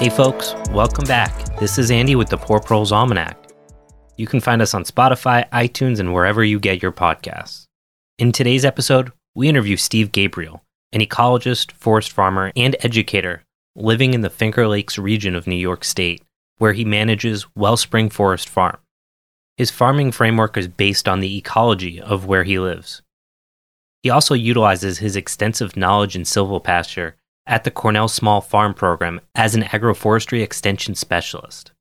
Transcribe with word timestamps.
Hey 0.00 0.08
folks, 0.08 0.54
welcome 0.70 1.04
back. 1.04 1.58
This 1.58 1.76
is 1.76 1.90
Andy 1.90 2.16
with 2.16 2.30
the 2.30 2.38
Poor 2.38 2.58
Proles 2.58 2.90
Almanac. 2.90 3.36
You 4.16 4.26
can 4.26 4.40
find 4.40 4.62
us 4.62 4.72
on 4.72 4.84
Spotify, 4.84 5.46
iTunes, 5.50 6.00
and 6.00 6.14
wherever 6.14 6.42
you 6.42 6.58
get 6.58 6.80
your 6.80 6.90
podcasts. 6.90 7.66
In 8.18 8.32
today's 8.32 8.64
episode, 8.64 9.12
we 9.34 9.46
interview 9.46 9.76
Steve 9.76 10.10
Gabriel, 10.10 10.64
an 10.94 11.02
ecologist, 11.02 11.72
forest 11.72 12.12
farmer, 12.12 12.50
and 12.56 12.76
educator 12.80 13.42
living 13.76 14.14
in 14.14 14.22
the 14.22 14.30
Finger 14.30 14.66
Lakes 14.66 14.96
region 14.96 15.34
of 15.34 15.46
New 15.46 15.54
York 15.54 15.84
State, 15.84 16.22
where 16.56 16.72
he 16.72 16.86
manages 16.86 17.44
Wellspring 17.54 18.08
Forest 18.08 18.48
Farm. 18.48 18.78
His 19.58 19.70
farming 19.70 20.12
framework 20.12 20.56
is 20.56 20.66
based 20.66 21.08
on 21.08 21.20
the 21.20 21.36
ecology 21.36 22.00
of 22.00 22.24
where 22.24 22.44
he 22.44 22.58
lives. 22.58 23.02
He 24.02 24.08
also 24.08 24.32
utilizes 24.32 24.96
his 24.96 25.14
extensive 25.14 25.76
knowledge 25.76 26.16
in 26.16 26.22
silvopasture 26.22 27.12
at 27.50 27.64
the 27.64 27.70
Cornell 27.70 28.08
Small 28.08 28.40
Farm 28.40 28.72
Program 28.72 29.20
as 29.34 29.54
an 29.54 29.64
agroforestry 29.64 30.40
extension 30.40 30.94
specialist. 30.94 31.72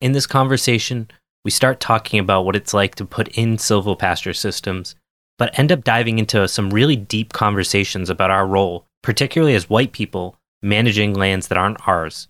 In 0.00 0.12
this 0.12 0.26
conversation, 0.26 1.10
we 1.44 1.50
start 1.50 1.80
talking 1.80 2.20
about 2.20 2.44
what 2.44 2.54
it's 2.56 2.72
like 2.72 2.94
to 2.94 3.04
put 3.04 3.28
in 3.28 3.56
silvopasture 3.56 4.36
systems, 4.36 4.94
but 5.36 5.58
end 5.58 5.72
up 5.72 5.82
diving 5.82 6.18
into 6.20 6.46
some 6.46 6.70
really 6.70 6.96
deep 6.96 7.32
conversations 7.32 8.08
about 8.08 8.30
our 8.30 8.46
role, 8.46 8.86
particularly 9.02 9.54
as 9.54 9.68
white 9.68 9.92
people 9.92 10.36
managing 10.62 11.12
lands 11.12 11.48
that 11.48 11.58
aren't 11.58 11.88
ours. 11.88 12.28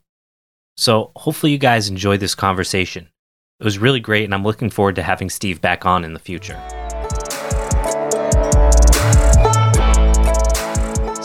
So, 0.77 1.11
hopefully, 1.17 1.53
you 1.53 1.59
guys 1.59 1.91
enjoy 1.91 2.17
this 2.17 2.34
conversation. 2.34 3.09
It 3.59 3.65
was 3.65 3.78
really 3.78 4.01
great, 4.01 4.25
and 4.25 4.33
I'm 4.33 4.44
looking 4.44 4.70
forward 4.70 4.94
to 4.94 5.03
having 5.03 5.28
Steve 5.28 5.61
back 5.61 5.84
on 5.84 6.03
in 6.03 6.15
the 6.15 6.19
future. 6.19 6.59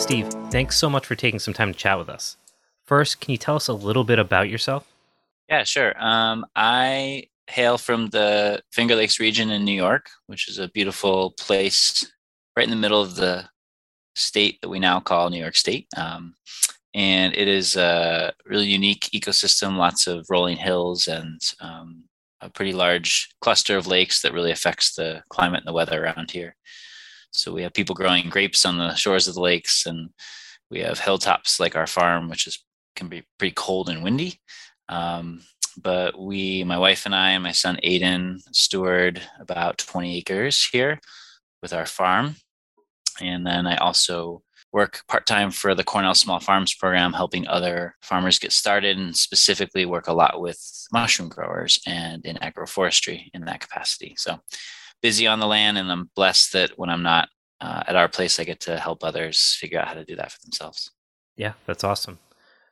Steve, 0.05 0.27
thanks 0.51 0.77
so 0.77 0.87
much 0.87 1.03
for 1.03 1.15
taking 1.15 1.39
some 1.39 1.55
time 1.55 1.73
to 1.73 1.79
chat 1.79 1.97
with 1.97 2.09
us. 2.09 2.37
First, 2.85 3.19
can 3.19 3.31
you 3.31 3.39
tell 3.39 3.55
us 3.55 3.67
a 3.67 3.73
little 3.73 4.03
bit 4.03 4.19
about 4.19 4.49
yourself? 4.49 4.87
Yeah, 5.49 5.63
sure. 5.63 5.95
Um, 5.97 6.45
I 6.55 7.23
hail 7.47 7.79
from 7.79 8.09
the 8.09 8.61
Finger 8.71 8.95
Lakes 8.95 9.19
region 9.19 9.49
in 9.49 9.65
New 9.65 9.73
York, 9.73 10.11
which 10.27 10.47
is 10.47 10.59
a 10.59 10.67
beautiful 10.67 11.31
place 11.39 12.05
right 12.55 12.65
in 12.65 12.69
the 12.69 12.75
middle 12.75 13.01
of 13.01 13.15
the 13.15 13.49
state 14.15 14.61
that 14.61 14.69
we 14.69 14.77
now 14.77 14.99
call 14.99 15.31
New 15.31 15.39
York 15.39 15.55
State. 15.55 15.87
Um, 15.97 16.35
and 16.93 17.33
it 17.33 17.47
is 17.47 17.75
a 17.75 18.31
really 18.45 18.67
unique 18.67 19.09
ecosystem, 19.11 19.75
lots 19.75 20.05
of 20.05 20.27
rolling 20.29 20.57
hills 20.57 21.07
and 21.07 21.41
um, 21.61 22.03
a 22.41 22.49
pretty 22.51 22.73
large 22.73 23.29
cluster 23.41 23.75
of 23.75 23.87
lakes 23.87 24.21
that 24.21 24.33
really 24.33 24.51
affects 24.51 24.93
the 24.93 25.23
climate 25.29 25.61
and 25.61 25.67
the 25.67 25.73
weather 25.73 26.05
around 26.05 26.29
here. 26.29 26.55
So 27.35 27.53
we 27.53 27.63
have 27.63 27.73
people 27.73 27.95
growing 27.95 28.29
grapes 28.29 28.65
on 28.65 28.77
the 28.77 28.95
shores 28.95 29.27
of 29.27 29.35
the 29.35 29.41
lakes, 29.41 29.85
and 29.85 30.09
we 30.69 30.79
have 30.79 30.99
hilltops 30.99 31.59
like 31.59 31.75
our 31.75 31.87
farm, 31.87 32.29
which 32.29 32.47
is 32.47 32.63
can 32.95 33.07
be 33.07 33.23
pretty 33.37 33.53
cold 33.55 33.89
and 33.89 34.03
windy. 34.03 34.39
Um, 34.89 35.41
but 35.77 36.19
we, 36.19 36.63
my 36.63 36.77
wife 36.77 37.05
and 37.05 37.13
I, 37.13 37.31
and 37.31 37.43
my 37.43 37.51
son 37.51 37.77
Aiden, 37.83 38.39
steward 38.53 39.21
about 39.39 39.77
20 39.77 40.17
acres 40.17 40.65
here 40.71 40.99
with 41.61 41.73
our 41.73 41.85
farm. 41.85 42.35
And 43.21 43.45
then 43.45 43.67
I 43.67 43.75
also 43.77 44.41
work 44.71 45.03
part 45.07 45.25
time 45.25 45.51
for 45.51 45.73
the 45.73 45.83
Cornell 45.83 46.15
Small 46.15 46.39
Farms 46.39 46.73
program, 46.73 47.13
helping 47.13 47.47
other 47.47 47.95
farmers 48.01 48.39
get 48.39 48.51
started 48.51 48.97
and 48.97 49.15
specifically 49.15 49.85
work 49.85 50.07
a 50.07 50.13
lot 50.13 50.41
with 50.41 50.59
mushroom 50.91 51.29
growers 51.29 51.79
and 51.87 52.25
in 52.25 52.35
agroforestry 52.37 53.29
in 53.33 53.45
that 53.45 53.61
capacity. 53.61 54.15
So 54.17 54.39
busy 55.01 55.27
on 55.27 55.39
the 55.39 55.47
land, 55.47 55.77
and 55.77 55.91
I'm 55.91 56.09
blessed 56.15 56.53
that 56.53 56.77
when 56.77 56.89
I'm 56.89 57.03
not 57.03 57.29
uh, 57.61 57.83
at 57.87 57.95
our 57.95 58.07
place, 58.07 58.39
I 58.39 58.43
get 58.43 58.59
to 58.61 58.77
help 58.77 59.03
others 59.03 59.57
figure 59.59 59.79
out 59.79 59.87
how 59.87 59.93
to 59.93 60.05
do 60.05 60.15
that 60.15 60.31
for 60.31 60.39
themselves. 60.41 60.91
Yeah, 61.35 61.53
that's 61.65 61.83
awesome. 61.83 62.19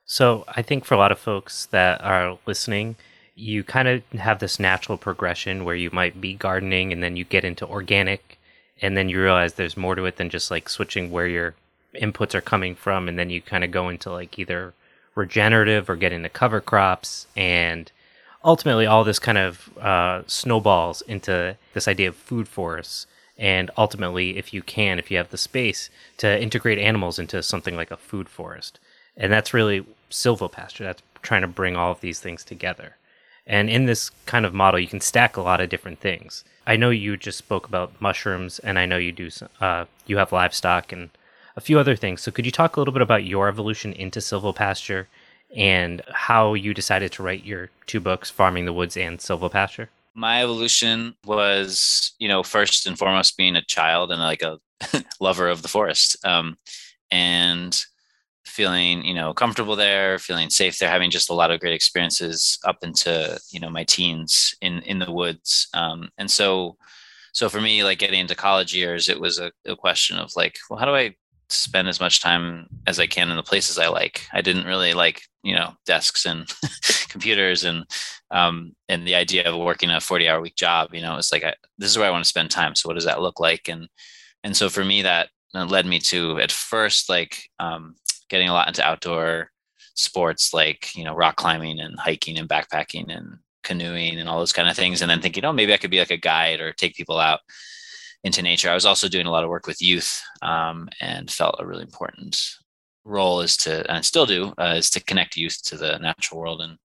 So 0.06 0.44
I 0.48 0.62
think 0.62 0.84
for 0.84 0.94
a 0.94 0.98
lot 0.98 1.12
of 1.12 1.18
folks 1.18 1.66
that 1.66 2.02
are 2.02 2.38
listening, 2.46 2.96
you 3.34 3.64
kind 3.64 3.88
of 3.88 4.02
have 4.12 4.38
this 4.38 4.60
natural 4.60 4.98
progression 4.98 5.64
where 5.64 5.74
you 5.74 5.90
might 5.92 6.20
be 6.20 6.34
gardening 6.34 6.92
and 6.92 7.02
then 7.02 7.16
you 7.16 7.24
get 7.24 7.44
into 7.44 7.66
organic 7.66 8.38
and 8.80 8.96
then 8.96 9.08
you 9.08 9.20
realize 9.20 9.54
there's 9.54 9.76
more 9.76 9.94
to 9.94 10.04
it 10.04 10.16
than 10.16 10.30
just 10.30 10.50
like 10.50 10.68
switching 10.68 11.10
where 11.10 11.26
your 11.26 11.54
inputs 11.94 12.34
are 12.34 12.40
coming 12.40 12.74
from 12.74 13.08
and 13.08 13.18
then 13.18 13.30
you 13.30 13.40
kind 13.40 13.64
of 13.64 13.70
go 13.70 13.88
into 13.88 14.10
like 14.10 14.38
either 14.38 14.74
regenerative 15.14 15.88
or 15.88 15.96
get 15.96 16.12
into 16.12 16.28
cover 16.28 16.60
crops 16.60 17.26
and 17.36 17.90
ultimately 18.44 18.86
all 18.86 19.04
this 19.04 19.18
kind 19.18 19.38
of 19.38 19.70
uh, 19.78 20.22
snowballs 20.26 21.00
into 21.02 21.56
this 21.72 21.88
idea 21.88 22.08
of 22.08 22.16
food 22.16 22.46
forests 22.46 23.06
and 23.38 23.70
ultimately 23.76 24.36
if 24.36 24.52
you 24.54 24.62
can 24.62 24.98
if 24.98 25.10
you 25.10 25.16
have 25.16 25.30
the 25.30 25.38
space 25.38 25.90
to 26.18 26.40
integrate 26.40 26.78
animals 26.78 27.18
into 27.18 27.42
something 27.42 27.76
like 27.76 27.90
a 27.90 27.96
food 27.96 28.28
forest. 28.28 28.78
And 29.16 29.32
that's 29.32 29.54
really 29.54 29.86
silvopasture 30.10 30.84
that's 30.84 31.02
trying 31.22 31.42
to 31.42 31.48
bring 31.48 31.76
all 31.76 31.90
of 31.90 32.00
these 32.00 32.20
things 32.20 32.44
together. 32.44 32.96
And 33.46 33.70
in 33.70 33.86
this 33.86 34.10
kind 34.26 34.44
of 34.44 34.54
model 34.54 34.78
you 34.78 34.86
can 34.86 35.00
stack 35.00 35.36
a 35.36 35.42
lot 35.42 35.60
of 35.60 35.70
different 35.70 36.00
things. 36.00 36.44
I 36.66 36.76
know 36.76 36.90
you 36.90 37.16
just 37.16 37.38
spoke 37.38 37.66
about 37.66 38.00
mushrooms 38.00 38.58
and 38.58 38.78
i 38.78 38.86
know 38.86 38.98
you 38.98 39.12
do 39.12 39.30
uh, 39.60 39.86
you 40.06 40.18
have 40.18 40.32
livestock 40.32 40.92
and 40.92 41.10
a 41.56 41.60
few 41.60 41.78
other 41.78 41.96
things. 41.96 42.20
So 42.20 42.32
could 42.32 42.46
you 42.46 42.52
talk 42.52 42.76
a 42.76 42.80
little 42.80 42.92
bit 42.92 43.02
about 43.02 43.24
your 43.24 43.48
evolution 43.48 43.92
into 43.92 44.18
silvopasture 44.18 45.06
and 45.54 46.02
how 46.12 46.54
you 46.54 46.74
decided 46.74 47.12
to 47.12 47.22
write 47.22 47.44
your 47.44 47.70
two 47.86 48.00
books, 48.00 48.30
Farming 48.30 48.64
the 48.64 48.72
Woods 48.72 48.96
and 48.96 49.18
Silvopasture? 49.18 49.88
My 50.14 50.42
evolution 50.42 51.14
was, 51.24 52.12
you 52.18 52.28
know, 52.28 52.42
first 52.42 52.86
and 52.86 52.98
foremost 52.98 53.36
being 53.36 53.56
a 53.56 53.62
child 53.62 54.12
and 54.12 54.20
like 54.20 54.42
a 54.42 54.58
lover 55.20 55.48
of 55.48 55.62
the 55.62 55.68
forest. 55.68 56.16
Um, 56.24 56.56
and 57.10 57.84
feeling, 58.44 59.04
you 59.04 59.14
know, 59.14 59.34
comfortable 59.34 59.76
there, 59.76 60.18
feeling 60.18 60.50
safe 60.50 60.78
there, 60.78 60.90
having 60.90 61.10
just 61.10 61.30
a 61.30 61.34
lot 61.34 61.50
of 61.50 61.60
great 61.60 61.72
experiences 61.72 62.58
up 62.64 62.78
into, 62.82 63.38
you 63.50 63.58
know, 63.58 63.70
my 63.70 63.84
teens 63.84 64.54
in 64.60 64.80
in 64.82 64.98
the 64.98 65.10
woods. 65.10 65.68
Um, 65.74 66.10
and 66.18 66.30
so 66.30 66.76
so 67.32 67.48
for 67.48 67.60
me, 67.60 67.82
like 67.82 67.98
getting 67.98 68.20
into 68.20 68.36
college 68.36 68.74
years, 68.74 69.08
it 69.08 69.20
was 69.20 69.38
a, 69.40 69.50
a 69.66 69.74
question 69.74 70.18
of 70.18 70.30
like, 70.36 70.56
well, 70.70 70.78
how 70.78 70.86
do 70.86 70.94
I 70.94 71.16
spend 71.48 71.88
as 71.88 72.00
much 72.00 72.20
time 72.20 72.68
as 72.86 72.98
I 72.98 73.06
can 73.06 73.30
in 73.30 73.36
the 73.36 73.42
places 73.42 73.78
I 73.78 73.88
like. 73.88 74.26
I 74.32 74.40
didn't 74.40 74.66
really 74.66 74.94
like, 74.94 75.22
you 75.42 75.54
know, 75.54 75.72
desks 75.86 76.26
and 76.26 76.50
computers 77.08 77.64
and 77.64 77.84
um, 78.30 78.74
and 78.88 79.06
the 79.06 79.14
idea 79.14 79.48
of 79.48 79.56
working 79.56 79.90
a 79.90 80.00
40 80.00 80.28
hour 80.28 80.40
week 80.40 80.56
job, 80.56 80.94
you 80.94 81.02
know, 81.02 81.16
it's 81.16 81.32
like 81.32 81.44
I, 81.44 81.54
this 81.78 81.90
is 81.90 81.98
where 81.98 82.06
I 82.06 82.10
want 82.10 82.24
to 82.24 82.28
spend 82.28 82.50
time. 82.50 82.74
So 82.74 82.88
what 82.88 82.94
does 82.94 83.04
that 83.04 83.20
look 83.20 83.40
like? 83.40 83.68
And 83.68 83.88
and 84.42 84.56
so 84.56 84.68
for 84.68 84.84
me 84.84 85.02
that 85.02 85.28
led 85.54 85.86
me 85.86 86.00
to 86.00 86.38
at 86.40 86.50
first 86.50 87.08
like 87.08 87.48
um, 87.60 87.94
getting 88.28 88.48
a 88.48 88.52
lot 88.52 88.68
into 88.68 88.84
outdoor 88.84 89.50
sports 89.94 90.52
like, 90.52 90.94
you 90.96 91.04
know, 91.04 91.14
rock 91.14 91.36
climbing 91.36 91.78
and 91.78 91.98
hiking 91.98 92.38
and 92.38 92.48
backpacking 92.48 93.14
and 93.16 93.38
canoeing 93.62 94.18
and 94.18 94.28
all 94.28 94.38
those 94.38 94.52
kind 94.52 94.68
of 94.68 94.76
things 94.76 95.00
and 95.00 95.10
then 95.10 95.20
thinking, 95.20 95.44
oh, 95.44 95.52
maybe 95.52 95.72
I 95.72 95.76
could 95.76 95.90
be 95.90 96.00
like 96.00 96.10
a 96.10 96.16
guide 96.16 96.60
or 96.60 96.72
take 96.72 96.96
people 96.96 97.18
out 97.18 97.40
into 98.24 98.42
nature. 98.42 98.70
I 98.70 98.74
was 98.74 98.86
also 98.86 99.08
doing 99.08 99.26
a 99.26 99.30
lot 99.30 99.44
of 99.44 99.50
work 99.50 99.66
with 99.66 99.82
youth 99.82 100.22
um, 100.42 100.88
and 101.00 101.30
felt 101.30 101.56
a 101.58 101.66
really 101.66 101.82
important 101.82 102.40
role 103.04 103.40
is 103.42 103.56
to, 103.58 103.80
and 103.88 103.98
I 103.98 104.00
still 104.00 104.26
do, 104.26 104.52
uh, 104.58 104.74
is 104.78 104.90
to 104.90 105.04
connect 105.04 105.36
youth 105.36 105.62
to 105.64 105.76
the 105.76 105.98
natural 105.98 106.40
world 106.40 106.62
and, 106.62 106.78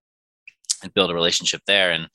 and 0.82 0.94
build 0.94 1.10
a 1.10 1.14
relationship 1.14 1.62
there. 1.66 1.92
And 1.92 2.08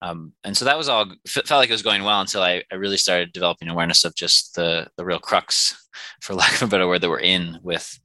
um, 0.00 0.32
and 0.42 0.56
so 0.56 0.64
that 0.64 0.76
was 0.76 0.88
all 0.88 1.06
felt 1.28 1.48
like 1.48 1.68
it 1.68 1.72
was 1.72 1.82
going 1.82 2.02
well 2.02 2.20
until 2.20 2.42
I, 2.42 2.64
I 2.72 2.74
really 2.74 2.96
started 2.96 3.32
developing 3.32 3.68
awareness 3.68 4.04
of 4.04 4.16
just 4.16 4.56
the 4.56 4.88
the 4.96 5.04
real 5.04 5.20
crux, 5.20 5.88
for 6.20 6.34
lack 6.34 6.54
of 6.56 6.62
a 6.62 6.66
better 6.66 6.88
word, 6.88 7.02
that 7.02 7.08
we're 7.08 7.20
in 7.20 7.60
with. 7.62 8.00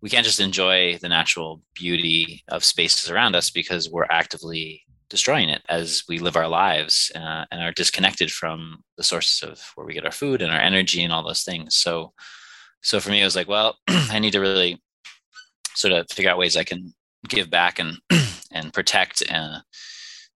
We 0.00 0.08
can't 0.08 0.24
just 0.24 0.40
enjoy 0.40 0.98
the 0.98 1.08
natural 1.08 1.62
beauty 1.74 2.42
of 2.48 2.64
spaces 2.64 3.10
around 3.10 3.36
us 3.36 3.50
because 3.50 3.90
we're 3.90 4.06
actively 4.10 4.84
destroying 5.14 5.48
it 5.48 5.62
as 5.68 6.02
we 6.08 6.18
live 6.18 6.34
our 6.34 6.48
lives 6.48 7.12
uh, 7.14 7.44
and 7.52 7.62
are 7.62 7.70
disconnected 7.70 8.32
from 8.32 8.82
the 8.96 9.04
sources 9.04 9.48
of 9.48 9.60
where 9.76 9.86
we 9.86 9.94
get 9.94 10.04
our 10.04 10.10
food 10.10 10.42
and 10.42 10.50
our 10.50 10.58
energy 10.58 11.04
and 11.04 11.12
all 11.12 11.22
those 11.22 11.44
things. 11.44 11.76
So, 11.76 12.12
so 12.82 12.98
for 12.98 13.10
me, 13.10 13.20
it 13.20 13.24
was 13.24 13.36
like, 13.36 13.46
well, 13.46 13.78
I 13.88 14.18
need 14.18 14.32
to 14.32 14.40
really 14.40 14.82
sort 15.74 15.92
of 15.92 16.08
figure 16.10 16.32
out 16.32 16.36
ways 16.36 16.56
I 16.56 16.64
can 16.64 16.92
give 17.28 17.48
back 17.48 17.78
and 17.78 17.98
and 18.52 18.72
protect, 18.72 19.22
and 19.28 19.54
uh, 19.54 19.60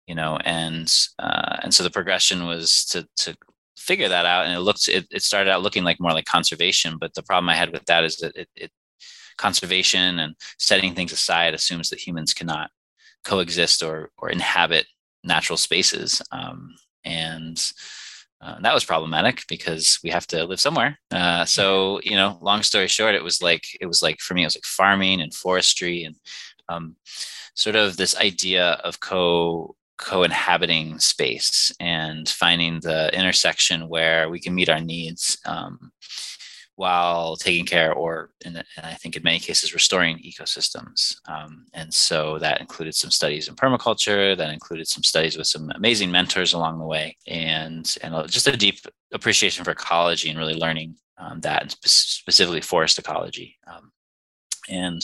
you 0.05 0.13
know, 0.13 0.37
and 0.45 0.93
uh, 1.17 1.57
and 1.63 1.73
so 1.73 1.83
the 1.83 1.89
progression 1.89 2.45
was 2.45 2.85
to 2.91 3.07
to 3.17 3.35
figure 3.79 4.09
that 4.09 4.27
out, 4.27 4.45
and 4.45 4.53
it 4.53 4.59
looked 4.59 4.87
it, 4.87 5.07
it 5.09 5.23
started 5.23 5.49
out 5.49 5.63
looking 5.63 5.83
like 5.83 5.99
more 5.99 6.13
like 6.13 6.25
conservation, 6.25 6.97
but 6.99 7.15
the 7.15 7.23
problem 7.23 7.49
I 7.49 7.55
had 7.55 7.71
with 7.71 7.85
that 7.85 8.03
is 8.03 8.17
that 8.17 8.35
it, 8.35 8.47
it 8.55 8.71
conservation 9.39 10.19
and 10.19 10.35
setting 10.59 10.93
things 10.93 11.11
aside 11.11 11.55
assumes 11.55 11.89
that 11.89 12.05
humans 12.05 12.33
cannot 12.33 12.69
coexist 13.27 13.83
or 13.83 14.09
or 14.17 14.29
inhabit 14.29 14.85
natural 15.23 15.57
spaces 15.57 16.21
um, 16.31 16.75
and 17.03 17.71
uh, 18.39 18.59
that 18.61 18.73
was 18.73 18.85
problematic 18.85 19.43
because 19.47 19.99
we 20.03 20.11
have 20.11 20.27
to 20.27 20.45
live 20.45 20.59
somewhere. 20.59 20.99
Uh, 21.11 21.43
so 21.43 21.99
you 22.03 22.15
know 22.15 22.37
long 22.41 22.61
story 22.63 22.87
short 22.87 23.15
it 23.15 23.23
was 23.23 23.41
like 23.41 23.63
it 23.81 23.87
was 23.87 24.01
like 24.01 24.19
for 24.19 24.33
me 24.33 24.43
it 24.43 24.45
was 24.45 24.55
like 24.55 24.65
farming 24.65 25.21
and 25.21 25.33
forestry 25.33 26.03
and 26.03 26.15
um, 26.69 26.95
sort 27.55 27.75
of 27.75 27.97
this 27.97 28.15
idea 28.17 28.79
of 28.83 28.99
co 28.99 29.75
co-inhabiting 29.97 30.99
space 30.99 31.71
and 31.79 32.29
finding 32.29 32.79
the 32.81 33.11
intersection 33.17 33.89
where 33.89 34.29
we 34.29 34.39
can 34.39 34.53
meet 34.53 34.69
our 34.69 34.81
needs 34.81 35.39
um, 35.45 35.91
while 36.77 37.35
taking 37.35 37.65
care 37.65 37.91
or 37.91 38.29
the, 38.41 38.63
and 38.77 38.85
i 38.85 38.93
think 38.93 39.15
in 39.15 39.23
many 39.23 39.39
cases 39.39 39.73
restoring 39.73 40.19
ecosystems. 40.19 41.15
Um, 41.27 41.65
and 41.73 41.91
so 41.91 42.37
that 42.37 42.61
included 42.61 42.93
some 42.93 43.09
studies 43.09 43.47
in 43.47 43.55
permaculture 43.55 44.37
that 44.37 44.53
included 44.53 44.87
some 44.87 45.03
studies 45.03 45.37
with 45.37 45.47
some 45.47 45.71
amazing 45.75 46.11
mentors 46.11 46.53
along 46.53 46.77
the 46.77 46.85
way 46.85 47.17
and 47.27 47.97
and 48.03 48.29
just 48.29 48.47
a 48.47 48.55
deep 48.55 48.79
appreciation 49.11 49.65
for 49.65 49.71
ecology 49.71 50.29
and 50.29 50.37
really 50.37 50.53
learning 50.53 50.95
um, 51.17 51.41
that 51.41 51.63
and 51.63 51.71
spe- 51.71 51.87
specifically 51.87 52.61
forest 52.61 52.99
ecology. 52.99 53.57
Um, 53.65 53.91
and 54.69 55.03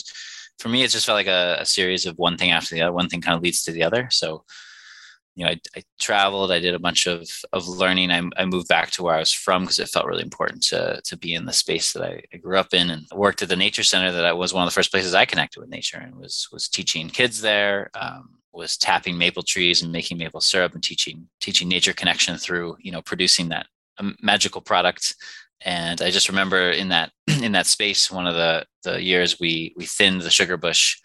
for 0.60 0.68
me 0.68 0.84
it 0.84 0.92
just 0.92 1.06
felt 1.06 1.16
like 1.16 1.26
a, 1.26 1.56
a 1.58 1.66
series 1.66 2.06
of 2.06 2.16
one 2.18 2.36
thing 2.36 2.52
after 2.52 2.76
the 2.76 2.82
other 2.82 2.92
one 2.92 3.08
thing 3.08 3.20
kind 3.20 3.36
of 3.36 3.42
leads 3.42 3.64
to 3.64 3.72
the 3.72 3.82
other. 3.82 4.06
So 4.12 4.44
you 5.36 5.44
know, 5.44 5.50
I, 5.50 5.60
I, 5.76 5.82
traveled, 5.98 6.52
I 6.52 6.60
did 6.60 6.74
a 6.74 6.78
bunch 6.78 7.06
of, 7.06 7.28
of 7.52 7.66
learning. 7.66 8.10
I, 8.10 8.22
I 8.36 8.44
moved 8.44 8.68
back 8.68 8.90
to 8.92 9.02
where 9.02 9.14
I 9.14 9.18
was 9.18 9.32
from 9.32 9.62
because 9.62 9.78
it 9.78 9.88
felt 9.88 10.06
really 10.06 10.22
important 10.22 10.62
to, 10.64 11.00
to 11.04 11.16
be 11.16 11.34
in 11.34 11.44
the 11.44 11.52
space 11.52 11.92
that 11.92 12.04
I, 12.04 12.22
I, 12.32 12.36
grew 12.36 12.56
up 12.56 12.72
in 12.72 12.90
and 12.90 13.06
worked 13.12 13.42
at 13.42 13.48
the 13.48 13.56
nature 13.56 13.82
center 13.82 14.12
that 14.12 14.24
I 14.24 14.32
was 14.32 14.54
one 14.54 14.62
of 14.62 14.70
the 14.70 14.74
first 14.74 14.92
places 14.92 15.14
I 15.14 15.24
connected 15.24 15.60
with 15.60 15.68
nature 15.68 15.98
and 15.98 16.14
was, 16.16 16.48
was 16.52 16.68
teaching 16.68 17.08
kids 17.08 17.40
there, 17.40 17.90
um, 18.00 18.30
was 18.52 18.76
tapping 18.76 19.18
maple 19.18 19.42
trees 19.42 19.82
and 19.82 19.90
making 19.90 20.18
maple 20.18 20.40
syrup 20.40 20.74
and 20.74 20.82
teaching, 20.82 21.28
teaching 21.40 21.68
nature 21.68 21.92
connection 21.92 22.36
through, 22.36 22.76
you 22.80 22.92
know, 22.92 23.02
producing 23.02 23.48
that 23.48 23.66
um, 23.98 24.14
magical 24.22 24.60
product. 24.60 25.16
And 25.64 26.00
I 26.00 26.10
just 26.10 26.28
remember 26.28 26.70
in 26.70 26.90
that, 26.90 27.10
in 27.42 27.52
that 27.52 27.66
space, 27.66 28.08
one 28.08 28.28
of 28.28 28.34
the, 28.34 28.66
the 28.84 29.02
years 29.02 29.40
we, 29.40 29.74
we 29.76 29.84
thinned 29.84 30.20
the 30.20 30.30
sugar 30.30 30.56
bush 30.56 30.98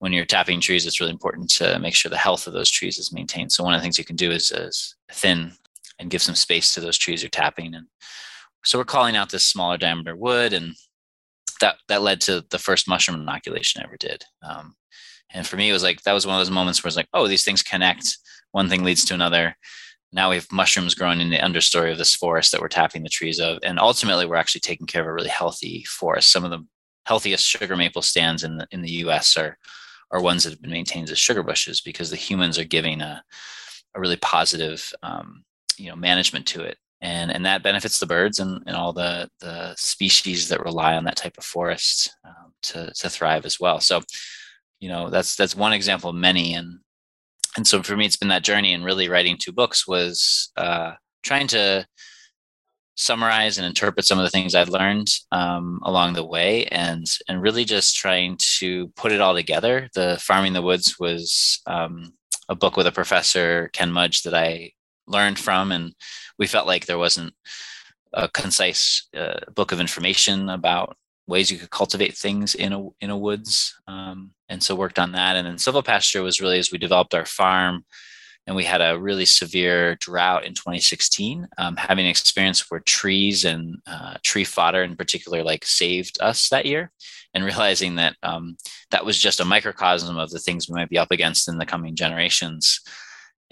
when 0.00 0.14
you're 0.14 0.24
tapping 0.24 0.60
trees, 0.60 0.86
it's 0.86 0.98
really 0.98 1.12
important 1.12 1.50
to 1.50 1.78
make 1.78 1.94
sure 1.94 2.08
the 2.08 2.16
health 2.16 2.46
of 2.46 2.54
those 2.54 2.70
trees 2.70 2.98
is 2.98 3.12
maintained. 3.12 3.52
So 3.52 3.62
one 3.62 3.74
of 3.74 3.80
the 3.80 3.82
things 3.82 3.98
you 3.98 4.04
can 4.04 4.16
do 4.16 4.30
is, 4.30 4.50
is 4.50 4.96
thin 5.12 5.52
and 5.98 6.10
give 6.10 6.22
some 6.22 6.34
space 6.34 6.72
to 6.74 6.80
those 6.80 6.96
trees 6.96 7.22
you're 7.22 7.28
tapping. 7.28 7.74
And 7.74 7.86
so 8.64 8.78
we're 8.78 8.84
calling 8.84 9.14
out 9.14 9.30
this 9.30 9.46
smaller 9.46 9.76
diameter 9.76 10.16
wood, 10.16 10.54
and 10.54 10.74
that 11.60 11.76
that 11.88 12.02
led 12.02 12.22
to 12.22 12.44
the 12.50 12.58
first 12.58 12.88
mushroom 12.88 13.20
inoculation 13.20 13.80
I 13.80 13.84
ever 13.84 13.98
did. 13.98 14.24
Um, 14.42 14.74
and 15.32 15.46
for 15.46 15.56
me, 15.56 15.68
it 15.68 15.74
was 15.74 15.82
like 15.82 16.02
that 16.02 16.14
was 16.14 16.26
one 16.26 16.34
of 16.34 16.40
those 16.40 16.50
moments 16.50 16.82
where 16.82 16.88
it's 16.88 16.96
like, 16.96 17.08
oh, 17.12 17.28
these 17.28 17.44
things 17.44 17.62
connect. 17.62 18.18
One 18.52 18.70
thing 18.70 18.82
leads 18.82 19.04
to 19.04 19.14
another. 19.14 19.54
Now 20.12 20.30
we 20.30 20.36
have 20.36 20.50
mushrooms 20.50 20.94
growing 20.94 21.20
in 21.20 21.28
the 21.28 21.36
understory 21.36 21.92
of 21.92 21.98
this 21.98 22.16
forest 22.16 22.52
that 22.52 22.60
we're 22.62 22.68
tapping 22.68 23.02
the 23.02 23.10
trees 23.10 23.38
of, 23.38 23.58
and 23.62 23.78
ultimately 23.78 24.24
we're 24.24 24.36
actually 24.36 24.62
taking 24.62 24.86
care 24.86 25.02
of 25.02 25.08
a 25.08 25.12
really 25.12 25.28
healthy 25.28 25.84
forest. 25.84 26.32
Some 26.32 26.42
of 26.42 26.50
the 26.50 26.66
healthiest 27.04 27.46
sugar 27.46 27.76
maple 27.76 28.02
stands 28.02 28.44
in 28.44 28.56
the 28.56 28.66
in 28.70 28.80
the 28.80 28.90
U.S. 29.04 29.36
are 29.36 29.58
are 30.10 30.20
ones 30.20 30.44
that 30.44 30.50
have 30.50 30.62
been 30.62 30.70
maintained 30.70 31.10
as 31.10 31.18
sugar 31.18 31.42
bushes 31.42 31.80
because 31.80 32.10
the 32.10 32.16
humans 32.16 32.58
are 32.58 32.64
giving 32.64 33.00
a, 33.00 33.22
a 33.94 34.00
really 34.00 34.16
positive 34.16 34.92
um, 35.02 35.44
you 35.78 35.88
know 35.88 35.96
management 35.96 36.46
to 36.46 36.62
it. 36.62 36.76
And 37.02 37.30
and 37.30 37.46
that 37.46 37.62
benefits 37.62 37.98
the 37.98 38.06
birds 38.06 38.40
and, 38.40 38.62
and 38.66 38.76
all 38.76 38.92
the 38.92 39.28
the 39.40 39.74
species 39.76 40.48
that 40.48 40.64
rely 40.64 40.96
on 40.96 41.04
that 41.04 41.16
type 41.16 41.38
of 41.38 41.44
forest 41.44 42.14
um, 42.24 42.52
to 42.64 42.92
to 42.94 43.08
thrive 43.08 43.46
as 43.46 43.58
well. 43.58 43.80
So 43.80 44.02
you 44.80 44.88
know 44.88 45.08
that's 45.08 45.34
that's 45.34 45.56
one 45.56 45.72
example 45.72 46.10
of 46.10 46.16
many. 46.16 46.54
And 46.54 46.80
and 47.56 47.66
so 47.66 47.82
for 47.82 47.96
me 47.96 48.04
it's 48.04 48.18
been 48.18 48.28
that 48.28 48.44
journey. 48.44 48.74
And 48.74 48.84
really 48.84 49.08
writing 49.08 49.38
two 49.38 49.52
books 49.52 49.88
was 49.88 50.52
uh, 50.58 50.92
trying 51.22 51.46
to 51.48 51.86
summarize 53.00 53.56
and 53.56 53.66
interpret 53.66 54.04
some 54.04 54.18
of 54.18 54.24
the 54.24 54.30
things 54.30 54.54
I'd 54.54 54.68
learned 54.68 55.10
um, 55.32 55.80
along 55.82 56.12
the 56.12 56.24
way, 56.24 56.66
and 56.66 57.06
and 57.28 57.40
really 57.40 57.64
just 57.64 57.96
trying 57.96 58.36
to 58.58 58.88
put 58.88 59.12
it 59.12 59.20
all 59.20 59.34
together. 59.34 59.88
The 59.94 60.18
Farming 60.20 60.52
the 60.52 60.62
Woods 60.62 60.98
was 61.00 61.60
um, 61.66 62.12
a 62.48 62.54
book 62.54 62.76
with 62.76 62.86
a 62.86 62.92
professor 62.92 63.70
Ken 63.72 63.90
Mudge 63.90 64.22
that 64.22 64.34
I 64.34 64.72
learned 65.06 65.38
from, 65.38 65.72
and 65.72 65.94
we 66.38 66.46
felt 66.46 66.66
like 66.66 66.86
there 66.86 66.98
wasn't 66.98 67.32
a 68.12 68.28
concise 68.28 69.08
uh, 69.16 69.40
book 69.54 69.72
of 69.72 69.80
information 69.80 70.50
about 70.50 70.96
ways 71.26 71.50
you 71.50 71.58
could 71.58 71.70
cultivate 71.70 72.16
things 72.16 72.54
in 72.54 72.72
a 72.74 72.86
in 73.00 73.08
a 73.08 73.16
woods, 73.16 73.80
um, 73.88 74.32
and 74.50 74.62
so 74.62 74.74
worked 74.74 74.98
on 74.98 75.12
that. 75.12 75.36
And 75.36 75.46
then 75.46 75.56
Silvopasture 75.56 76.22
was 76.22 76.40
really 76.40 76.58
as 76.58 76.70
we 76.70 76.76
developed 76.76 77.14
our 77.14 77.26
farm 77.26 77.84
and 78.46 78.56
we 78.56 78.64
had 78.64 78.80
a 78.80 78.98
really 78.98 79.26
severe 79.26 79.96
drought 79.96 80.44
in 80.44 80.54
2016 80.54 81.46
um, 81.58 81.76
having 81.76 82.04
an 82.04 82.10
experience 82.10 82.70
where 82.70 82.80
trees 82.80 83.44
and 83.44 83.76
uh, 83.86 84.14
tree 84.22 84.44
fodder 84.44 84.82
in 84.82 84.96
particular 84.96 85.42
like 85.42 85.64
saved 85.64 86.18
us 86.20 86.48
that 86.48 86.66
year 86.66 86.90
and 87.34 87.44
realizing 87.44 87.96
that 87.96 88.16
um, 88.22 88.56
that 88.90 89.04
was 89.04 89.18
just 89.18 89.40
a 89.40 89.44
microcosm 89.44 90.18
of 90.18 90.30
the 90.30 90.38
things 90.38 90.68
we 90.68 90.74
might 90.74 90.90
be 90.90 90.98
up 90.98 91.10
against 91.10 91.48
in 91.48 91.58
the 91.58 91.66
coming 91.66 91.94
generations 91.94 92.80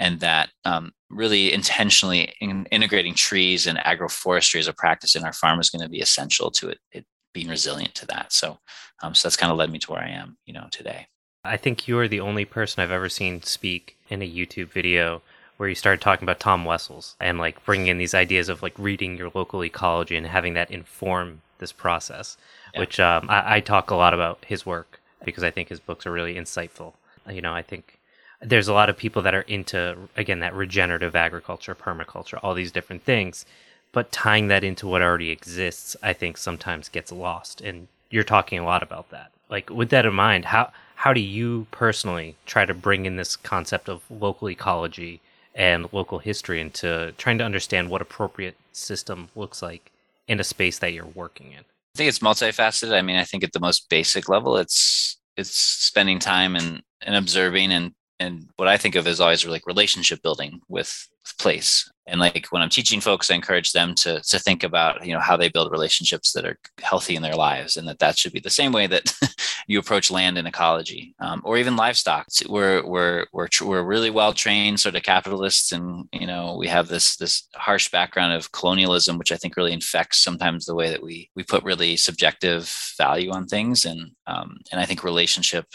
and 0.01 0.21
that 0.21 0.51
um, 0.65 0.93
really 1.11 1.53
intentionally 1.53 2.33
in 2.41 2.67
integrating 2.67 3.15
trees 3.15 3.67
and 3.67 3.79
agroforestry 3.79 4.61
as 4.61 4.69
a 4.69 4.73
practice 4.73 5.17
in 5.17 5.25
our 5.25 5.33
farm 5.33 5.59
is 5.59 5.71
going 5.71 5.83
to 5.83 5.89
be 5.89 6.01
essential 6.01 6.51
to 6.51 6.69
it, 6.69 6.79
it 6.93 7.05
being 7.35 7.49
resilient 7.49 7.95
to 7.95 8.07
that. 8.07 8.33
So 8.33 8.59
um, 9.03 9.15
so 9.15 9.29
that's 9.29 9.37
kind 9.37 9.53
of 9.53 9.59
led 9.59 9.71
me 9.71 9.79
to 9.79 9.93
where 9.93 10.03
i 10.03 10.09
am 10.09 10.37
you 10.47 10.53
know 10.53 10.67
today 10.71 11.07
I 11.49 11.57
think 11.57 11.89
you 11.89 11.99
are 11.99 12.09
the 12.09 12.21
only 12.21 12.45
person 12.45 12.83
I've 12.83 12.91
ever 12.91 13.09
seen 13.09 13.43
speak 13.43 13.97
in 14.09 14.23
a 14.23 14.31
YouTube 14.31 14.69
video 14.69 15.23
where 15.57 15.69
you 15.69 15.75
started 15.75 16.01
talking 16.01 16.25
about 16.25 16.41
Tom 16.41 16.65
Wessels 16.65 17.17
and 17.19 17.39
like 17.39 17.65
bringing 17.65 17.89
in 17.89 17.99
these 17.99 18.15
ideas 18.15 18.49
of 18.49 18.63
like 18.63 18.75
reading 18.79 19.17
your 19.17 19.31
local 19.35 19.65
ecology 19.65 20.17
and 20.17 20.27
having 20.27 20.55
that 20.55 20.71
inform 20.71 21.43
this 21.59 21.73
process, 21.73 22.37
yeah. 22.73 22.81
which 22.81 23.01
um, 23.01 23.27
I, 23.29 23.57
I 23.57 23.61
talk 23.61 23.91
a 23.91 23.97
lot 23.97 24.15
about 24.15 24.45
his 24.47 24.65
work 24.65 25.01
because 25.25 25.43
I 25.43 25.51
think 25.51 25.69
his 25.69 25.81
books 25.81 26.07
are 26.07 26.13
really 26.13 26.37
insightful. 26.37 26.93
You 27.29 27.43
know, 27.43 27.53
I 27.53 27.63
think 27.63 27.99
there's 28.41 28.69
a 28.69 28.73
lot 28.73 28.89
of 28.89 28.97
people 28.97 29.23
that 29.23 29.35
are 29.35 29.43
into 29.43 29.97
again 30.17 30.41
that 30.41 30.55
regenerative 30.55 31.17
agriculture, 31.17 31.75
permaculture, 31.75 32.39
all 32.43 32.55
these 32.55 32.73
different 32.73 33.03
things, 33.03 33.45
but 33.91 34.13
tying 34.13 34.49
that 34.49 34.63
into 34.63 34.87
what 34.87 35.03
already 35.03 35.31
exists, 35.31 35.97
I 36.03 36.13
think 36.13 36.39
sometimes 36.39 36.89
gets 36.89 37.11
lost. 37.11 37.61
And 37.61 37.89
you're 38.11 38.25
talking 38.25 38.59
a 38.59 38.65
lot 38.65 38.83
about 38.83 39.11
that. 39.11 39.33
Like 39.51 39.71
with 39.71 39.91
that 39.91 40.07
in 40.07 40.15
mind, 40.15 40.47
how 40.47 40.71
how 40.99 41.13
do 41.13 41.21
you 41.21 41.65
personally 41.71 42.35
try 42.45 42.65
to 42.65 42.75
bring 42.75 43.07
in 43.07 43.15
this 43.15 43.37
concept 43.37 43.89
of 43.89 44.03
local 44.11 44.51
ecology 44.51 45.21
and 45.55 45.87
local 45.93 46.19
history 46.19 46.61
into 46.61 47.15
trying 47.17 47.39
to 47.39 47.45
understand 47.45 47.89
what 47.89 48.03
appropriate 48.03 48.57
system 48.73 49.29
looks 49.37 49.63
like 49.63 49.93
in 50.27 50.41
a 50.41 50.45
space 50.45 50.81
that 50.81 50.93
you're 50.93 51.07
working 51.07 51.53
in? 51.53 51.61
I 51.61 51.99
think 51.99 52.09
it's 52.09 52.19
multifaceted. 52.19 52.93
I 52.93 53.03
mean, 53.03 53.15
I 53.15 53.23
think 53.23 53.45
at 53.45 53.53
the 53.53 53.61
most 53.61 53.89
basic 53.89 54.29
level, 54.29 54.57
it's 54.57 55.17
it's 55.37 55.57
spending 55.57 56.19
time 56.19 56.57
and 56.57 56.83
and 57.03 57.15
observing 57.15 57.71
and 57.71 57.93
and 58.21 58.49
what 58.57 58.69
I 58.69 58.77
think 58.77 58.95
of 58.95 59.07
as 59.07 59.21
always 59.21 59.47
like 59.47 59.67
relationship 59.67 60.23
building 60.23 60.61
with, 60.69 61.09
with 61.23 61.39
place. 61.39 61.89
And 62.07 62.21
like 62.21 62.47
when 62.51 62.63
I'm 62.63 62.71
teaching 62.71 63.01
folks, 63.01 63.31
I 63.31 63.35
encourage 63.35 63.73
them 63.73 63.95
to 63.97 64.21
to 64.21 64.39
think 64.39 64.65
about 64.65 65.05
you 65.07 65.13
know 65.13 65.21
how 65.21 65.37
they 65.37 65.51
build 65.51 65.71
relationships 65.71 66.33
that 66.33 66.47
are 66.47 66.59
healthy 66.79 67.17
in 67.17 67.23
their 67.23 67.35
lives, 67.35 67.77
and 67.77 67.87
that 67.87 67.99
that 67.99 68.17
should 68.17 68.33
be 68.33 68.41
the 68.41 68.49
same 68.49 68.73
way 68.73 68.87
that 68.87 69.13
you 69.67 69.79
approach 69.79 70.11
land 70.11 70.39
and 70.39 70.49
ecology, 70.49 71.15
um, 71.21 71.43
or 71.45 71.59
even 71.59 71.77
livestock. 71.77 72.27
We're 72.49 72.85
we're 72.85 73.27
we're 73.33 73.49
we're 73.63 73.83
really 73.83 74.09
well 74.09 74.33
trained 74.33 74.81
sort 74.81 74.97
of 74.97 75.03
capitalists, 75.03 75.71
and 75.71 76.09
you 76.13 76.27
know 76.27 76.57
we 76.59 76.67
have 76.69 76.89
this 76.89 77.17
this 77.17 77.47
harsh 77.55 77.91
background 77.91 78.33
of 78.33 78.53
colonialism, 78.53 79.19
which 79.19 79.33
I 79.33 79.37
think 79.37 79.57
really 79.57 79.75
infects 79.75 80.19
sometimes 80.19 80.65
the 80.65 80.75
way 80.75 80.89
that 80.89 81.03
we 81.03 81.29
we 81.37 81.45
put 81.45 81.63
really 81.63 81.99
subjective 81.99 82.75
value 82.97 83.31
on 83.33 83.47
things, 83.47 83.85
and 83.85 84.13
um, 84.27 84.57
and 84.73 84.81
I 84.81 84.87
think 84.87 85.05
relationship 85.05 85.67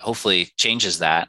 hopefully 0.00 0.48
changes 0.56 1.00
that 1.00 1.28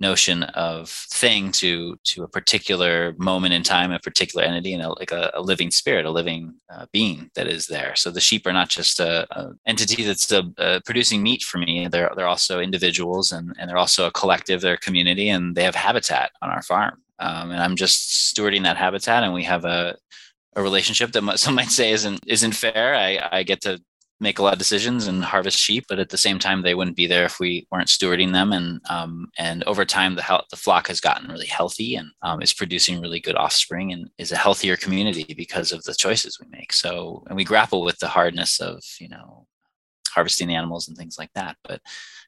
notion 0.00 0.42
of 0.42 0.88
thing 0.88 1.52
to 1.52 1.96
to 2.04 2.24
a 2.24 2.28
particular 2.28 3.14
moment 3.18 3.54
in 3.54 3.62
time 3.62 3.92
a 3.92 3.98
particular 3.98 4.44
entity 4.44 4.72
and 4.74 4.82
a, 4.82 4.88
like 4.88 5.12
a, 5.12 5.30
a 5.34 5.40
living 5.40 5.70
spirit 5.70 6.04
a 6.04 6.10
living 6.10 6.52
uh, 6.72 6.86
being 6.92 7.30
that 7.34 7.46
is 7.46 7.66
there. 7.66 7.94
So 7.94 8.10
the 8.10 8.20
sheep 8.20 8.46
are 8.46 8.52
not 8.52 8.68
just 8.68 8.98
a, 9.00 9.26
a 9.36 9.52
entity 9.66 10.02
that's 10.02 10.30
a, 10.32 10.44
uh, 10.58 10.80
producing 10.84 11.22
meat 11.22 11.42
for 11.42 11.58
me. 11.58 11.88
They're 11.88 12.12
they're 12.16 12.26
also 12.26 12.60
individuals 12.60 13.32
and, 13.32 13.54
and 13.58 13.68
they're 13.68 13.78
also 13.78 14.06
a 14.06 14.10
collective 14.12 14.60
they're 14.60 14.74
a 14.74 14.78
community 14.78 15.28
and 15.28 15.54
they 15.54 15.64
have 15.64 15.74
habitat 15.74 16.32
on 16.42 16.50
our 16.50 16.62
farm. 16.62 17.00
Um, 17.20 17.52
and 17.52 17.62
i'm 17.62 17.76
just 17.76 18.34
stewarding 18.34 18.64
that 18.64 18.76
habitat 18.76 19.22
and 19.22 19.32
we 19.32 19.44
have 19.44 19.64
a 19.64 19.96
a 20.56 20.62
relationship 20.62 21.12
that 21.12 21.22
some 21.38 21.54
might 21.54 21.70
say 21.70 21.92
isn't 21.92 22.20
isn't 22.26 22.52
fair. 22.52 22.94
I, 22.94 23.28
I 23.30 23.42
get 23.42 23.60
to 23.62 23.80
make 24.24 24.40
a 24.40 24.42
lot 24.42 24.54
of 24.54 24.58
decisions 24.58 25.06
and 25.06 25.22
harvest 25.22 25.58
sheep, 25.58 25.84
but 25.88 26.00
at 26.00 26.08
the 26.08 26.16
same 26.16 26.40
time, 26.40 26.62
they 26.62 26.74
wouldn't 26.74 26.96
be 26.96 27.06
there 27.06 27.24
if 27.24 27.38
we 27.38 27.68
weren't 27.70 27.88
stewarding 27.88 28.32
them. 28.32 28.52
And 28.52 28.80
um, 28.90 29.28
and 29.38 29.62
over 29.64 29.84
time, 29.84 30.16
the 30.16 30.44
the 30.50 30.56
flock 30.56 30.88
has 30.88 31.00
gotten 31.00 31.30
really 31.30 31.46
healthy 31.46 31.94
and 31.94 32.08
um, 32.22 32.42
is 32.42 32.52
producing 32.52 33.00
really 33.00 33.20
good 33.20 33.36
offspring 33.36 33.92
and 33.92 34.10
is 34.18 34.32
a 34.32 34.36
healthier 34.36 34.76
community 34.76 35.32
because 35.34 35.70
of 35.70 35.84
the 35.84 35.94
choices 35.94 36.40
we 36.40 36.48
make. 36.50 36.72
So, 36.72 37.22
and 37.28 37.36
we 37.36 37.44
grapple 37.44 37.82
with 37.84 37.98
the 37.98 38.08
hardness 38.08 38.58
of 38.60 38.82
you 38.98 39.08
know 39.08 39.46
harvesting 40.08 40.50
animals 40.54 40.88
and 40.88 40.96
things 40.96 41.18
like 41.18 41.32
that. 41.34 41.56
But 41.62 41.80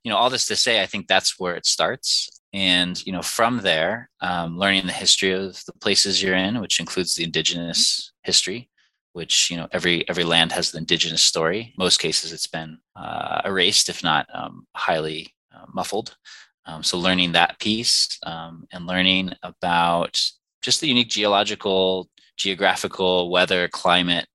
you 0.04 0.10
know, 0.10 0.18
all 0.18 0.30
this 0.30 0.46
to 0.46 0.56
say, 0.56 0.82
I 0.82 0.86
think 0.86 1.08
that's 1.08 1.40
where 1.40 1.56
it 1.56 1.66
starts. 1.66 2.28
And 2.52 3.04
you 3.06 3.12
know, 3.12 3.22
from 3.22 3.62
there, 3.62 4.10
um, 4.20 4.58
learning 4.58 4.86
the 4.86 4.92
history 4.92 5.32
of 5.32 5.64
the 5.66 5.72
places 5.80 6.22
you're 6.22 6.36
in, 6.36 6.60
which 6.60 6.78
includes 6.78 7.14
the 7.14 7.24
indigenous 7.24 8.12
history, 8.22 8.68
which 9.16 9.50
you 9.50 9.56
know 9.56 9.66
every 9.72 10.06
every 10.10 10.24
land 10.24 10.52
has 10.52 10.74
an 10.74 10.78
indigenous 10.78 11.22
story. 11.22 11.72
Most 11.78 11.98
cases, 11.98 12.32
it's 12.34 12.46
been 12.46 12.78
uh, 12.94 13.40
erased, 13.46 13.88
if 13.88 14.04
not 14.04 14.26
um, 14.32 14.66
highly 14.76 15.34
uh, 15.54 15.64
muffled. 15.72 16.16
Um, 16.66 16.82
so 16.82 16.98
learning 16.98 17.32
that 17.32 17.58
piece 17.58 18.18
um, 18.24 18.66
and 18.72 18.86
learning 18.86 19.32
about 19.42 20.20
just 20.60 20.82
the 20.82 20.88
unique 20.88 21.08
geological, 21.08 22.10
geographical, 22.36 23.30
weather, 23.30 23.68
climate 23.68 24.26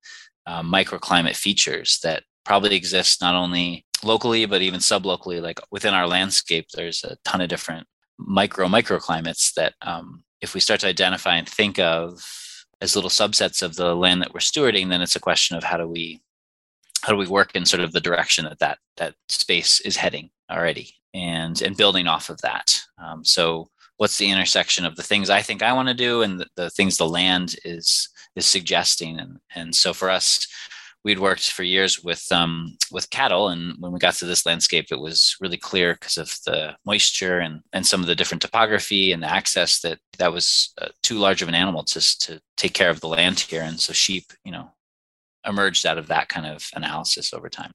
uh, 0.47 0.63
microclimate 0.63 1.35
features 1.35 2.00
that 2.03 2.23
probably 2.43 2.75
exist 2.75 3.21
not 3.21 3.35
only 3.35 3.85
locally 4.03 4.47
but 4.47 4.63
even 4.63 4.79
sublocally. 4.79 5.39
Like 5.39 5.59
within 5.69 5.93
our 5.93 6.07
landscape, 6.07 6.65
there's 6.73 7.03
a 7.03 7.17
ton 7.23 7.41
of 7.41 7.50
different 7.50 7.85
micro 8.17 8.65
microclimates 8.67 9.53
that 9.53 9.75
um, 9.83 10.23
if 10.41 10.55
we 10.55 10.59
start 10.59 10.79
to 10.79 10.88
identify 10.88 11.35
and 11.35 11.47
think 11.47 11.77
of 11.77 12.23
as 12.81 12.95
little 12.95 13.09
subsets 13.09 13.61
of 13.61 13.75
the 13.75 13.95
land 13.95 14.21
that 14.21 14.33
we're 14.33 14.39
stewarding, 14.39 14.89
then 14.89 15.01
it's 15.01 15.15
a 15.15 15.19
question 15.19 15.55
of 15.55 15.63
how 15.63 15.77
do 15.77 15.88
we 15.88 16.21
how 17.03 17.11
do 17.11 17.17
we 17.17 17.27
work 17.27 17.55
in 17.55 17.65
sort 17.65 17.81
of 17.81 17.93
the 17.93 18.01
direction 18.01 18.45
that 18.45 18.59
that, 18.59 18.77
that 18.97 19.15
space 19.29 19.79
is 19.81 19.95
heading 19.95 20.29
already 20.51 20.93
and 21.13 21.61
and 21.61 21.77
building 21.77 22.07
off 22.07 22.29
of 22.29 22.41
that. 22.41 22.79
Um, 22.97 23.23
so 23.23 23.69
what's 23.97 24.17
the 24.17 24.29
intersection 24.29 24.85
of 24.85 24.95
the 24.95 25.03
things 25.03 25.29
I 25.29 25.41
think 25.41 25.61
I 25.61 25.73
want 25.73 25.88
to 25.88 25.93
do 25.93 26.23
and 26.23 26.39
the, 26.39 26.47
the 26.55 26.69
things 26.71 26.97
the 26.97 27.07
land 27.07 27.55
is 27.63 28.09
is 28.35 28.45
suggesting 28.45 29.19
and 29.19 29.39
and 29.55 29.75
so 29.75 29.93
for 29.93 30.09
us 30.09 30.47
we'd 31.03 31.20
worked 31.20 31.51
for 31.51 31.63
years 31.63 32.03
with 32.03 32.31
um, 32.31 32.77
with 32.91 33.10
cattle, 33.10 33.50
and 33.50 33.75
when 33.79 33.91
we 33.91 34.00
got 34.00 34.13
to 34.15 34.25
this 34.25 34.46
landscape, 34.46 34.88
it 34.91 35.00
was 35.00 35.36
really 35.41 35.58
clear 35.58 35.93
because 35.93 36.17
of 36.17 36.38
the 36.46 36.75
moisture 36.86 37.39
and 37.39 37.62
and 37.74 37.86
some 37.86 38.01
of 38.01 38.08
the 38.08 38.15
different 38.15 38.41
topography 38.41 39.12
and 39.12 39.24
the 39.24 39.31
access 39.31 39.79
that 39.81 40.00
that 40.17 40.31
was 40.31 40.74
uh, 40.81 40.89
too 41.03 41.17
large 41.17 41.41
of 41.41 41.48
an 41.48 41.55
animal 41.55 41.84
to 41.84 42.20
to 42.20 42.39
take 42.58 42.74
care 42.74 42.89
of 42.89 43.00
the 43.01 43.08
land 43.08 43.39
here, 43.39 43.63
and 43.63 43.79
so 43.79 43.93
sheep, 43.93 44.25
you 44.46 44.51
know, 44.51 44.72
emerged 45.48 45.86
out 45.86 45.98
of 45.98 46.08
that 46.08 46.29
kind 46.29 46.46
of 46.46 46.67
analysis 46.75 47.34
over 47.34 47.50
time. 47.50 47.72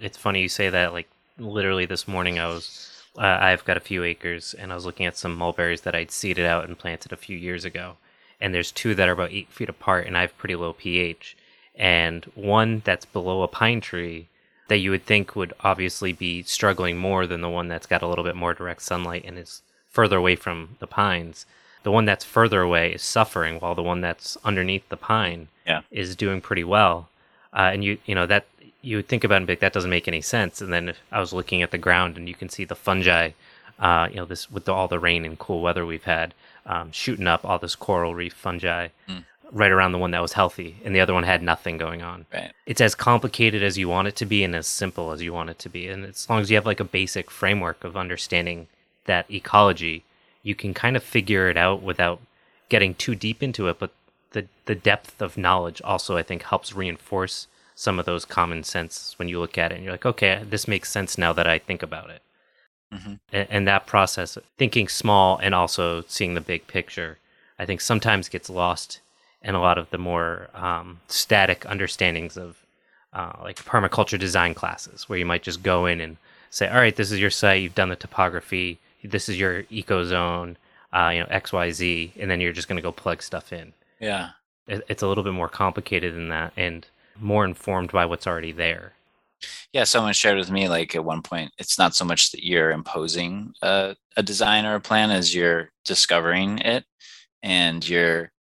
It's 0.00 0.18
funny 0.18 0.42
you 0.42 0.48
say 0.48 0.70
that. 0.70 0.92
Like 0.92 1.08
literally 1.38 1.86
this 1.86 2.08
morning, 2.08 2.38
I 2.38 2.46
was. 2.46 2.86
Uh, 3.18 3.38
I've 3.40 3.64
got 3.64 3.76
a 3.76 3.80
few 3.80 4.04
acres, 4.04 4.54
and 4.54 4.70
I 4.70 4.76
was 4.76 4.86
looking 4.86 5.04
at 5.04 5.16
some 5.16 5.34
mulberries 5.34 5.80
that 5.80 5.96
I'd 5.96 6.12
seeded 6.12 6.46
out 6.46 6.68
and 6.68 6.78
planted 6.78 7.12
a 7.12 7.16
few 7.16 7.36
years 7.36 7.64
ago. 7.64 7.96
And 8.40 8.54
there's 8.54 8.70
two 8.70 8.94
that 8.94 9.08
are 9.08 9.12
about 9.12 9.32
eight 9.32 9.52
feet 9.52 9.68
apart, 9.68 10.06
and 10.06 10.16
I 10.16 10.20
have 10.20 10.38
pretty 10.38 10.54
low 10.54 10.72
pH 10.72 11.36
and 11.80 12.26
one 12.34 12.82
that's 12.84 13.06
below 13.06 13.42
a 13.42 13.48
pine 13.48 13.80
tree 13.80 14.28
that 14.68 14.78
you 14.78 14.90
would 14.90 15.04
think 15.06 15.34
would 15.34 15.54
obviously 15.60 16.12
be 16.12 16.42
struggling 16.42 16.98
more 16.98 17.26
than 17.26 17.40
the 17.40 17.48
one 17.48 17.68
that's 17.68 17.86
got 17.86 18.02
a 18.02 18.06
little 18.06 18.22
bit 18.22 18.36
more 18.36 18.52
direct 18.52 18.82
sunlight 18.82 19.24
and 19.26 19.38
is 19.38 19.62
further 19.88 20.18
away 20.18 20.36
from 20.36 20.76
the 20.78 20.86
pines. 20.86 21.46
The 21.82 21.90
one 21.90 22.04
that's 22.04 22.24
further 22.24 22.60
away 22.60 22.92
is 22.92 23.02
suffering, 23.02 23.58
while 23.58 23.74
the 23.74 23.82
one 23.82 24.02
that's 24.02 24.36
underneath 24.44 24.86
the 24.90 24.98
pine 24.98 25.48
yeah. 25.66 25.80
is 25.90 26.14
doing 26.14 26.42
pretty 26.42 26.64
well. 26.64 27.08
Uh, 27.52 27.70
and 27.72 27.82
you 27.82 27.96
you 28.04 28.14
know 28.14 28.26
that 28.26 28.44
you 28.82 28.96
would 28.96 29.08
think 29.08 29.24
about 29.24 29.36
it 29.36 29.38
and 29.38 29.46
be 29.46 29.52
like, 29.54 29.60
that 29.60 29.72
doesn't 29.72 29.90
make 29.90 30.06
any 30.06 30.20
sense. 30.20 30.60
And 30.60 30.72
then 30.72 30.92
I 31.10 31.18
was 31.18 31.32
looking 31.32 31.62
at 31.62 31.70
the 31.70 31.78
ground, 31.78 32.18
and 32.18 32.28
you 32.28 32.34
can 32.34 32.50
see 32.50 32.64
the 32.64 32.74
fungi, 32.74 33.30
uh, 33.78 34.08
you 34.10 34.16
know, 34.16 34.26
this 34.26 34.50
with 34.50 34.66
the, 34.66 34.74
all 34.74 34.88
the 34.88 34.98
rain 34.98 35.24
and 35.24 35.38
cool 35.38 35.62
weather 35.62 35.86
we've 35.86 36.04
had, 36.04 36.34
um, 36.66 36.92
shooting 36.92 37.26
up 37.26 37.42
all 37.44 37.58
this 37.58 37.74
coral 37.74 38.14
reef 38.14 38.34
fungi. 38.34 38.88
Mm 39.08 39.24
right 39.52 39.70
around 39.70 39.92
the 39.92 39.98
one 39.98 40.10
that 40.12 40.22
was 40.22 40.32
healthy 40.32 40.76
and 40.84 40.94
the 40.94 41.00
other 41.00 41.14
one 41.14 41.24
had 41.24 41.42
nothing 41.42 41.76
going 41.76 42.02
on. 42.02 42.26
Right. 42.32 42.52
It's 42.66 42.80
as 42.80 42.94
complicated 42.94 43.62
as 43.62 43.78
you 43.78 43.88
want 43.88 44.08
it 44.08 44.16
to 44.16 44.26
be 44.26 44.44
and 44.44 44.54
as 44.54 44.66
simple 44.66 45.12
as 45.12 45.22
you 45.22 45.32
want 45.32 45.50
it 45.50 45.58
to 45.60 45.68
be. 45.68 45.88
And 45.88 46.04
as 46.04 46.28
long 46.28 46.40
as 46.40 46.50
you 46.50 46.56
have 46.56 46.66
like 46.66 46.80
a 46.80 46.84
basic 46.84 47.30
framework 47.30 47.84
of 47.84 47.96
understanding 47.96 48.68
that 49.06 49.30
ecology, 49.30 50.04
you 50.42 50.54
can 50.54 50.74
kind 50.74 50.96
of 50.96 51.02
figure 51.02 51.48
it 51.48 51.56
out 51.56 51.82
without 51.82 52.20
getting 52.68 52.94
too 52.94 53.14
deep 53.14 53.42
into 53.42 53.68
it. 53.68 53.78
But 53.78 53.92
the, 54.32 54.46
the 54.66 54.74
depth 54.74 55.20
of 55.20 55.36
knowledge 55.36 55.82
also, 55.82 56.16
I 56.16 56.22
think, 56.22 56.44
helps 56.44 56.74
reinforce 56.74 57.46
some 57.74 57.98
of 57.98 58.06
those 58.06 58.24
common 58.24 58.62
sense 58.62 59.14
when 59.18 59.28
you 59.28 59.40
look 59.40 59.56
at 59.56 59.72
it 59.72 59.76
and 59.76 59.84
you're 59.84 59.94
like, 59.94 60.06
okay, 60.06 60.42
this 60.48 60.68
makes 60.68 60.90
sense 60.90 61.16
now 61.16 61.32
that 61.32 61.46
I 61.46 61.58
think 61.58 61.82
about 61.82 62.10
it. 62.10 62.22
Mm-hmm. 62.92 63.14
And, 63.32 63.46
and 63.50 63.68
that 63.68 63.86
process, 63.86 64.36
thinking 64.58 64.88
small 64.88 65.38
and 65.38 65.54
also 65.54 66.04
seeing 66.06 66.34
the 66.34 66.40
big 66.40 66.66
picture, 66.66 67.18
I 67.58 67.64
think 67.64 67.80
sometimes 67.80 68.28
gets 68.28 68.50
lost 68.50 69.00
and 69.42 69.56
a 69.56 69.60
lot 69.60 69.78
of 69.78 69.90
the 69.90 69.98
more 69.98 70.48
um, 70.54 71.00
static 71.08 71.64
understandings 71.66 72.36
of 72.36 72.56
uh, 73.12 73.32
like 73.42 73.56
permaculture 73.56 74.18
design 74.18 74.54
classes, 74.54 75.08
where 75.08 75.18
you 75.18 75.26
might 75.26 75.42
just 75.42 75.62
go 75.62 75.86
in 75.86 76.00
and 76.00 76.16
say, 76.50 76.68
"All 76.68 76.78
right, 76.78 76.94
this 76.94 77.10
is 77.10 77.20
your 77.20 77.30
site. 77.30 77.62
You've 77.62 77.74
done 77.74 77.88
the 77.88 77.96
topography. 77.96 78.78
This 79.02 79.28
is 79.28 79.38
your 79.38 79.64
eco 79.70 80.04
zone. 80.04 80.56
Uh, 80.92 81.10
you 81.14 81.20
know 81.20 81.26
X, 81.30 81.52
Y, 81.52 81.70
Z," 81.70 82.12
and 82.18 82.30
then 82.30 82.40
you're 82.40 82.52
just 82.52 82.68
going 82.68 82.76
to 82.76 82.82
go 82.82 82.92
plug 82.92 83.22
stuff 83.22 83.52
in. 83.52 83.72
Yeah, 84.00 84.30
it, 84.66 84.84
it's 84.88 85.02
a 85.02 85.08
little 85.08 85.24
bit 85.24 85.32
more 85.32 85.48
complicated 85.48 86.14
than 86.14 86.28
that, 86.28 86.52
and 86.56 86.86
more 87.18 87.44
informed 87.44 87.92
by 87.92 88.06
what's 88.06 88.26
already 88.26 88.52
there. 88.52 88.92
Yeah, 89.72 89.84
someone 89.84 90.12
shared 90.12 90.38
with 90.38 90.50
me 90.50 90.68
like 90.68 90.94
at 90.94 91.04
one 91.04 91.22
point, 91.22 91.52
it's 91.58 91.78
not 91.78 91.94
so 91.94 92.04
much 92.04 92.30
that 92.32 92.44
you're 92.44 92.70
imposing 92.70 93.54
a, 93.62 93.96
a 94.16 94.22
design 94.22 94.66
or 94.66 94.74
a 94.74 94.80
plan 94.80 95.10
as 95.10 95.34
you're 95.34 95.70
discovering 95.84 96.58
it, 96.58 96.84
and 97.42 97.86
you're 97.88 98.32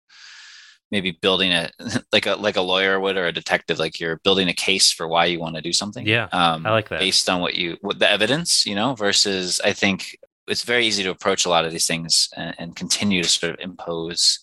maybe 0.91 1.11
building 1.11 1.51
a 1.51 1.69
like 2.11 2.25
a 2.25 2.35
like 2.35 2.55
a 2.55 2.61
lawyer 2.61 2.99
would 2.99 3.17
or 3.17 3.27
a 3.27 3.31
detective 3.31 3.79
like 3.79 3.99
you're 3.99 4.17
building 4.17 4.49
a 4.49 4.53
case 4.53 4.91
for 4.91 5.07
why 5.07 5.25
you 5.25 5.39
want 5.39 5.55
to 5.55 5.61
do 5.61 5.73
something. 5.73 6.05
Yeah 6.05 6.27
um, 6.31 6.65
i 6.65 6.71
like 6.71 6.89
that. 6.89 6.99
based 6.99 7.29
on 7.29 7.41
what 7.41 7.55
you 7.55 7.77
what 7.81 7.99
the 7.99 8.09
evidence 8.09 8.65
you 8.65 8.75
know 8.75 8.95
versus 8.95 9.61
i 9.63 9.73
think 9.73 10.17
it's 10.47 10.63
very 10.63 10.85
easy 10.85 11.03
to 11.03 11.11
approach 11.11 11.45
a 11.45 11.49
lot 11.49 11.63
of 11.63 11.71
these 11.71 11.85
things 11.85 12.29
and, 12.35 12.55
and 12.57 12.75
continue 12.75 13.21
to 13.21 13.29
sort 13.29 13.53
of 13.53 13.59
impose 13.59 14.39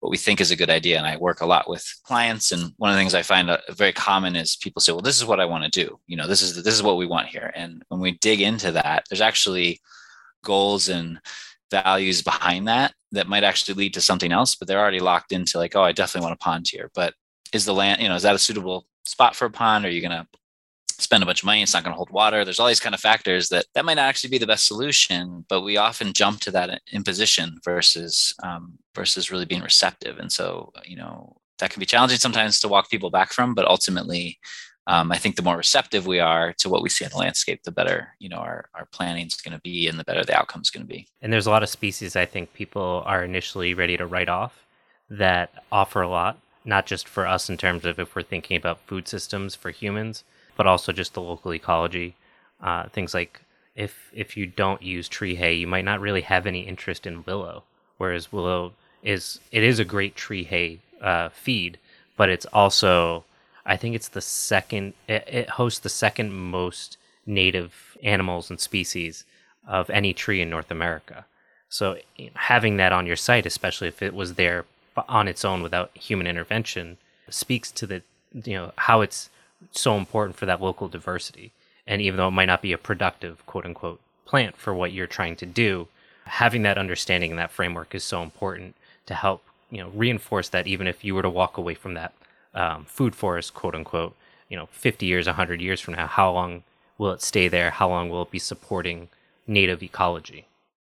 what 0.00 0.08
we 0.08 0.16
think 0.16 0.40
is 0.40 0.50
a 0.50 0.56
good 0.56 0.70
idea. 0.70 0.96
And 0.96 1.06
i 1.06 1.16
work 1.16 1.40
a 1.40 1.46
lot 1.46 1.68
with 1.68 1.84
clients 2.04 2.52
and 2.52 2.72
one 2.78 2.90
of 2.90 2.96
the 2.96 3.00
things 3.00 3.14
i 3.14 3.22
find 3.22 3.50
uh, 3.50 3.58
very 3.70 3.92
common 3.92 4.34
is 4.36 4.56
people 4.56 4.80
say 4.80 4.92
well 4.92 5.02
this 5.02 5.18
is 5.18 5.26
what 5.26 5.40
i 5.40 5.44
want 5.44 5.64
to 5.64 5.84
do. 5.84 5.98
You 6.06 6.16
know 6.16 6.26
this 6.26 6.42
is 6.42 6.62
this 6.62 6.74
is 6.74 6.82
what 6.82 6.96
we 6.96 7.06
want 7.06 7.28
here. 7.28 7.52
And 7.54 7.82
when 7.88 8.00
we 8.00 8.12
dig 8.12 8.40
into 8.40 8.72
that 8.72 9.04
there's 9.08 9.20
actually 9.20 9.80
goals 10.42 10.88
and 10.88 11.20
values 11.70 12.22
behind 12.22 12.68
that 12.68 12.94
that 13.12 13.28
might 13.28 13.44
actually 13.44 13.74
lead 13.74 13.94
to 13.94 14.00
something 14.00 14.32
else, 14.32 14.54
but 14.54 14.68
they're 14.68 14.80
already 14.80 15.00
locked 15.00 15.32
into 15.32 15.58
like, 15.58 15.74
oh, 15.74 15.82
I 15.82 15.92
definitely 15.92 16.26
want 16.26 16.40
a 16.40 16.44
pond 16.44 16.68
here. 16.70 16.90
But 16.94 17.14
is 17.52 17.64
the 17.64 17.74
land, 17.74 18.00
you 18.00 18.08
know, 18.08 18.14
is 18.14 18.22
that 18.22 18.34
a 18.34 18.38
suitable 18.38 18.86
spot 19.04 19.34
for 19.34 19.46
a 19.46 19.50
pond? 19.50 19.84
Are 19.84 19.90
you 19.90 20.00
going 20.00 20.10
to 20.12 20.26
spend 20.98 21.22
a 21.22 21.26
bunch 21.26 21.42
of 21.42 21.46
money? 21.46 21.62
It's 21.62 21.74
not 21.74 21.82
going 21.82 21.92
to 21.92 21.96
hold 21.96 22.10
water. 22.10 22.44
There's 22.44 22.60
all 22.60 22.68
these 22.68 22.80
kind 22.80 22.94
of 22.94 23.00
factors 23.00 23.48
that 23.48 23.66
that 23.74 23.84
might 23.84 23.94
not 23.94 24.08
actually 24.08 24.30
be 24.30 24.38
the 24.38 24.46
best 24.46 24.66
solution, 24.66 25.44
but 25.48 25.62
we 25.62 25.76
often 25.76 26.12
jump 26.12 26.40
to 26.40 26.50
that 26.52 26.80
imposition 26.92 27.58
versus 27.64 28.34
um, 28.42 28.78
versus 28.94 29.30
really 29.30 29.46
being 29.46 29.62
receptive. 29.62 30.18
And 30.18 30.30
so, 30.30 30.72
you 30.84 30.96
know, 30.96 31.36
that 31.58 31.70
can 31.70 31.80
be 31.80 31.86
challenging 31.86 32.18
sometimes 32.18 32.60
to 32.60 32.68
walk 32.68 32.90
people 32.90 33.10
back 33.10 33.32
from, 33.32 33.54
but 33.54 33.66
ultimately 33.66 34.38
um, 34.90 35.12
I 35.12 35.18
think 35.18 35.36
the 35.36 35.42
more 35.42 35.56
receptive 35.56 36.04
we 36.04 36.18
are 36.18 36.52
to 36.54 36.68
what 36.68 36.82
we 36.82 36.88
see 36.88 37.04
in 37.04 37.12
the 37.12 37.16
landscape, 37.16 37.62
the 37.62 37.70
better 37.70 38.08
you 38.18 38.28
know 38.28 38.38
our 38.38 38.68
our 38.74 38.86
planning 38.86 39.28
is 39.28 39.36
going 39.36 39.54
to 39.54 39.60
be, 39.60 39.86
and 39.86 39.98
the 39.98 40.04
better 40.04 40.24
the 40.24 40.36
outcome 40.36 40.62
is 40.62 40.70
going 40.70 40.84
to 40.84 40.92
be. 40.92 41.06
And 41.22 41.32
there's 41.32 41.46
a 41.46 41.50
lot 41.50 41.62
of 41.62 41.68
species 41.68 42.16
I 42.16 42.26
think 42.26 42.52
people 42.52 43.04
are 43.06 43.22
initially 43.22 43.72
ready 43.72 43.96
to 43.96 44.06
write 44.06 44.28
off 44.28 44.66
that 45.08 45.62
offer 45.70 46.02
a 46.02 46.08
lot, 46.08 46.38
not 46.64 46.86
just 46.86 47.06
for 47.06 47.24
us 47.24 47.48
in 47.48 47.56
terms 47.56 47.84
of 47.84 48.00
if 48.00 48.16
we're 48.16 48.22
thinking 48.22 48.56
about 48.56 48.80
food 48.80 49.06
systems 49.06 49.54
for 49.54 49.70
humans, 49.70 50.24
but 50.56 50.66
also 50.66 50.92
just 50.92 51.14
the 51.14 51.22
local 51.22 51.54
ecology. 51.54 52.16
Uh, 52.60 52.88
things 52.88 53.14
like 53.14 53.40
if 53.76 54.10
if 54.12 54.36
you 54.36 54.44
don't 54.44 54.82
use 54.82 55.08
tree 55.08 55.36
hay, 55.36 55.54
you 55.54 55.68
might 55.68 55.84
not 55.84 56.00
really 56.00 56.22
have 56.22 56.46
any 56.46 56.62
interest 56.62 57.06
in 57.06 57.24
willow, 57.26 57.62
whereas 57.98 58.32
willow 58.32 58.72
is 59.04 59.38
it 59.52 59.62
is 59.62 59.78
a 59.78 59.84
great 59.84 60.16
tree 60.16 60.42
hay 60.42 60.80
uh, 61.00 61.28
feed, 61.28 61.78
but 62.16 62.28
it's 62.28 62.46
also 62.46 63.24
I 63.70 63.76
think 63.76 63.94
it's 63.94 64.08
the 64.08 64.20
second. 64.20 64.94
It, 65.06 65.24
it 65.28 65.50
hosts 65.50 65.78
the 65.78 65.88
second 65.88 66.32
most 66.32 66.96
native 67.24 67.96
animals 68.02 68.50
and 68.50 68.58
species 68.58 69.24
of 69.64 69.88
any 69.90 70.12
tree 70.12 70.42
in 70.42 70.50
North 70.50 70.72
America. 70.72 71.24
So 71.68 71.98
having 72.34 72.78
that 72.78 72.92
on 72.92 73.06
your 73.06 73.14
site, 73.14 73.46
especially 73.46 73.86
if 73.86 74.02
it 74.02 74.12
was 74.12 74.34
there 74.34 74.64
on 75.08 75.28
its 75.28 75.44
own 75.44 75.62
without 75.62 75.96
human 75.96 76.26
intervention, 76.26 76.96
speaks 77.28 77.70
to 77.70 77.86
the 77.86 78.02
you 78.32 78.54
know 78.54 78.72
how 78.76 79.02
it's 79.02 79.30
so 79.70 79.96
important 79.96 80.36
for 80.36 80.46
that 80.46 80.60
local 80.60 80.88
diversity. 80.88 81.52
And 81.86 82.02
even 82.02 82.16
though 82.16 82.28
it 82.28 82.32
might 82.32 82.46
not 82.46 82.62
be 82.62 82.72
a 82.72 82.78
productive 82.78 83.46
quote 83.46 83.66
unquote 83.66 84.00
plant 84.26 84.56
for 84.56 84.74
what 84.74 84.92
you're 84.92 85.06
trying 85.06 85.36
to 85.36 85.46
do, 85.46 85.86
having 86.24 86.62
that 86.62 86.76
understanding 86.76 87.30
and 87.30 87.38
that 87.38 87.52
framework 87.52 87.94
is 87.94 88.02
so 88.02 88.20
important 88.24 88.74
to 89.06 89.14
help 89.14 89.44
you 89.70 89.78
know 89.78 89.90
reinforce 89.90 90.48
that 90.48 90.66
even 90.66 90.88
if 90.88 91.04
you 91.04 91.14
were 91.14 91.22
to 91.22 91.30
walk 91.30 91.56
away 91.56 91.74
from 91.74 91.94
that 91.94 92.12
um, 92.54 92.84
food 92.84 93.14
forest, 93.14 93.54
quote 93.54 93.74
unquote, 93.74 94.16
you 94.48 94.56
know, 94.56 94.68
50 94.72 95.06
years, 95.06 95.26
100 95.26 95.60
years 95.60 95.80
from 95.80 95.94
now, 95.94 96.06
how 96.06 96.32
long 96.32 96.62
will 96.98 97.12
it 97.12 97.22
stay 97.22 97.48
there? 97.48 97.70
How 97.70 97.88
long 97.88 98.08
will 98.10 98.22
it 98.22 98.30
be 98.30 98.38
supporting 98.38 99.08
native 99.46 99.82
ecology? 99.82 100.46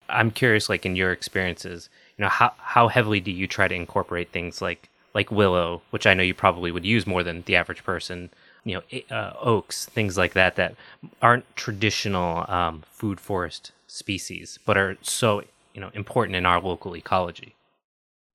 I'm 0.09 0.29
curious, 0.31 0.69
like 0.69 0.85
in 0.85 0.95
your 0.95 1.12
experiences, 1.12 1.89
you 2.17 2.24
know, 2.24 2.29
how, 2.29 2.53
how 2.57 2.89
heavily 2.89 3.19
do 3.19 3.31
you 3.31 3.47
try 3.47 3.67
to 3.67 3.75
incorporate 3.75 4.31
things 4.31 4.62
like, 4.62 4.89
like 5.13 5.31
willow, 5.31 5.81
which 5.89 6.05
I 6.05 6.13
know 6.13 6.24
you 6.24 6.33
probably 6.33 6.71
would 6.71 6.85
use 6.85 7.07
more 7.07 7.24
than 7.24 7.43
the 7.43 7.55
average 7.55 7.83
person, 7.83 8.29
you 8.63 8.75
know, 8.75 9.00
uh, 9.09 9.33
oaks, 9.39 9.85
things 9.85 10.17
like 10.17 10.33
that, 10.33 10.57
that 10.57 10.75
aren't 11.21 11.55
traditional 11.55 12.45
um, 12.50 12.83
food 12.91 13.19
forest 13.19 13.71
species, 13.88 14.59
but 14.65 14.77
are 14.77 14.97
so, 15.01 15.41
you 15.74 15.81
know, 15.81 15.89
important 15.93 16.35
in 16.35 16.45
our 16.45 16.59
local 16.59 16.95
ecology? 16.95 17.55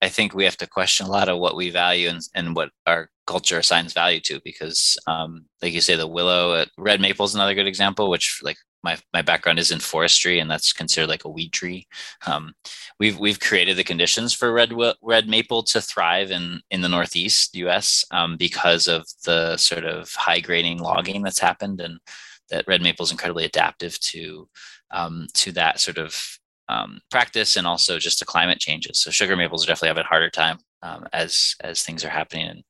I 0.02 0.08
think 0.08 0.34
we 0.34 0.44
have 0.44 0.56
to 0.58 0.66
question 0.66 1.06
a 1.06 1.10
lot 1.10 1.28
of 1.28 1.38
what 1.38 1.56
we 1.56 1.70
value 1.70 2.08
and, 2.08 2.20
and 2.34 2.56
what 2.56 2.70
our 2.86 3.10
culture 3.26 3.58
assigns 3.58 3.92
value 3.92 4.20
to 4.20 4.40
because 4.44 4.98
um, 5.06 5.44
like 5.62 5.72
you 5.72 5.80
say 5.80 5.94
the 5.94 6.06
willow 6.06 6.52
uh, 6.52 6.64
red 6.78 7.00
maple 7.00 7.26
is 7.26 7.34
another 7.34 7.54
good 7.54 7.66
example 7.66 8.10
which 8.10 8.40
like 8.42 8.56
my, 8.82 8.96
my 9.12 9.22
background 9.22 9.58
is 9.58 9.70
in 9.70 9.78
forestry 9.78 10.38
and 10.38 10.50
that's 10.50 10.72
considered 10.72 11.08
like 11.08 11.24
a 11.24 11.30
weed 11.30 11.52
tree. 11.52 11.86
Um, 12.26 12.54
we've 12.98 13.18
we've 13.18 13.40
created 13.40 13.76
the 13.76 13.84
conditions 13.84 14.32
for 14.32 14.52
red 14.52 14.72
red 15.02 15.28
maple 15.28 15.62
to 15.64 15.80
thrive 15.80 16.30
in 16.30 16.60
in 16.70 16.80
the 16.80 16.88
northeast 16.88 17.54
us 17.56 18.04
um, 18.10 18.36
because 18.36 18.88
of 18.88 19.06
the 19.24 19.56
sort 19.56 19.84
of 19.84 20.12
high 20.14 20.40
grading 20.40 20.78
logging 20.78 21.22
that's 21.22 21.38
happened 21.38 21.80
and 21.80 22.00
that 22.48 22.66
red 22.66 22.82
maple 22.82 23.04
is 23.04 23.12
incredibly 23.12 23.44
adaptive 23.44 23.98
to 24.00 24.48
um, 24.90 25.26
to 25.34 25.52
that 25.52 25.78
sort 25.78 25.98
of 25.98 26.39
um, 26.70 27.00
practice 27.10 27.56
and 27.56 27.66
also 27.66 27.98
just 27.98 28.20
the 28.20 28.24
climate 28.24 28.60
changes 28.60 28.98
so 28.98 29.10
sugar 29.10 29.36
maples 29.36 29.66
definitely 29.66 29.88
have 29.88 30.04
a 30.04 30.08
harder 30.08 30.30
time 30.30 30.58
um, 30.82 31.06
as 31.12 31.54
as 31.60 31.82
things 31.82 32.04
are 32.04 32.10
happening. 32.10 32.46
And, 32.46 32.64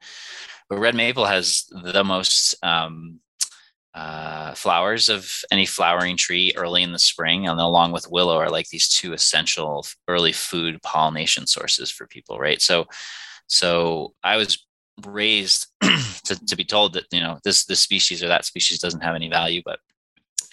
but 0.69 0.78
red 0.78 0.95
maple 0.95 1.25
has 1.25 1.64
the 1.71 2.04
most 2.04 2.54
um, 2.62 3.21
uh, 3.95 4.54
flowers 4.54 5.09
of 5.09 5.28
any 5.50 5.66
flowering 5.66 6.16
tree 6.16 6.52
early 6.57 6.83
in 6.83 6.92
the 6.92 6.99
spring, 6.99 7.49
and 7.49 7.59
along 7.59 7.92
with 7.92 8.11
willow 8.11 8.37
are 8.37 8.50
like 8.50 8.69
these 8.69 8.88
two 8.88 9.12
essential 9.12 9.85
early 10.07 10.33
food 10.33 10.80
pollination 10.83 11.47
sources 11.47 11.90
for 11.90 12.07
people, 12.07 12.38
right? 12.38 12.62
So, 12.62 12.87
so 13.49 14.14
I 14.23 14.37
was 14.37 14.64
raised 15.04 15.66
to, 15.83 16.47
to 16.47 16.57
be 16.57 16.64
told 16.64 16.92
that 16.92 17.07
you 17.11 17.21
know 17.21 17.38
this 17.42 17.64
this 17.64 17.80
species 17.80 18.23
or 18.23 18.28
that 18.28 18.45
species 18.45 18.78
doesn't 18.78 19.02
have 19.02 19.16
any 19.16 19.28
value, 19.28 19.62
but 19.64 19.80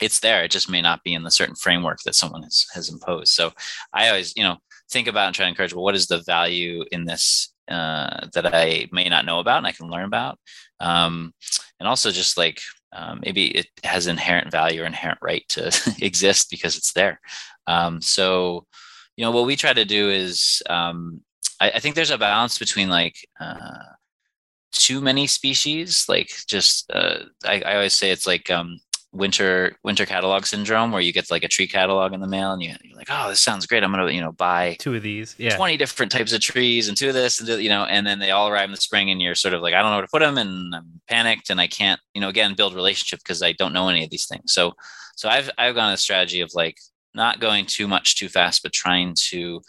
it's 0.02 0.20
there. 0.20 0.44
It 0.44 0.52
just 0.52 0.70
may 0.70 0.82
not 0.82 1.04
be 1.04 1.14
in 1.14 1.24
the 1.24 1.32
certain 1.32 1.56
framework 1.56 2.00
that 2.06 2.16
someone 2.16 2.44
has, 2.44 2.66
has 2.74 2.90
imposed. 2.90 3.34
So 3.34 3.52
I 3.94 4.10
always, 4.10 4.34
you 4.36 4.44
know, 4.44 4.58
think 4.90 5.08
about 5.08 5.28
and 5.28 5.36
try 5.36 5.46
to 5.46 5.50
encourage 5.50 5.74
well 5.74 5.84
what 5.84 5.96
is 5.96 6.08
the 6.08 6.22
value 6.24 6.84
in 6.92 7.06
this 7.06 7.54
uh, 7.70 8.28
that 8.34 8.54
i 8.54 8.88
may 8.92 9.10
not 9.10 9.26
know 9.26 9.40
about 9.40 9.58
and 9.58 9.68
i 9.68 9.72
can 9.72 9.90
learn 9.90 10.06
about 10.06 10.40
um, 10.80 11.34
and 11.80 11.88
also 11.88 12.12
just 12.12 12.38
like 12.38 12.60
um, 12.94 13.20
maybe 13.26 13.48
it 13.48 13.68
has 13.84 14.08
inherent 14.08 14.52
value 14.52 14.82
or 14.82 14.86
inherent 14.86 15.20
right 15.22 15.44
to 15.50 15.68
exist 16.02 16.50
because 16.50 16.78
it's 16.78 16.94
there 16.94 17.20
um, 17.68 18.02
so 18.02 18.66
you 19.16 19.26
know 19.26 19.32
what 19.32 19.46
we 19.46 19.56
try 19.56 19.74
to 19.74 19.86
do 19.86 20.10
is 20.10 20.62
um, 20.70 21.22
I, 21.60 21.72
I, 21.72 21.80
think 21.80 21.96
there's 21.96 22.12
a 22.12 22.18
balance 22.18 22.58
between 22.58 22.88
like 22.88 23.16
uh, 23.40 23.80
too 24.72 25.02
many 25.02 25.28
species 25.28 26.06
like 26.08 26.30
just 26.48 26.90
uh, 26.92 27.24
I, 27.44 27.62
I, 27.62 27.76
always 27.76 27.94
say 27.94 28.12
it's 28.12 28.28
like 28.28 28.50
um, 28.50 28.80
winter 29.14 29.76
winter 29.84 30.06
catalog 30.06 30.46
syndrome 30.46 30.92
where 30.92 31.02
you 31.02 31.14
get 31.14 31.32
like 31.32 31.44
a 31.44 31.48
tree 31.48 31.68
catalog 31.68 32.14
in 32.14 32.20
the 32.20 32.28
mail 32.28 32.52
and 32.52 32.62
you, 32.62 32.72
are 32.72 32.98
like 32.98 33.08
oh 33.10 33.30
this 33.30 33.42
sounds 33.42 33.66
great. 33.66 33.84
I'm 33.84 33.92
gonna 33.92 34.12
you 34.12 34.22
know 34.22 34.32
buy 34.32 34.76
two 34.80 34.96
of 34.96 35.04
these. 35.04 35.36
Yeah. 35.38 35.56
20 35.56 35.78
different 35.78 36.12
types 36.12 36.34
of 36.34 36.42
trees 36.42 36.88
and 36.88 36.98
two 36.98 37.10
of 37.10 37.14
this 37.14 37.40
and 37.40 37.62
you 37.62 37.70
know 37.70 37.86
and 37.86 38.06
then 38.06 38.20
they 38.20 38.32
all 38.32 38.50
arrive 38.50 38.66
in 38.66 38.72
the 38.72 38.78
spring 38.78 39.10
and 39.10 39.22
you're 39.22 39.36
sort 39.36 39.54
of 39.54 39.62
like 39.62 39.74
i 39.74 39.82
don't 39.82 39.92
know 39.92 39.98
where 39.98 40.06
to 40.06 40.12
put 40.12 40.20
them 40.20 40.38
and 40.38 40.76
i'm 40.76 41.02
panicked 41.08 41.50
and 41.50 41.62
i 41.62 41.68
can't 41.68 42.00
you 42.14 42.22
know 42.22 42.30
again 42.30 42.54
build 42.56 42.76
relationship 42.76 43.20
because 43.20 43.42
i 43.42 43.52
don't 43.54 43.74
know 43.74 43.88
any 43.90 44.04
of 44.04 44.10
these 44.10 44.28
things. 44.28 44.54
So 44.54 44.74
so 45.16 45.30
i've 45.30 45.50
i've 45.58 45.76
gone 45.76 45.94
a 45.94 45.98
strategy 45.98 46.42
of 46.42 46.52
like 46.54 46.78
not 47.14 47.40
going 47.40 47.66
too 47.66 47.88
much 47.88 48.18
too 48.18 48.30
fast 48.30 48.62
but 48.62 48.74
trying 48.74 49.16
to 49.16 49.62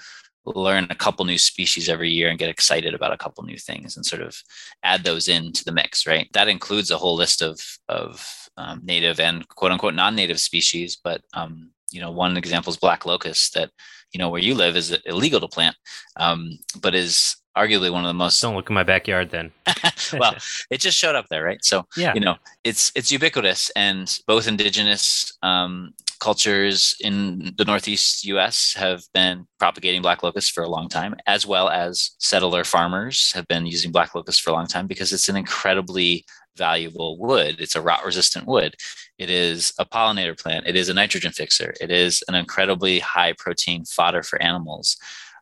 learn 0.44 0.86
a 0.90 0.94
couple 0.94 1.24
new 1.24 1.38
species 1.38 1.88
every 1.88 2.10
year 2.10 2.28
and 2.28 2.38
get 2.38 2.48
excited 2.48 2.94
about 2.94 3.12
a 3.12 3.18
couple 3.18 3.44
new 3.44 3.58
things 3.58 3.96
and 3.96 4.06
sort 4.06 4.22
of 4.22 4.36
add 4.82 5.04
those 5.04 5.28
into 5.28 5.64
the 5.64 5.72
mix 5.72 6.06
right? 6.06 6.28
That 6.32 6.48
includes 6.48 6.90
a 6.90 6.98
whole 6.98 7.16
list 7.16 7.42
of 7.42 7.60
of 7.88 8.47
um, 8.58 8.80
native 8.84 9.20
and 9.20 9.48
quote 9.48 9.72
unquote 9.72 9.94
non-native 9.94 10.40
species. 10.40 10.98
But 11.02 11.22
um, 11.32 11.70
you 11.90 12.00
know, 12.00 12.10
one 12.10 12.36
example 12.36 12.70
is 12.70 12.76
black 12.76 13.06
locust 13.06 13.54
that 13.54 13.70
you 14.12 14.18
know 14.18 14.28
where 14.28 14.40
you 14.40 14.54
live 14.54 14.76
is 14.76 14.96
illegal 15.06 15.40
to 15.40 15.48
plant, 15.48 15.76
um, 16.16 16.58
but 16.80 16.94
is 16.94 17.36
arguably 17.56 17.90
one 17.90 18.04
of 18.04 18.08
the 18.08 18.14
most. 18.14 18.40
Don't 18.40 18.54
look 18.54 18.70
in 18.70 18.74
my 18.74 18.82
backyard 18.82 19.30
then. 19.30 19.52
well, 20.12 20.34
it 20.70 20.80
just 20.80 20.98
showed 20.98 21.14
up 21.14 21.26
there, 21.30 21.44
right? 21.44 21.64
So 21.64 21.86
yeah, 21.96 22.14
you 22.14 22.20
know, 22.20 22.36
it's 22.64 22.92
it's 22.94 23.12
ubiquitous, 23.12 23.70
and 23.70 24.18
both 24.26 24.48
indigenous 24.48 25.32
um, 25.42 25.94
cultures 26.20 26.96
in 27.00 27.54
the 27.56 27.64
northeast 27.64 28.24
U.S. 28.26 28.74
have 28.76 29.02
been 29.14 29.46
propagating 29.58 30.02
black 30.02 30.22
locust 30.22 30.52
for 30.52 30.62
a 30.62 30.68
long 30.68 30.88
time, 30.88 31.14
as 31.26 31.46
well 31.46 31.68
as 31.68 32.10
settler 32.18 32.64
farmers 32.64 33.32
have 33.32 33.46
been 33.48 33.66
using 33.66 33.92
black 33.92 34.14
locust 34.14 34.42
for 34.42 34.50
a 34.50 34.54
long 34.54 34.66
time 34.66 34.86
because 34.86 35.12
it's 35.12 35.28
an 35.28 35.36
incredibly 35.36 36.24
valuable 36.58 37.18
wood. 37.18 37.56
It's 37.60 37.76
a 37.76 37.80
rot 37.80 38.04
resistant 38.04 38.46
wood. 38.46 38.74
It 39.16 39.30
is 39.30 39.72
a 39.78 39.86
pollinator 39.86 40.38
plant. 40.38 40.66
It 40.66 40.76
is 40.76 40.88
a 40.88 40.94
nitrogen 40.94 41.32
fixer. 41.32 41.72
It 41.80 41.90
is 41.90 42.22
an 42.28 42.34
incredibly 42.34 42.98
high 42.98 43.32
protein 43.38 43.84
fodder 43.86 44.22
for 44.22 44.42
animals. 44.42 44.96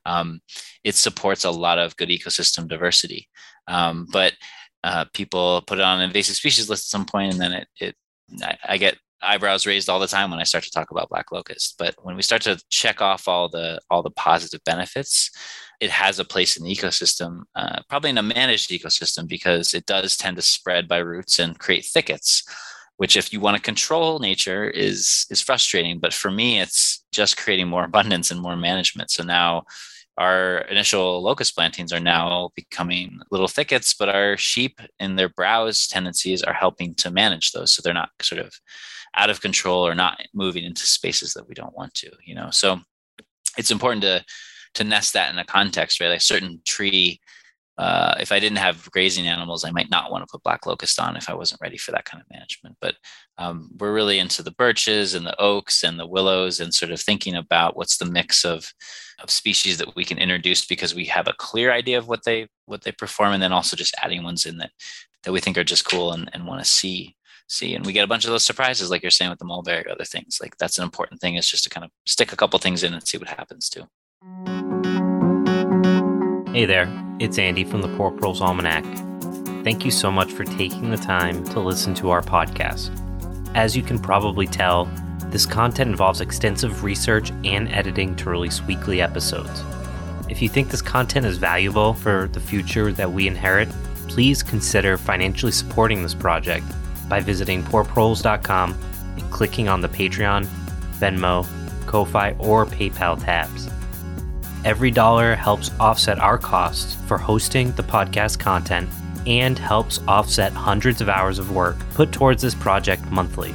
Um, 0.04 0.40
it 0.84 0.94
supports 0.94 1.44
a 1.44 1.50
lot 1.50 1.78
of 1.78 1.96
good 1.96 2.10
ecosystem 2.10 2.68
diversity. 2.68 3.28
Um, 3.66 4.06
but 4.12 4.34
uh, 4.84 5.06
people 5.12 5.62
put 5.66 5.78
it 5.78 5.84
on 5.84 5.98
an 5.98 6.04
invasive 6.04 6.36
species 6.36 6.70
list 6.70 6.86
at 6.86 6.90
some 6.90 7.06
point, 7.06 7.32
and 7.32 7.40
then 7.40 7.52
it, 7.52 7.68
it 7.80 7.96
I, 8.42 8.56
I 8.64 8.76
get 8.76 8.96
eyebrows 9.22 9.66
raised 9.66 9.88
all 9.88 9.98
the 9.98 10.06
time 10.06 10.30
when 10.30 10.38
I 10.38 10.44
start 10.44 10.62
to 10.64 10.70
talk 10.70 10.90
about 10.90 11.08
black 11.08 11.32
locust. 11.32 11.74
But 11.78 11.96
when 12.02 12.14
we 12.14 12.22
start 12.22 12.42
to 12.42 12.60
check 12.70 13.02
off 13.02 13.26
all 13.26 13.48
the 13.48 13.80
all 13.90 14.02
the 14.02 14.10
positive 14.10 14.60
benefits, 14.64 15.30
it 15.80 15.90
has 15.90 16.18
a 16.18 16.24
place 16.24 16.56
in 16.56 16.64
the 16.64 16.74
ecosystem, 16.74 17.42
uh, 17.54 17.80
probably 17.88 18.10
in 18.10 18.18
a 18.18 18.22
managed 18.22 18.70
ecosystem, 18.70 19.28
because 19.28 19.74
it 19.74 19.86
does 19.86 20.16
tend 20.16 20.36
to 20.36 20.42
spread 20.42 20.88
by 20.88 20.98
roots 20.98 21.38
and 21.38 21.58
create 21.58 21.84
thickets, 21.84 22.42
which 22.96 23.16
if 23.16 23.32
you 23.32 23.40
want 23.40 23.56
to 23.56 23.62
control 23.62 24.18
nature 24.18 24.68
is 24.68 25.26
is 25.30 25.42
frustrating. 25.42 25.98
But 25.98 26.14
for 26.14 26.30
me, 26.30 26.60
it's 26.60 27.04
just 27.12 27.36
creating 27.36 27.68
more 27.68 27.84
abundance 27.90 28.30
and 28.30 28.40
more 28.40 28.56
management. 28.56 29.10
So 29.10 29.22
now 29.22 29.64
our 30.18 30.58
initial 30.70 31.22
locust 31.22 31.54
plantings 31.54 31.92
are 31.92 32.00
now 32.00 32.50
becoming 32.56 33.20
little 33.30 33.48
thickets, 33.48 33.92
but 33.92 34.08
our 34.08 34.36
sheep 34.38 34.80
and 34.98 35.18
their 35.18 35.28
browse 35.28 35.86
tendencies 35.88 36.42
are 36.42 36.54
helping 36.54 36.94
to 36.94 37.10
manage 37.10 37.52
those. 37.52 37.72
So 37.72 37.82
they're 37.82 37.92
not 37.92 38.10
sort 38.22 38.40
of 38.40 38.54
out 39.14 39.30
of 39.30 39.42
control 39.42 39.86
or 39.86 39.94
not 39.94 40.22
moving 40.32 40.64
into 40.64 40.86
spaces 40.86 41.34
that 41.34 41.46
we 41.46 41.54
don't 41.54 41.76
want 41.76 41.92
to, 41.94 42.10
you 42.24 42.34
know. 42.34 42.48
So 42.50 42.80
it's 43.58 43.70
important 43.70 44.02
to 44.02 44.24
to 44.76 44.84
nest 44.84 45.12
that 45.14 45.32
in 45.32 45.38
a 45.38 45.44
context, 45.44 46.00
right? 46.00 46.08
Like 46.08 46.20
certain 46.20 46.60
tree, 46.64 47.20
uh, 47.78 48.14
if 48.18 48.32
I 48.32 48.40
didn't 48.40 48.58
have 48.58 48.90
grazing 48.90 49.26
animals, 49.26 49.64
I 49.64 49.70
might 49.70 49.90
not 49.90 50.10
want 50.10 50.22
to 50.22 50.30
put 50.30 50.42
black 50.42 50.64
locust 50.64 50.98
on 50.98 51.16
if 51.16 51.28
I 51.28 51.34
wasn't 51.34 51.60
ready 51.60 51.76
for 51.76 51.92
that 51.92 52.06
kind 52.06 52.22
of 52.22 52.30
management. 52.30 52.76
But 52.80 52.94
um, 53.36 53.70
we're 53.78 53.92
really 53.92 54.18
into 54.18 54.42
the 54.42 54.52
birches 54.52 55.14
and 55.14 55.26
the 55.26 55.38
oaks 55.40 55.82
and 55.82 55.98
the 55.98 56.06
willows 56.06 56.60
and 56.60 56.72
sort 56.72 56.92
of 56.92 57.00
thinking 57.00 57.34
about 57.34 57.76
what's 57.76 57.98
the 57.98 58.06
mix 58.06 58.44
of 58.44 58.72
of 59.22 59.30
species 59.30 59.78
that 59.78 59.96
we 59.96 60.04
can 60.04 60.18
introduce 60.18 60.66
because 60.66 60.94
we 60.94 61.06
have 61.06 61.26
a 61.26 61.34
clear 61.38 61.72
idea 61.72 61.98
of 61.98 62.08
what 62.08 62.24
they 62.24 62.48
what 62.66 62.82
they 62.82 62.92
perform, 62.92 63.32
and 63.32 63.42
then 63.42 63.52
also 63.52 63.76
just 63.76 63.94
adding 64.02 64.22
ones 64.22 64.46
in 64.46 64.58
that 64.58 64.70
that 65.24 65.32
we 65.32 65.40
think 65.40 65.58
are 65.58 65.64
just 65.64 65.84
cool 65.84 66.12
and, 66.12 66.30
and 66.32 66.46
want 66.46 66.62
to 66.62 66.70
see 66.70 67.16
see 67.48 67.74
and 67.74 67.86
we 67.86 67.92
get 67.92 68.04
a 68.04 68.08
bunch 68.08 68.24
of 68.24 68.30
those 68.30 68.44
surprises 68.44 68.90
like 68.90 69.02
you're 69.02 69.10
saying 69.10 69.30
with 69.30 69.38
the 69.38 69.44
mulberry 69.44 69.88
other 69.88 70.04
things 70.04 70.38
like 70.42 70.56
that's 70.56 70.78
an 70.78 70.84
important 70.84 71.20
thing 71.20 71.36
is 71.36 71.48
just 71.48 71.62
to 71.62 71.70
kind 71.70 71.84
of 71.84 71.90
stick 72.04 72.32
a 72.32 72.36
couple 72.36 72.58
things 72.58 72.82
in 72.82 72.92
and 72.92 73.06
see 73.06 73.18
what 73.18 73.28
happens 73.28 73.68
too 73.68 73.84
Hey 76.56 76.64
there, 76.64 76.90
it's 77.18 77.38
Andy 77.38 77.64
from 77.64 77.82
the 77.82 77.96
Poor 77.98 78.10
Proles 78.10 78.40
Almanac. 78.40 78.82
Thank 79.62 79.84
you 79.84 79.90
so 79.90 80.10
much 80.10 80.32
for 80.32 80.42
taking 80.44 80.88
the 80.88 80.96
time 80.96 81.44
to 81.48 81.60
listen 81.60 81.92
to 81.96 82.08
our 82.08 82.22
podcast. 82.22 82.88
As 83.54 83.76
you 83.76 83.82
can 83.82 83.98
probably 83.98 84.46
tell, 84.46 84.86
this 85.26 85.44
content 85.44 85.90
involves 85.90 86.22
extensive 86.22 86.82
research 86.82 87.30
and 87.44 87.68
editing 87.68 88.16
to 88.16 88.30
release 88.30 88.62
weekly 88.62 89.02
episodes. 89.02 89.62
If 90.30 90.40
you 90.40 90.48
think 90.48 90.70
this 90.70 90.80
content 90.80 91.26
is 91.26 91.36
valuable 91.36 91.92
for 91.92 92.30
the 92.32 92.40
future 92.40 92.90
that 92.90 93.12
we 93.12 93.26
inherit, 93.26 93.68
please 94.08 94.42
consider 94.42 94.96
financially 94.96 95.52
supporting 95.52 96.02
this 96.02 96.14
project 96.14 96.64
by 97.06 97.20
visiting 97.20 97.64
poorproles.com 97.64 98.74
and 99.18 99.30
clicking 99.30 99.68
on 99.68 99.82
the 99.82 99.90
Patreon, 99.90 100.46
Venmo, 101.00 101.46
Ko-Fi, 101.84 102.34
or 102.38 102.64
PayPal 102.64 103.22
tabs. 103.22 103.68
Every 104.66 104.90
dollar 104.90 105.36
helps 105.36 105.70
offset 105.78 106.18
our 106.18 106.38
costs 106.38 106.96
for 107.06 107.18
hosting 107.18 107.70
the 107.76 107.84
podcast 107.84 108.40
content 108.40 108.90
and 109.24 109.56
helps 109.56 110.00
offset 110.08 110.52
hundreds 110.54 111.00
of 111.00 111.08
hours 111.08 111.38
of 111.38 111.52
work 111.52 111.76
put 111.94 112.10
towards 112.10 112.42
this 112.42 112.56
project 112.56 113.08
monthly. 113.12 113.54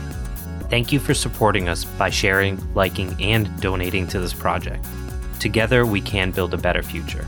Thank 0.69 0.93
you 0.93 1.00
for 1.00 1.13
supporting 1.13 1.67
us 1.67 1.84
by 1.84 2.10
sharing, 2.10 2.65
liking, 2.76 3.13
and 3.21 3.60
donating 3.60 4.08
to 4.08 4.21
this 4.21 4.34
project. 4.34 4.86
Together, 5.41 5.86
we 5.86 6.00
can 6.00 6.32
build 6.32 6.54
a 6.54 6.58
better 6.58 6.82
future. 6.82 7.28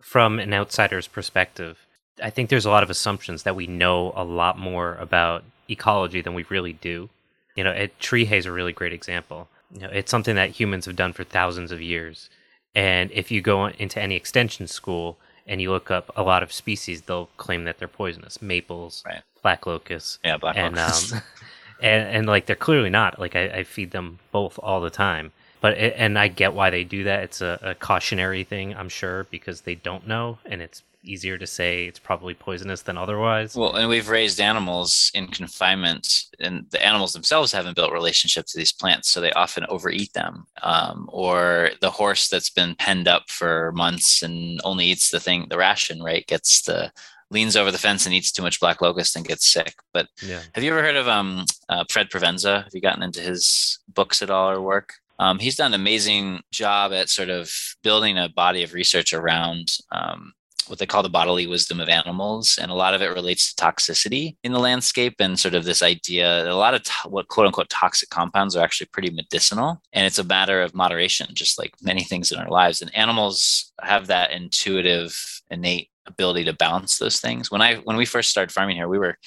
From 0.00 0.40
an 0.40 0.52
outsider's 0.52 1.06
perspective, 1.06 1.78
I 2.20 2.30
think 2.30 2.50
there's 2.50 2.66
a 2.66 2.70
lot 2.70 2.82
of 2.82 2.90
assumptions 2.90 3.44
that 3.44 3.54
we 3.54 3.68
know 3.68 4.12
a 4.16 4.24
lot 4.24 4.58
more 4.58 4.96
about 4.96 5.44
ecology 5.70 6.20
than 6.20 6.34
we 6.34 6.44
really 6.48 6.72
do. 6.72 7.08
You 7.54 7.62
know, 7.62 7.86
tree 8.00 8.24
hay 8.24 8.38
is 8.38 8.46
a 8.46 8.52
really 8.52 8.72
great 8.72 8.92
example. 8.92 9.46
You 9.74 9.82
know, 9.82 9.90
it's 9.92 10.10
something 10.10 10.36
that 10.36 10.50
humans 10.50 10.86
have 10.86 10.96
done 10.96 11.12
for 11.12 11.24
thousands 11.24 11.72
of 11.72 11.80
years. 11.80 12.28
And 12.74 13.10
if 13.12 13.30
you 13.30 13.40
go 13.40 13.66
into 13.66 14.00
any 14.00 14.16
extension 14.16 14.66
school 14.66 15.18
and 15.46 15.60
you 15.60 15.70
look 15.70 15.90
up 15.90 16.10
a 16.16 16.22
lot 16.22 16.42
of 16.42 16.52
species, 16.52 17.02
they'll 17.02 17.28
claim 17.36 17.64
that 17.64 17.78
they're 17.78 17.88
poisonous. 17.88 18.40
Maples, 18.40 19.02
right. 19.06 19.22
black 19.42 19.66
locusts. 19.66 20.18
Yeah, 20.24 20.36
black 20.36 20.56
and, 20.56 20.78
um, 20.78 20.92
and, 21.82 22.16
and 22.16 22.26
like 22.26 22.46
they're 22.46 22.56
clearly 22.56 22.90
not. 22.90 23.18
Like 23.18 23.36
I, 23.36 23.44
I 23.46 23.64
feed 23.64 23.90
them 23.90 24.18
both 24.30 24.58
all 24.62 24.80
the 24.80 24.90
time. 24.90 25.32
But 25.60 25.78
it, 25.78 25.94
and 25.96 26.18
I 26.18 26.28
get 26.28 26.54
why 26.54 26.70
they 26.70 26.82
do 26.82 27.04
that. 27.04 27.22
It's 27.22 27.40
a, 27.40 27.58
a 27.62 27.74
cautionary 27.74 28.42
thing, 28.42 28.74
I'm 28.74 28.88
sure, 28.88 29.24
because 29.30 29.60
they 29.60 29.76
don't 29.76 30.08
know, 30.08 30.38
and 30.44 30.60
it's 30.60 30.82
easier 31.04 31.38
to 31.38 31.46
say 31.46 31.86
it's 31.86 31.98
probably 31.98 32.34
poisonous 32.34 32.82
than 32.82 32.98
otherwise. 32.98 33.56
Well, 33.56 33.76
and 33.76 33.88
we've 33.88 34.08
raised 34.08 34.40
animals 34.40 35.10
in 35.14 35.26
confinement, 35.28 36.24
and 36.40 36.66
the 36.70 36.84
animals 36.84 37.12
themselves 37.12 37.52
haven't 37.52 37.76
built 37.76 37.92
relationships 37.92 38.52
to 38.52 38.58
these 38.58 38.72
plants, 38.72 39.10
so 39.10 39.20
they 39.20 39.32
often 39.32 39.66
overeat 39.68 40.12
them. 40.12 40.46
Um, 40.62 41.08
or 41.12 41.70
the 41.80 41.90
horse 41.90 42.28
that's 42.28 42.50
been 42.50 42.74
penned 42.76 43.08
up 43.08 43.30
for 43.30 43.72
months 43.72 44.22
and 44.22 44.60
only 44.64 44.86
eats 44.86 45.10
the 45.10 45.20
thing, 45.20 45.46
the 45.48 45.58
ration, 45.58 46.02
right, 46.02 46.26
gets 46.26 46.62
the 46.62 46.92
leans 47.30 47.56
over 47.56 47.70
the 47.70 47.78
fence 47.78 48.04
and 48.04 48.14
eats 48.14 48.30
too 48.30 48.42
much 48.42 48.60
black 48.60 48.80
locust 48.80 49.16
and 49.16 49.26
gets 49.26 49.46
sick. 49.46 49.74
But 49.92 50.08
yeah. 50.22 50.40
have 50.54 50.62
you 50.62 50.72
ever 50.72 50.82
heard 50.82 50.96
of 50.96 51.08
um, 51.08 51.46
uh, 51.68 51.84
Fred 51.88 52.10
Provenza? 52.10 52.64
Have 52.64 52.74
you 52.74 52.80
gotten 52.80 53.02
into 53.02 53.20
his 53.20 53.78
books 53.88 54.22
at 54.22 54.30
all 54.30 54.50
or 54.50 54.60
work? 54.60 54.94
Um, 55.18 55.38
he's 55.38 55.56
done 55.56 55.72
an 55.72 55.80
amazing 55.80 56.40
job 56.50 56.92
at 56.92 57.08
sort 57.08 57.30
of 57.30 57.50
building 57.82 58.18
a 58.18 58.28
body 58.28 58.62
of 58.62 58.74
research 58.74 59.12
around 59.12 59.76
um, 59.90 60.32
what 60.68 60.78
they 60.78 60.86
call 60.86 61.02
the 61.02 61.08
bodily 61.08 61.46
wisdom 61.46 61.80
of 61.80 61.88
animals. 61.88 62.58
And 62.60 62.70
a 62.70 62.74
lot 62.74 62.94
of 62.94 63.02
it 63.02 63.06
relates 63.06 63.52
to 63.52 63.64
toxicity 63.64 64.36
in 64.42 64.52
the 64.52 64.58
landscape 64.58 65.16
and 65.18 65.38
sort 65.38 65.54
of 65.54 65.64
this 65.64 65.82
idea 65.82 66.50
a 66.50 66.54
lot 66.54 66.74
of 66.74 66.82
to- 66.84 67.08
what 67.08 67.28
quote 67.28 67.46
unquote 67.46 67.68
toxic 67.68 68.10
compounds 68.10 68.56
are 68.56 68.64
actually 68.64 68.88
pretty 68.92 69.10
medicinal. 69.10 69.80
And 69.92 70.06
it's 70.06 70.18
a 70.18 70.24
matter 70.24 70.62
of 70.62 70.74
moderation, 70.74 71.28
just 71.32 71.58
like 71.58 71.74
many 71.82 72.02
things 72.02 72.32
in 72.32 72.38
our 72.38 72.48
lives. 72.48 72.82
And 72.82 72.94
animals 72.94 73.72
have 73.82 74.06
that 74.08 74.30
intuitive, 74.32 75.42
innate 75.50 75.88
ability 76.06 76.44
to 76.44 76.52
balance 76.52 76.98
those 76.98 77.20
things. 77.20 77.50
When 77.50 77.62
I 77.62 77.76
when 77.76 77.96
we 77.96 78.06
first 78.06 78.30
started 78.30 78.52
farming 78.52 78.76
here, 78.76 78.88
we 78.88 78.98
were 78.98 79.18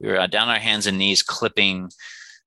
we 0.00 0.08
were 0.08 0.18
uh, 0.18 0.26
down 0.26 0.48
our 0.48 0.58
hands 0.58 0.86
and 0.86 0.98
knees 0.98 1.22
clipping 1.22 1.90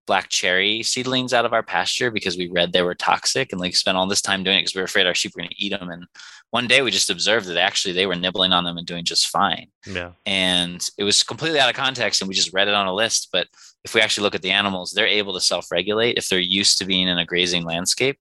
black 0.08 0.30
cherry 0.30 0.82
seedlings 0.82 1.34
out 1.34 1.46
of 1.46 1.54
our 1.54 1.62
pasture 1.62 2.10
because 2.10 2.38
we 2.38 2.48
read 2.48 2.72
they 2.72 2.82
were 2.82 2.96
toxic 2.96 3.52
and 3.52 3.62
like 3.62 3.76
spent 3.76 3.98
all 3.98 4.08
this 4.08 4.22
time 4.22 4.44
doing 4.44 4.58
it 4.58 4.62
because 4.62 4.74
we 4.74 4.82
were 4.82 4.86
afraid 4.86 5.06
our 5.06 5.14
sheep 5.14 5.34
were 5.36 5.42
going 5.42 5.50
to 5.50 5.64
eat 5.64 5.78
them. 5.78 5.92
And 5.92 6.08
one 6.50 6.66
day 6.66 6.82
we 6.82 6.90
just 6.90 7.10
observed 7.10 7.46
that 7.48 7.58
actually 7.58 7.94
they 7.94 8.08
were 8.08 8.16
nibbling 8.16 8.54
on 8.54 8.64
them 8.64 8.78
and 8.78 8.88
doing 8.88 9.06
just 9.06 9.28
fine. 9.28 9.68
Yeah. 9.86 10.14
And 10.26 10.90
it 10.98 11.04
was 11.04 11.22
completely 11.22 11.60
out 11.60 11.70
of 11.70 11.76
context 11.76 12.22
and 12.22 12.30
we 12.30 12.34
just 12.34 12.54
read 12.54 12.68
it 12.68 12.74
on 12.74 12.88
a 12.88 12.94
list. 12.94 13.30
But 13.32 13.48
if 13.84 13.94
we 13.94 14.02
actually 14.02 14.24
look 14.24 14.36
at 14.36 14.42
the 14.42 14.52
animals, 14.52 14.94
they're 14.94 15.06
able 15.06 15.34
to 15.34 15.42
self 15.42 15.72
regulate 15.72 16.18
if 16.18 16.30
they're 16.30 16.40
used 16.40 16.80
to 16.80 16.86
being 16.86 17.08
in 17.08 17.20
a 17.20 17.26
grazing 17.26 17.66
landscape 17.66 18.18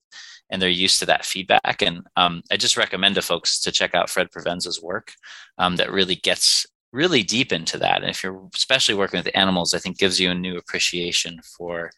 and 0.51 0.61
they're 0.61 0.69
used 0.69 0.99
to 1.01 1.07
that 1.07 1.25
feedback. 1.25 1.83
And 1.83 2.03
um, 2.17 2.43
I 2.51 2.57
just 2.57 2.77
recommend 2.77 3.15
to 3.15 3.23
folks 3.23 3.61
to 3.61 3.73
check 3.73 3.95
out 3.95 4.11
Fred 4.11 4.31
Provenza's 4.31 4.83
work 4.83 5.13
um, 5.59 5.77
that 5.77 5.93
really 5.93 6.17
gets 6.17 6.67
really 6.97 7.23
deep 7.23 7.53
into 7.53 7.79
that. 7.79 8.01
And 8.01 8.11
if 8.11 8.23
you're 8.23 8.49
especially 8.55 8.95
working 8.95 9.19
with 9.19 9.31
animals, 9.35 9.75
I 9.75 9.79
think 9.79 9.99
gives 9.99 10.19
you 10.19 10.31
a 10.31 10.35
new 10.35 10.57
appreciation 10.57 11.41
for 11.57 11.91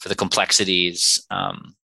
for 0.00 0.08
the 0.08 0.14
complexities 0.14 1.24
um, 1.30 1.76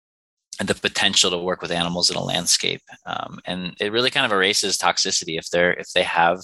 and 0.59 0.67
the 0.67 0.75
potential 0.75 1.29
to 1.31 1.37
work 1.37 1.61
with 1.61 1.71
animals 1.71 2.09
in 2.09 2.17
a 2.17 2.23
landscape. 2.23 2.81
Um, 3.05 3.39
and 3.45 3.75
it 3.79 3.91
really 3.91 4.09
kind 4.09 4.25
of 4.25 4.31
erases 4.31 4.77
toxicity 4.77 5.37
if 5.37 5.49
they're 5.49 5.73
if 5.73 5.93
they 5.93 6.03
have 6.03 6.39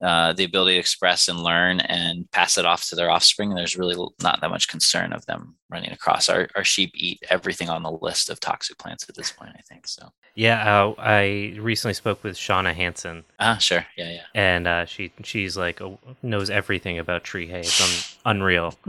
uh, 0.00 0.32
the 0.32 0.44
ability 0.44 0.74
to 0.74 0.80
express 0.80 1.28
and 1.28 1.40
learn 1.40 1.80
and 1.80 2.30
pass 2.30 2.56
it 2.56 2.64
off 2.64 2.88
to 2.88 2.96
their 2.96 3.10
offspring. 3.10 3.50
There's 3.50 3.76
really 3.76 3.96
not 4.22 4.40
that 4.40 4.48
much 4.48 4.68
concern 4.68 5.12
of 5.12 5.26
them 5.26 5.56
running 5.68 5.90
across. 5.90 6.30
Our, 6.30 6.48
our 6.56 6.64
sheep 6.64 6.92
eat 6.94 7.22
everything 7.28 7.68
on 7.68 7.82
the 7.82 7.90
list 7.90 8.30
of 8.30 8.40
toxic 8.40 8.78
plants 8.78 9.06
at 9.08 9.14
this 9.14 9.30
point, 9.30 9.52
I 9.58 9.60
think. 9.68 9.86
So, 9.86 10.08
yeah, 10.34 10.82
uh, 10.82 10.94
I 10.98 11.56
recently 11.58 11.94
spoke 11.94 12.22
with 12.22 12.36
Shana 12.36 12.74
Hanson. 12.74 13.24
Ah, 13.38 13.58
sure. 13.58 13.86
Yeah, 13.96 14.10
yeah. 14.10 14.22
And 14.34 14.66
uh, 14.66 14.84
she 14.86 15.12
she's 15.22 15.56
like 15.56 15.80
uh, 15.80 15.90
knows 16.22 16.50
everything 16.50 16.98
about 16.98 17.24
tree 17.24 17.46
hay. 17.46 17.60
It's 17.60 18.18
un- 18.24 18.36
unreal. 18.36 18.74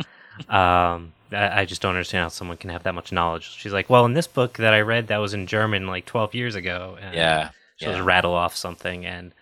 um, 0.49 1.13
I, 1.31 1.61
I 1.61 1.65
just 1.65 1.81
don't 1.81 1.95
understand 1.95 2.23
how 2.23 2.29
someone 2.29 2.57
can 2.57 2.69
have 2.69 2.83
that 2.83 2.95
much 2.95 3.11
knowledge. 3.11 3.57
She's 3.57 3.73
like, 3.73 3.89
well, 3.89 4.05
in 4.05 4.13
this 4.13 4.27
book 4.27 4.57
that 4.57 4.73
I 4.73 4.81
read 4.81 5.07
that 5.07 5.17
was 5.17 5.33
in 5.33 5.47
German 5.47 5.87
like 5.87 6.05
12 6.05 6.35
years 6.35 6.55
ago. 6.55 6.97
And 7.01 7.15
yeah. 7.15 7.49
She'll 7.77 7.93
yeah. 7.93 8.03
rattle 8.03 8.33
off 8.33 8.55
something 8.55 9.05
and 9.05 9.33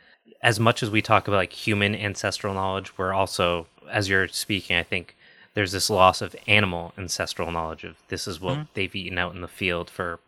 as 0.42 0.60
much 0.60 0.82
as 0.82 0.90
we 0.90 1.02
talk 1.02 1.28
about 1.28 1.38
like 1.38 1.54
human 1.54 1.96
ancestral 1.96 2.54
knowledge, 2.54 2.98
we're 2.98 3.14
also, 3.14 3.68
as 3.90 4.10
you're 4.10 4.28
speaking, 4.28 4.78
I 4.78 4.84
think 4.84 5.16
there's 5.54 5.72
this 5.72 5.90
loss 5.90 6.22
of 6.22 6.36
animal 6.48 6.94
ancestral 6.98 7.52
knowledge 7.52 7.84
of 7.84 7.98
this 8.08 8.28
is 8.28 8.40
what 8.40 8.54
mm-hmm. 8.54 8.64
they've 8.74 8.96
eaten 8.96 9.18
out 9.18 9.36
in 9.36 9.42
the 9.42 9.48
field 9.48 9.90
for 9.90 10.20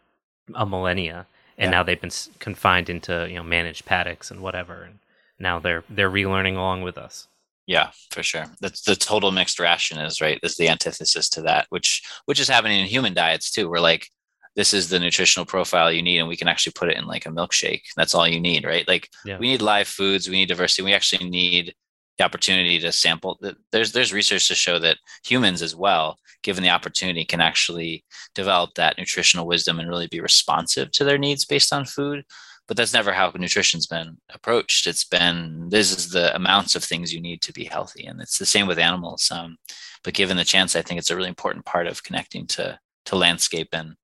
a 0.54 0.66
millennia, 0.66 1.28
and 1.62 1.68
yeah. 1.68 1.78
now 1.78 1.84
they've 1.84 2.02
been 2.02 2.12
confined 2.40 2.90
into 2.90 3.28
you 3.30 3.36
know 3.36 3.44
managed 3.44 3.86
paddocks 3.86 4.32
and 4.32 4.42
whatever, 4.42 4.84
and 4.84 5.00
now 5.40 5.60
they're 5.60 5.84
they're 5.90 6.10
relearning 6.10 6.56
along 6.56 6.82
with 6.82 6.98
us. 6.98 7.28
Yeah, 7.68 7.92
for 8.10 8.24
sure. 8.24 8.46
That's 8.60 8.82
the 8.82 8.96
total 8.96 9.32
mixed 9.32 9.60
ration 9.60 10.00
is 10.00 10.20
right. 10.20 10.40
Is 10.42 10.58
the 10.58 10.68
antithesis 10.68 11.30
to 11.30 11.42
that, 11.44 11.68
which 11.70 12.02
which 12.26 12.40
is 12.40 12.50
happening 12.50 12.80
in 12.80 12.88
human 12.88 13.14
diets 13.14 13.52
too. 13.52 13.70
We're 13.70 13.80
like 13.80 14.08
this 14.56 14.74
is 14.74 14.90
the 14.90 15.00
nutritional 15.00 15.46
profile 15.46 15.92
you 15.92 16.02
need 16.02 16.20
and 16.20 16.28
we 16.28 16.36
can 16.36 16.48
actually 16.48 16.74
put 16.74 16.90
it 16.90 16.98
in 16.98 17.06
like 17.06 17.26
a 17.26 17.30
milkshake 17.30 17.84
that's 17.96 18.14
all 18.14 18.28
you 18.28 18.38
need 18.38 18.66
right 18.66 18.86
like 18.86 19.08
yeah. 19.24 19.38
we 19.38 19.48
need 19.48 19.62
live 19.62 19.88
foods 19.88 20.28
we 20.28 20.36
need 20.36 20.50
diversity 20.50 20.84
we 20.84 20.94
actually 20.94 21.30
need 21.30 21.74
the 22.18 22.26
opportunity 22.26 22.80
to 22.80 22.92
sample 22.92 23.40
there's 23.72 23.92
there's 23.92 24.14
research 24.14 24.48
to 24.48 24.56
show 24.56 24.78
that 24.78 24.98
humans 25.24 25.62
as 25.62 25.76
well 25.76 26.18
given 26.44 26.64
the 26.64 26.70
opportunity 26.70 27.26
can 27.26 27.42
actually 27.42 28.04
develop 28.36 28.72
that 28.76 28.98
nutritional 28.98 29.48
wisdom 29.48 29.80
and 29.80 29.90
really 29.90 30.08
be 30.08 30.20
responsive 30.20 30.92
to 30.92 31.04
their 31.04 31.18
needs 31.18 31.46
based 31.46 31.74
on 31.74 31.86
food 31.86 32.24
but 32.68 32.78
that's 32.78 32.94
never 32.94 33.12
how 33.12 33.32
nutrition's 33.36 33.88
been 33.88 34.18
approached 34.34 34.86
it's 34.86 35.06
been 35.06 35.68
this 35.70 35.92
is 35.92 36.10
the 36.10 36.36
amounts 36.36 36.76
of 36.76 36.84
things 36.84 37.14
you 37.14 37.22
need 37.22 37.42
to 37.42 37.54
be 37.54 37.66
healthy 37.66 38.06
and 38.06 38.22
it's 38.22 38.38
the 38.38 38.46
same 38.46 38.68
with 38.68 38.78
animals 38.78 39.32
um, 39.32 39.58
but 40.04 40.14
given 40.14 40.38
the 40.38 40.44
chance 40.44 40.76
i 40.76 40.82
think 40.82 41.00
it's 41.00 41.10
a 41.10 41.16
really 41.16 41.30
important 41.30 41.66
part 41.66 41.88
of 41.88 42.04
connecting 42.04 42.46
to 42.46 42.78
to 43.06 43.16
landscape 43.16 43.70
and 43.74 43.96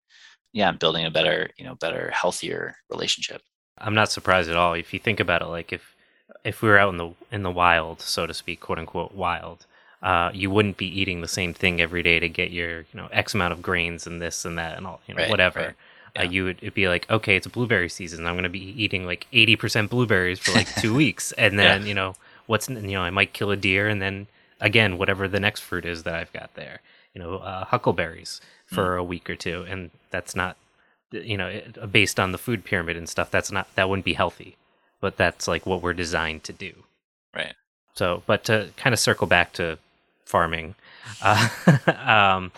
yeah, 0.54 0.72
building 0.72 1.06
a 1.06 1.12
better, 1.12 1.50
you 1.58 1.65
know, 1.65 1.76
better, 1.76 2.12
healthier 2.12 2.76
relationship. 2.89 3.41
I'm 3.78 3.93
not 3.93 4.12
surprised 4.12 4.50
at 4.50 4.56
all. 4.56 4.74
If 4.74 4.91
you 4.91 5.00
think 5.00 5.20
about 5.20 5.43
it, 5.43 5.48
like 5.48 5.72
if 5.72 5.96
if 6.48 6.62
we 6.62 6.70
were 6.70 6.80
out 6.80 6.90
in 6.90 6.98
the 6.98 7.12
in 7.32 7.44
the 7.44 7.52
wild, 7.52 8.00
so 8.00 8.26
to 8.26 8.34
speak, 8.34 8.62
quote 8.62 8.80
unquote 8.80 9.14
wild, 9.14 9.66
uh, 10.02 10.32
you 10.34 10.50
wouldn't 10.50 10.78
be 10.78 10.88
eating 10.88 11.20
the 11.20 11.28
same 11.28 11.54
thing 11.54 11.82
every 11.82 12.02
day 12.02 12.20
to 12.20 12.30
get 12.30 12.52
your 12.52 12.80
you 12.80 12.96
know 12.96 13.08
X 13.12 13.36
amount 13.36 13.52
of 13.52 13.62
grains 13.62 14.08
and 14.08 14.22
this 14.22 14.46
and 14.46 14.58
that 14.58 14.78
and 14.78 14.88
all 14.88 15.02
you 15.08 15.14
know 15.14 15.24
right, 15.24 15.30
whatever. 15.30 15.60
Right. 15.60 15.70
Uh, 15.70 15.74
yeah. 16.16 16.22
Uh, 16.22 16.32
you 16.32 16.44
would 16.46 16.58
it'd 16.62 16.74
be 16.74 16.88
like 16.88 17.10
okay, 17.12 17.36
it's 17.36 17.46
a 17.46 17.50
blueberry 17.50 17.90
season. 17.90 18.26
I'm 18.26 18.36
going 18.36 18.44
to 18.44 18.50
be 18.50 18.74
eating 18.82 19.06
like 19.06 19.28
80% 19.34 19.90
blueberries 19.90 20.40
for 20.40 20.54
like 20.54 20.74
two 20.76 20.96
weeks, 21.04 21.34
and 21.34 21.60
then 21.60 21.82
yeah. 21.82 21.88
you 21.88 21.94
know 21.94 22.16
what's 22.46 22.70
you 22.70 22.82
know 22.82 23.02
I 23.02 23.10
might 23.10 23.34
kill 23.34 23.52
a 23.52 23.58
deer, 23.58 23.90
and 23.90 24.02
then 24.02 24.28
again 24.62 24.98
whatever 24.98 25.28
the 25.28 25.42
next 25.42 25.62
fruit 25.62 25.86
is 25.86 26.04
that 26.04 26.16
I've 26.16 26.34
got 26.34 26.56
there. 26.56 26.80
You 27.14 27.22
know, 27.22 27.38
uh, 27.38 27.66
huckleberries 27.66 28.42
for 28.68 28.96
mm. 28.96 29.00
a 29.00 29.04
week 29.04 29.30
or 29.30 29.36
two, 29.36 29.66
and 29.68 29.92
that's 30.12 30.34
not 30.36 30.56
you 31.12 31.36
know 31.36 31.62
based 31.92 32.20
on 32.20 32.32
the 32.32 32.38
food 32.38 32.64
pyramid 32.64 32.96
and 32.96 33.10
stuff. 33.10 33.30
That's 33.30 33.52
not 33.52 33.68
that 33.76 33.90
wouldn't 33.90 34.06
be 34.06 34.14
healthy, 34.14 34.56
but 35.02 35.18
that's 35.18 35.48
like 35.48 35.66
what 35.66 35.82
we're 35.82 35.94
designed 35.94 36.44
to 36.46 36.54
do. 36.54 36.74
Right. 37.36 37.54
So, 37.94 38.24
but 38.26 38.44
to 38.46 38.70
kind 38.78 38.94
of 38.94 39.00
circle 39.00 39.28
back 39.28 39.54
to 39.54 39.78
farming, 40.26 40.76
uh, 41.22 41.50
um, 41.88 42.52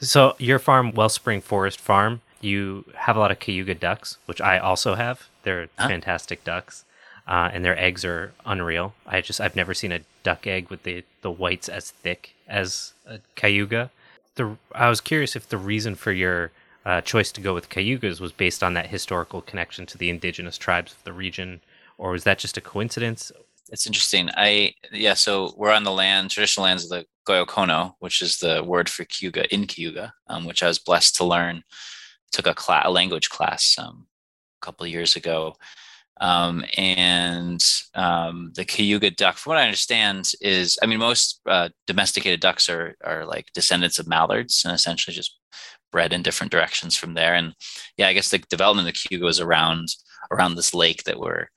so 0.00 0.36
your 0.38 0.58
farm, 0.58 0.92
Wellspring 0.92 1.40
Forest 1.40 1.80
Farm, 1.80 2.20
you 2.40 2.84
have 2.94 3.16
a 3.16 3.20
lot 3.20 3.30
of 3.30 3.40
Cayuga 3.40 3.74
ducks, 3.74 4.18
which 4.26 4.40
I 4.40 4.58
also 4.58 4.94
have. 4.94 5.28
They're 5.42 5.68
huh? 5.78 5.88
fantastic 5.88 6.44
ducks. 6.44 6.84
Uh, 7.26 7.50
and 7.52 7.64
their 7.64 7.76
eggs 7.76 8.04
are 8.04 8.32
unreal. 8.44 8.94
I 9.04 9.20
just 9.20 9.40
I've 9.40 9.56
never 9.56 9.74
seen 9.74 9.90
a 9.90 10.00
duck 10.22 10.46
egg 10.46 10.70
with 10.70 10.84
the 10.84 11.02
the 11.22 11.30
whites 11.30 11.68
as 11.68 11.90
thick 11.90 12.34
as 12.46 12.92
a 13.04 13.18
cayuga 13.34 13.90
the 14.36 14.56
I 14.72 14.88
was 14.88 15.00
curious 15.00 15.34
if 15.34 15.48
the 15.48 15.58
reason 15.58 15.96
for 15.96 16.12
your 16.12 16.52
uh, 16.84 17.00
choice 17.00 17.32
to 17.32 17.40
go 17.40 17.52
with 17.52 17.68
Cayugas 17.68 18.20
was 18.20 18.32
based 18.32 18.62
on 18.62 18.74
that 18.74 18.86
historical 18.86 19.40
connection 19.40 19.84
to 19.86 19.98
the 19.98 20.08
indigenous 20.08 20.56
tribes 20.56 20.92
of 20.92 21.02
the 21.02 21.12
region, 21.12 21.60
or 21.98 22.12
was 22.12 22.24
that 22.24 22.38
just 22.38 22.56
a 22.56 22.60
coincidence? 22.60 23.32
It's 23.70 23.86
interesting. 23.86 24.30
I 24.36 24.74
yeah. 24.92 25.14
So 25.14 25.52
we're 25.56 25.72
on 25.72 25.84
the 25.84 25.92
land, 25.92 26.30
traditional 26.30 26.64
lands 26.64 26.84
of 26.84 26.90
the 26.90 27.04
Goyokono, 27.28 27.94
which 27.98 28.22
is 28.22 28.38
the 28.38 28.62
word 28.62 28.88
for 28.88 29.04
Cayuga 29.04 29.52
in 29.52 29.66
Cayuga, 29.66 30.12
um, 30.28 30.46
which 30.46 30.62
I 30.62 30.68
was 30.68 30.78
blessed 30.78 31.16
to 31.16 31.24
learn. 31.24 31.62
Took 32.32 32.46
a 32.46 32.54
class, 32.54 32.84
a 32.86 32.90
language 32.90 33.28
class, 33.28 33.76
um, 33.78 34.06
a 34.62 34.64
couple 34.64 34.86
years 34.86 35.16
ago, 35.16 35.54
um, 36.20 36.64
and 36.76 37.64
um, 37.94 38.52
the 38.54 38.64
Cayuga 38.64 39.10
duck, 39.10 39.36
from 39.36 39.50
what 39.50 39.58
I 39.58 39.64
understand, 39.64 40.32
is 40.40 40.78
I 40.82 40.86
mean, 40.86 40.98
most 40.98 41.40
uh, 41.46 41.68
domesticated 41.86 42.40
ducks 42.40 42.68
are 42.68 42.96
are 43.04 43.26
like 43.26 43.52
descendants 43.52 43.98
of 43.98 44.06
mallards 44.06 44.64
and 44.64 44.74
essentially 44.74 45.14
just 45.14 45.38
bred 45.92 46.12
in 46.12 46.22
different 46.22 46.52
directions 46.52 46.96
from 46.96 47.14
there. 47.14 47.34
And 47.34 47.54
yeah, 47.96 48.08
I 48.08 48.12
guess 48.12 48.30
the 48.30 48.38
development 48.38 48.88
of 48.88 48.94
the 48.94 49.08
Cayuga 49.08 49.24
was 49.24 49.40
around 49.40 49.88
around 50.30 50.54
this 50.54 50.74
lake 50.74 51.04
that 51.04 51.18
we're 51.20 51.48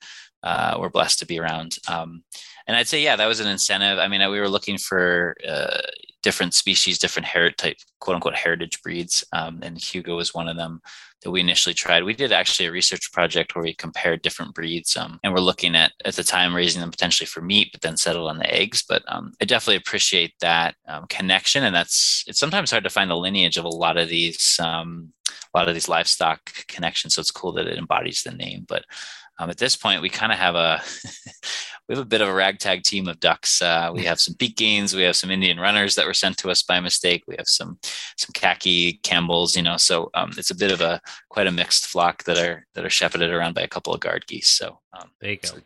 uh, 0.42 0.76
we're 0.80 0.88
blessed 0.88 1.18
to 1.20 1.26
be 1.26 1.38
around. 1.38 1.78
Um, 1.88 2.22
and 2.66 2.76
I'd 2.76 2.88
say, 2.88 3.02
yeah, 3.02 3.16
that 3.16 3.26
was 3.26 3.40
an 3.40 3.48
incentive. 3.48 3.98
I 3.98 4.08
mean, 4.08 4.20
we 4.30 4.40
were 4.40 4.48
looking 4.48 4.78
for 4.78 5.36
uh, 5.48 5.80
different 6.22 6.54
species, 6.54 6.98
different 6.98 7.26
heritage 7.26 7.56
type, 7.56 7.76
quote 7.98 8.14
unquote, 8.14 8.36
heritage 8.36 8.82
breeds, 8.82 9.24
um, 9.32 9.60
and 9.62 9.80
Cayuga 9.80 10.14
was 10.14 10.34
one 10.34 10.48
of 10.48 10.56
them 10.56 10.80
that 11.22 11.30
we 11.30 11.40
initially 11.40 11.74
tried. 11.74 12.04
We 12.04 12.14
did 12.14 12.32
actually 12.32 12.66
a 12.66 12.72
research 12.72 13.12
project 13.12 13.54
where 13.54 13.64
we 13.64 13.74
compared 13.74 14.22
different 14.22 14.54
breeds, 14.54 14.96
um, 14.96 15.18
and 15.22 15.32
we're 15.32 15.40
looking 15.40 15.74
at 15.74 15.92
at 16.04 16.14
the 16.14 16.24
time 16.24 16.54
raising 16.54 16.80
them 16.80 16.90
potentially 16.90 17.26
for 17.26 17.40
meat, 17.40 17.70
but 17.72 17.80
then 17.80 17.96
settled 17.96 18.30
on 18.30 18.38
the 18.38 18.54
eggs. 18.54 18.84
But 18.88 19.02
um, 19.08 19.32
I 19.40 19.44
definitely 19.44 19.76
appreciate 19.76 20.34
that 20.40 20.74
um, 20.86 21.06
connection, 21.08 21.64
and 21.64 21.74
that's 21.74 22.24
it's 22.26 22.38
sometimes 22.38 22.70
hard 22.70 22.84
to 22.84 22.90
find 22.90 23.10
the 23.10 23.16
lineage 23.16 23.56
of 23.56 23.64
a 23.64 23.68
lot 23.68 23.96
of 23.96 24.08
these 24.08 24.58
um, 24.62 25.12
a 25.52 25.58
lot 25.58 25.68
of 25.68 25.74
these 25.74 25.88
livestock 25.88 26.66
connections. 26.68 27.14
So 27.14 27.20
it's 27.20 27.30
cool 27.30 27.52
that 27.52 27.66
it 27.66 27.78
embodies 27.78 28.22
the 28.22 28.32
name, 28.32 28.64
but 28.68 28.84
um, 29.40 29.48
at 29.48 29.56
this 29.56 29.74
point, 29.74 30.02
we 30.02 30.10
kind 30.10 30.32
of 30.32 30.38
have 30.38 30.54
a 30.54 30.82
we 31.88 31.94
have 31.94 32.02
a 32.02 32.08
bit 32.08 32.20
of 32.20 32.28
a 32.28 32.32
ragtag 32.32 32.82
team 32.82 33.08
of 33.08 33.18
ducks. 33.20 33.62
Uh, 33.62 33.90
we 33.92 34.04
have 34.04 34.20
some 34.20 34.34
Pekins, 34.34 34.94
we 34.94 35.02
have 35.02 35.16
some 35.16 35.30
Indian 35.30 35.58
runners 35.58 35.94
that 35.94 36.06
were 36.06 36.14
sent 36.14 36.36
to 36.38 36.50
us 36.50 36.62
by 36.62 36.78
mistake. 36.78 37.24
We 37.26 37.36
have 37.38 37.48
some 37.48 37.78
some 38.18 38.30
khaki 38.34 39.00
Campbells, 39.02 39.56
you 39.56 39.62
know. 39.62 39.78
So 39.78 40.10
um, 40.12 40.32
it's 40.36 40.50
a 40.50 40.54
bit 40.54 40.70
of 40.70 40.82
a 40.82 41.00
quite 41.30 41.46
a 41.46 41.52
mixed 41.52 41.86
flock 41.86 42.24
that 42.24 42.36
are 42.36 42.66
that 42.74 42.84
are 42.84 42.90
shepherded 42.90 43.30
around 43.30 43.54
by 43.54 43.62
a 43.62 43.68
couple 43.68 43.94
of 43.94 44.00
guard 44.00 44.26
geese. 44.26 44.48
So 44.48 44.78
um, 44.92 45.08
there 45.20 45.30
you 45.30 45.38
go. 45.38 45.48
So 45.48 45.56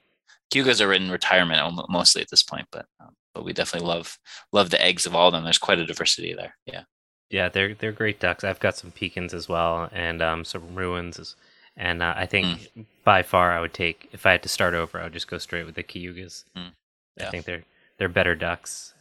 are 0.81 0.93
in 0.93 1.11
retirement 1.11 1.85
mostly 1.89 2.23
at 2.23 2.31
this 2.31 2.45
point, 2.45 2.69
but 2.71 2.87
um, 3.01 3.17
but 3.35 3.45
we 3.45 3.53
definitely 3.53 3.89
love 3.89 4.17
love 4.53 4.71
the 4.71 4.81
eggs 4.81 5.05
of 5.05 5.17
all 5.17 5.27
of 5.27 5.33
them. 5.33 5.43
There's 5.43 5.59
quite 5.59 5.81
a 5.81 5.87
diversity 5.87 6.33
there. 6.33 6.57
Yeah. 6.65 6.85
Yeah, 7.29 7.49
they're 7.49 7.75
they're 7.75 7.91
great 7.91 8.21
ducks. 8.21 8.45
I've 8.45 8.61
got 8.61 8.77
some 8.77 8.93
Pekins 8.93 9.35
as 9.35 9.49
well, 9.49 9.89
and 9.91 10.23
um, 10.23 10.45
some 10.45 10.77
Rouens. 10.77 11.35
And 11.77 12.03
uh, 12.03 12.15
I 12.17 12.27
think 12.27 12.47
mm. 12.47 12.85
by 13.05 13.23
far, 13.23 13.53
I 13.53 13.61
would 13.61 13.75
take 13.75 14.09
if 14.13 14.27
I 14.27 14.33
had 14.33 14.43
to 14.45 14.49
start 14.49 14.75
over, 14.75 15.01
I 15.01 15.05
would 15.05 15.13
just 15.13 15.29
go 15.29 15.39
straight 15.39 15.67
with 15.67 15.75
the 15.75 15.83
Cayugas. 15.83 16.45
Mm. 16.57 16.73
Yeah. 17.19 17.29
I 17.29 17.31
think 17.31 17.45
they're 17.45 17.65
they're 17.99 18.09
better 18.09 18.35
ducks. 18.35 18.95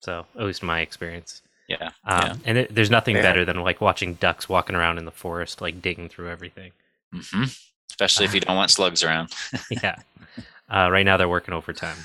So 0.00 0.26
at 0.36 0.44
least 0.44 0.62
my 0.62 0.80
experience. 0.80 1.42
Yeah. 1.68 1.90
Um, 2.04 2.20
yeah. 2.22 2.34
And 2.44 2.58
it, 2.58 2.74
there's 2.74 2.90
nothing 2.90 3.16
yeah. 3.16 3.22
better 3.22 3.44
than 3.44 3.56
like 3.60 3.80
watching 3.80 4.14
ducks 4.14 4.48
walking 4.48 4.76
around 4.76 4.98
in 4.98 5.04
the 5.04 5.10
forest, 5.10 5.60
like 5.60 5.80
digging 5.80 6.08
through 6.08 6.30
everything. 6.30 6.72
Mm-hmm. 7.14 7.44
Especially 7.90 8.24
if 8.24 8.34
you 8.34 8.40
don't 8.40 8.56
want 8.56 8.70
slugs 8.70 9.04
around. 9.04 9.32
yeah. 9.70 9.96
Uh, 10.68 10.88
right 10.90 11.04
now 11.04 11.16
they're 11.16 11.28
working 11.28 11.54
overtime. 11.54 11.96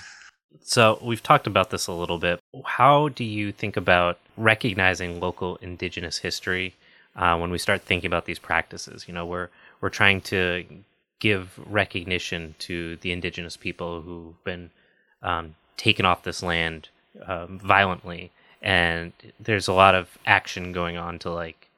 So 0.63 0.99
we've 1.01 1.21
talked 1.21 1.47
about 1.47 1.69
this 1.69 1.87
a 1.87 1.93
little 1.93 2.17
bit. 2.17 2.39
How 2.63 3.09
do 3.09 3.23
you 3.23 3.51
think 3.51 3.77
about 3.77 4.17
recognizing 4.35 5.19
local 5.19 5.57
indigenous 5.57 6.19
history 6.19 6.73
uh, 7.15 7.37
when 7.37 7.51
we 7.51 7.57
start 7.57 7.81
thinking 7.83 8.07
about 8.07 8.25
these 8.25 8.39
practices? 8.39 9.07
You 9.07 9.13
know, 9.13 9.25
we're 9.25 9.49
we're 9.85 9.89
trying 9.89 10.19
to 10.19 10.65
give 11.19 11.59
recognition 11.63 12.55
to 12.57 12.95
the 13.01 13.11
indigenous 13.11 13.55
people 13.55 14.01
who've 14.01 14.43
been 14.43 14.71
um, 15.21 15.53
taken 15.77 16.07
off 16.07 16.23
this 16.23 16.41
land 16.41 16.89
um, 17.27 17.59
violently, 17.59 18.31
and 18.63 19.13
there's 19.39 19.67
a 19.67 19.73
lot 19.73 19.93
of 19.93 20.17
action 20.25 20.71
going 20.71 20.97
on 20.97 21.19
to 21.19 21.29
like, 21.29 21.69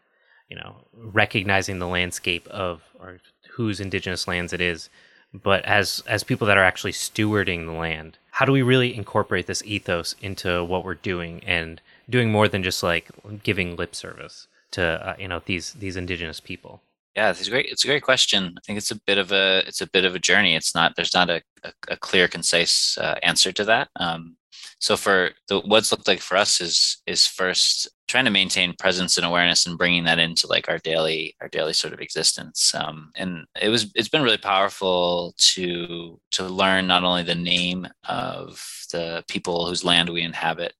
you 0.49 0.55
know, 0.55 0.77
recognizing 0.95 1.79
the 1.79 1.87
landscape 1.87 2.47
of 2.47 2.81
or 2.97 3.19
whose 3.51 3.81
indigenous 3.81 4.25
lands 4.25 4.53
it 4.53 4.61
is. 4.61 4.87
But 5.33 5.65
as 5.65 6.01
as 6.07 6.23
people 6.23 6.47
that 6.47 6.57
are 6.57 6.63
actually 6.63 6.93
stewarding 6.93 7.65
the 7.65 7.73
land, 7.73 8.19
how 8.31 8.45
do 8.45 8.53
we 8.53 8.61
really 8.61 8.95
incorporate 8.95 9.47
this 9.47 9.63
ethos 9.65 10.15
into 10.21 10.63
what 10.63 10.85
we're 10.85 10.95
doing 10.95 11.43
and 11.45 11.81
doing 12.09 12.31
more 12.31 12.47
than 12.47 12.63
just 12.63 12.83
like 12.83 13.09
giving 13.43 13.75
lip 13.75 13.93
service 13.93 14.47
to 14.71 14.81
uh, 14.81 15.15
you 15.19 15.27
know 15.27 15.41
these 15.45 15.73
these 15.73 15.97
indigenous 15.97 16.39
people 16.39 16.79
yeah 17.17 17.31
it's 17.31 17.47
a 17.47 17.49
great 17.49 17.65
it's 17.65 17.83
a 17.83 17.87
great 17.87 18.03
question. 18.03 18.53
I 18.57 18.61
think 18.65 18.77
it's 18.77 18.91
a 18.91 19.01
bit 19.07 19.17
of 19.17 19.31
a 19.31 19.63
it's 19.67 19.81
a 19.81 19.89
bit 19.89 20.05
of 20.05 20.15
a 20.15 20.19
journey. 20.19 20.55
It's 20.55 20.75
not 20.75 20.95
there's 20.95 21.13
not 21.13 21.29
a, 21.29 21.41
a, 21.63 21.73
a 21.89 21.97
clear 21.97 22.27
concise 22.27 22.97
uh, 22.97 23.15
answer 23.23 23.51
to 23.51 23.65
that. 23.65 23.89
Um, 23.97 24.37
so 24.79 24.95
for 24.95 25.31
the, 25.47 25.59
what's 25.61 25.91
looked 25.91 26.07
like 26.07 26.21
for 26.21 26.37
us 26.37 26.61
is 26.61 27.01
is 27.07 27.25
first 27.25 27.89
trying 28.07 28.25
to 28.25 28.31
maintain 28.31 28.75
presence 28.79 29.17
and 29.17 29.25
awareness 29.25 29.65
and 29.65 29.77
bringing 29.77 30.05
that 30.05 30.19
into 30.19 30.47
like 30.47 30.69
our 30.69 30.77
daily 30.77 31.35
our 31.41 31.49
daily 31.49 31.73
sort 31.73 31.93
of 31.93 31.99
existence. 32.01 32.73
Um, 32.75 33.11
and 33.15 33.45
it 33.59 33.69
was 33.69 33.91
it's 33.95 34.09
been 34.09 34.23
really 34.23 34.37
powerful 34.37 35.33
to 35.37 36.19
to 36.31 36.43
learn 36.45 36.87
not 36.87 37.03
only 37.03 37.23
the 37.23 37.35
name 37.35 37.87
of 38.07 38.63
the 38.91 39.23
people 39.27 39.65
whose 39.65 39.83
land 39.83 40.09
we 40.09 40.21
inhabit 40.21 40.73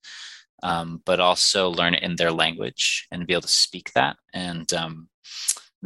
um, 0.63 1.01
but 1.05 1.19
also 1.19 1.69
learn 1.69 1.93
it 1.93 2.03
in 2.03 2.15
their 2.15 2.31
language 2.31 3.07
and 3.11 3.27
be 3.27 3.33
able 3.33 3.41
to 3.41 3.47
speak 3.47 3.91
that. 3.93 4.17
And 4.33 4.71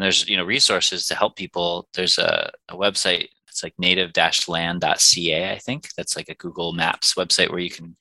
um, 0.01 0.05
there's 0.05 0.27
you 0.27 0.37
know 0.37 0.43
resources 0.43 1.07
to 1.07 1.15
help 1.15 1.35
people 1.35 1.87
there's 1.93 2.17
a, 2.17 2.51
a 2.69 2.75
website 2.75 3.27
it's 3.47 3.63
like 3.63 3.73
native-land.ca 3.77 5.51
i 5.51 5.57
think 5.57 5.87
that's 5.95 6.15
like 6.15 6.29
a 6.29 6.35
google 6.35 6.73
maps 6.73 7.13
website 7.13 7.49
where 7.49 7.59
you 7.59 7.69
can 7.69 7.95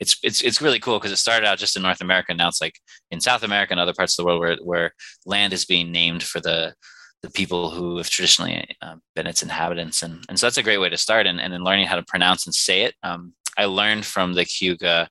it's 0.00 0.18
it's 0.22 0.42
it's 0.42 0.62
really 0.62 0.80
cool 0.80 0.98
because 0.98 1.12
it 1.12 1.16
started 1.16 1.46
out 1.46 1.58
just 1.58 1.76
in 1.76 1.82
North 1.82 2.00
America. 2.00 2.32
Now 2.32 2.48
it's 2.48 2.60
like 2.60 2.80
in 3.10 3.20
South 3.20 3.42
America 3.42 3.72
and 3.72 3.80
other 3.80 3.92
parts 3.92 4.18
of 4.18 4.24
the 4.24 4.26
world 4.26 4.40
where 4.40 4.56
where 4.64 4.94
land 5.26 5.52
is 5.52 5.66
being 5.66 5.92
named 5.92 6.22
for 6.22 6.40
the 6.40 6.74
the 7.22 7.30
people 7.30 7.70
who 7.70 7.98
have 7.98 8.08
traditionally 8.08 8.66
uh, 8.80 8.96
been 9.14 9.26
its 9.26 9.42
inhabitants, 9.42 10.02
and 10.02 10.24
and 10.30 10.40
so 10.40 10.46
that's 10.46 10.56
a 10.56 10.62
great 10.62 10.78
way 10.78 10.88
to 10.88 10.96
start. 10.96 11.26
And 11.26 11.38
and 11.38 11.52
in 11.52 11.62
learning 11.62 11.86
how 11.86 11.96
to 11.96 12.02
pronounce 12.02 12.46
and 12.46 12.54
say 12.54 12.82
it, 12.82 12.94
um, 13.02 13.34
I 13.58 13.66
learned 13.66 14.06
from 14.06 14.32
the 14.32 14.46
Cayuga 14.46 15.10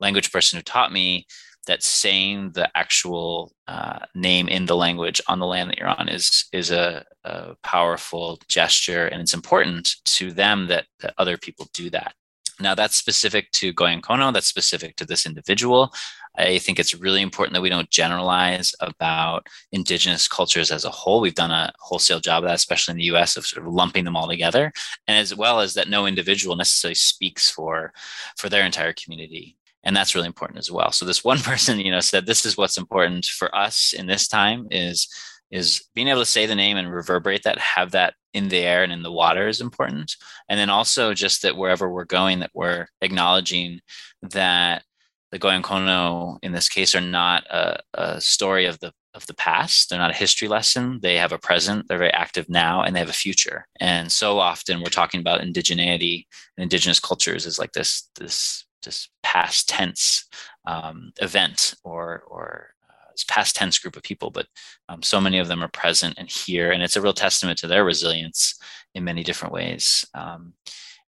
language 0.00 0.30
person 0.30 0.58
who 0.58 0.62
taught 0.62 0.92
me 0.92 1.26
that 1.66 1.82
saying 1.82 2.52
the 2.52 2.70
actual 2.76 3.52
uh, 3.68 3.98
name 4.14 4.48
in 4.48 4.66
the 4.66 4.76
language 4.76 5.20
on 5.28 5.38
the 5.38 5.46
land 5.46 5.70
that 5.70 5.78
you're 5.78 5.88
on 5.88 6.08
is 6.08 6.46
is 6.52 6.70
a, 6.70 7.04
a 7.24 7.54
powerful 7.62 8.38
gesture, 8.48 9.06
and 9.06 9.20
it's 9.20 9.34
important 9.34 9.96
to 10.04 10.32
them 10.32 10.66
that, 10.68 10.86
that 11.00 11.14
other 11.18 11.36
people 11.36 11.66
do 11.72 11.90
that. 11.90 12.14
Now, 12.58 12.74
that's 12.74 12.96
specific 12.96 13.50
to 13.52 13.74
Goyan 13.74 14.00
Kono, 14.00 14.32
that's 14.32 14.46
specific 14.46 14.96
to 14.96 15.04
this 15.04 15.26
individual. 15.26 15.92
I 16.38 16.58
think 16.58 16.78
it's 16.78 16.94
really 16.94 17.22
important 17.22 17.54
that 17.54 17.62
we 17.62 17.68
don't 17.68 17.90
generalize 17.90 18.74
about 18.80 19.46
indigenous 19.72 20.28
cultures 20.28 20.70
as 20.70 20.84
a 20.84 20.90
whole. 20.90 21.20
We've 21.20 21.34
done 21.34 21.50
a 21.50 21.72
wholesale 21.78 22.20
job 22.20 22.44
of 22.44 22.48
that, 22.48 22.56
especially 22.56 22.92
in 22.92 22.98
the 22.98 23.16
US, 23.16 23.36
of 23.36 23.46
sort 23.46 23.66
of 23.66 23.72
lumping 23.72 24.04
them 24.04 24.16
all 24.16 24.28
together, 24.28 24.72
and 25.06 25.18
as 25.18 25.34
well 25.34 25.60
as 25.60 25.74
that 25.74 25.88
no 25.88 26.06
individual 26.06 26.56
necessarily 26.56 26.94
speaks 26.94 27.50
for, 27.50 27.92
for 28.36 28.48
their 28.48 28.64
entire 28.64 28.92
community. 28.92 29.56
And 29.86 29.96
that's 29.96 30.16
really 30.16 30.26
important 30.26 30.58
as 30.58 30.70
well. 30.70 30.92
So 30.92 31.06
this 31.06 31.24
one 31.24 31.38
person, 31.50 31.80
you 31.80 31.90
know, 31.90 32.00
said 32.00 32.26
this 32.26 32.44
is 32.44 32.58
what's 32.58 32.76
important 32.76 33.24
for 33.24 33.54
us 33.56 33.94
in 33.94 34.06
this 34.06 34.28
time 34.28 34.66
is 34.70 35.08
is 35.48 35.84
being 35.94 36.08
able 36.08 36.20
to 36.20 36.26
say 36.26 36.44
the 36.44 36.56
name 36.56 36.76
and 36.76 36.92
reverberate 36.92 37.44
that, 37.44 37.56
have 37.56 37.92
that 37.92 38.14
in 38.34 38.48
the 38.48 38.58
air 38.58 38.82
and 38.82 38.92
in 38.92 39.04
the 39.04 39.12
water 39.12 39.46
is 39.46 39.60
important. 39.60 40.16
And 40.48 40.58
then 40.58 40.70
also 40.70 41.14
just 41.14 41.42
that 41.42 41.56
wherever 41.56 41.88
we're 41.88 42.04
going, 42.04 42.40
that 42.40 42.50
we're 42.52 42.88
acknowledging 43.00 43.78
that 44.22 44.82
the 45.30 45.38
Goyan 45.38 45.62
Kono 45.62 46.38
in 46.42 46.50
this 46.50 46.68
case 46.68 46.96
are 46.96 47.00
not 47.00 47.44
a, 47.48 47.78
a 47.94 48.20
story 48.20 48.66
of 48.66 48.80
the 48.80 48.92
of 49.14 49.24
the 49.26 49.34
past. 49.34 49.88
They're 49.88 49.98
not 49.98 50.10
a 50.10 50.14
history 50.14 50.48
lesson. 50.48 50.98
They 51.00 51.16
have 51.16 51.32
a 51.32 51.38
present. 51.38 51.86
They're 51.88 51.96
very 51.96 52.12
active 52.12 52.48
now, 52.48 52.82
and 52.82 52.94
they 52.94 53.00
have 53.00 53.08
a 53.08 53.14
future. 53.14 53.66
And 53.80 54.12
so 54.12 54.38
often 54.38 54.80
we're 54.80 54.90
talking 54.90 55.20
about 55.20 55.40
indigeneity 55.40 56.26
and 56.56 56.64
indigenous 56.64 57.00
cultures 57.00 57.46
is 57.46 57.58
like 57.58 57.72
this 57.72 58.10
this 58.16 58.66
this 58.86 59.10
past 59.22 59.68
tense 59.68 60.26
um, 60.66 61.12
event 61.20 61.74
or 61.84 62.22
or 62.26 62.70
this 63.12 63.24
past 63.24 63.56
tense 63.56 63.78
group 63.78 63.96
of 63.96 64.02
people, 64.02 64.30
but 64.30 64.46
um, 64.88 65.02
so 65.02 65.20
many 65.20 65.38
of 65.38 65.48
them 65.48 65.62
are 65.62 65.68
present 65.68 66.14
and 66.18 66.30
here, 66.30 66.70
and 66.70 66.82
it's 66.82 66.96
a 66.96 67.00
real 67.02 67.14
testament 67.14 67.58
to 67.58 67.66
their 67.66 67.84
resilience 67.84 68.58
in 68.94 69.04
many 69.04 69.22
different 69.22 69.54
ways. 69.54 70.04
Um, 70.14 70.52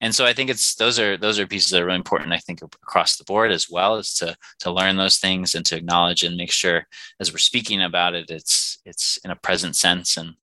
and 0.01 0.13
so 0.13 0.25
I 0.25 0.33
think 0.33 0.49
it's 0.49 0.75
those 0.75 0.99
are 0.99 1.15
those 1.15 1.39
are 1.39 1.47
pieces 1.47 1.71
that 1.71 1.81
are 1.81 1.85
really 1.85 1.95
important. 1.95 2.33
I 2.33 2.39
think 2.39 2.61
across 2.61 3.15
the 3.15 3.23
board 3.23 3.51
as 3.51 3.69
well 3.69 3.95
is 3.95 4.13
to 4.15 4.35
to 4.59 4.71
learn 4.71 4.97
those 4.97 5.17
things 5.17 5.55
and 5.55 5.65
to 5.65 5.77
acknowledge 5.77 6.23
and 6.23 6.35
make 6.35 6.51
sure 6.51 6.85
as 7.21 7.31
we're 7.31 7.37
speaking 7.37 7.81
about 7.81 8.13
it, 8.13 8.29
it's 8.29 8.79
it's 8.85 9.17
in 9.23 9.31
a 9.31 9.35
present 9.35 9.75
sense 9.77 10.17
and 10.17 10.33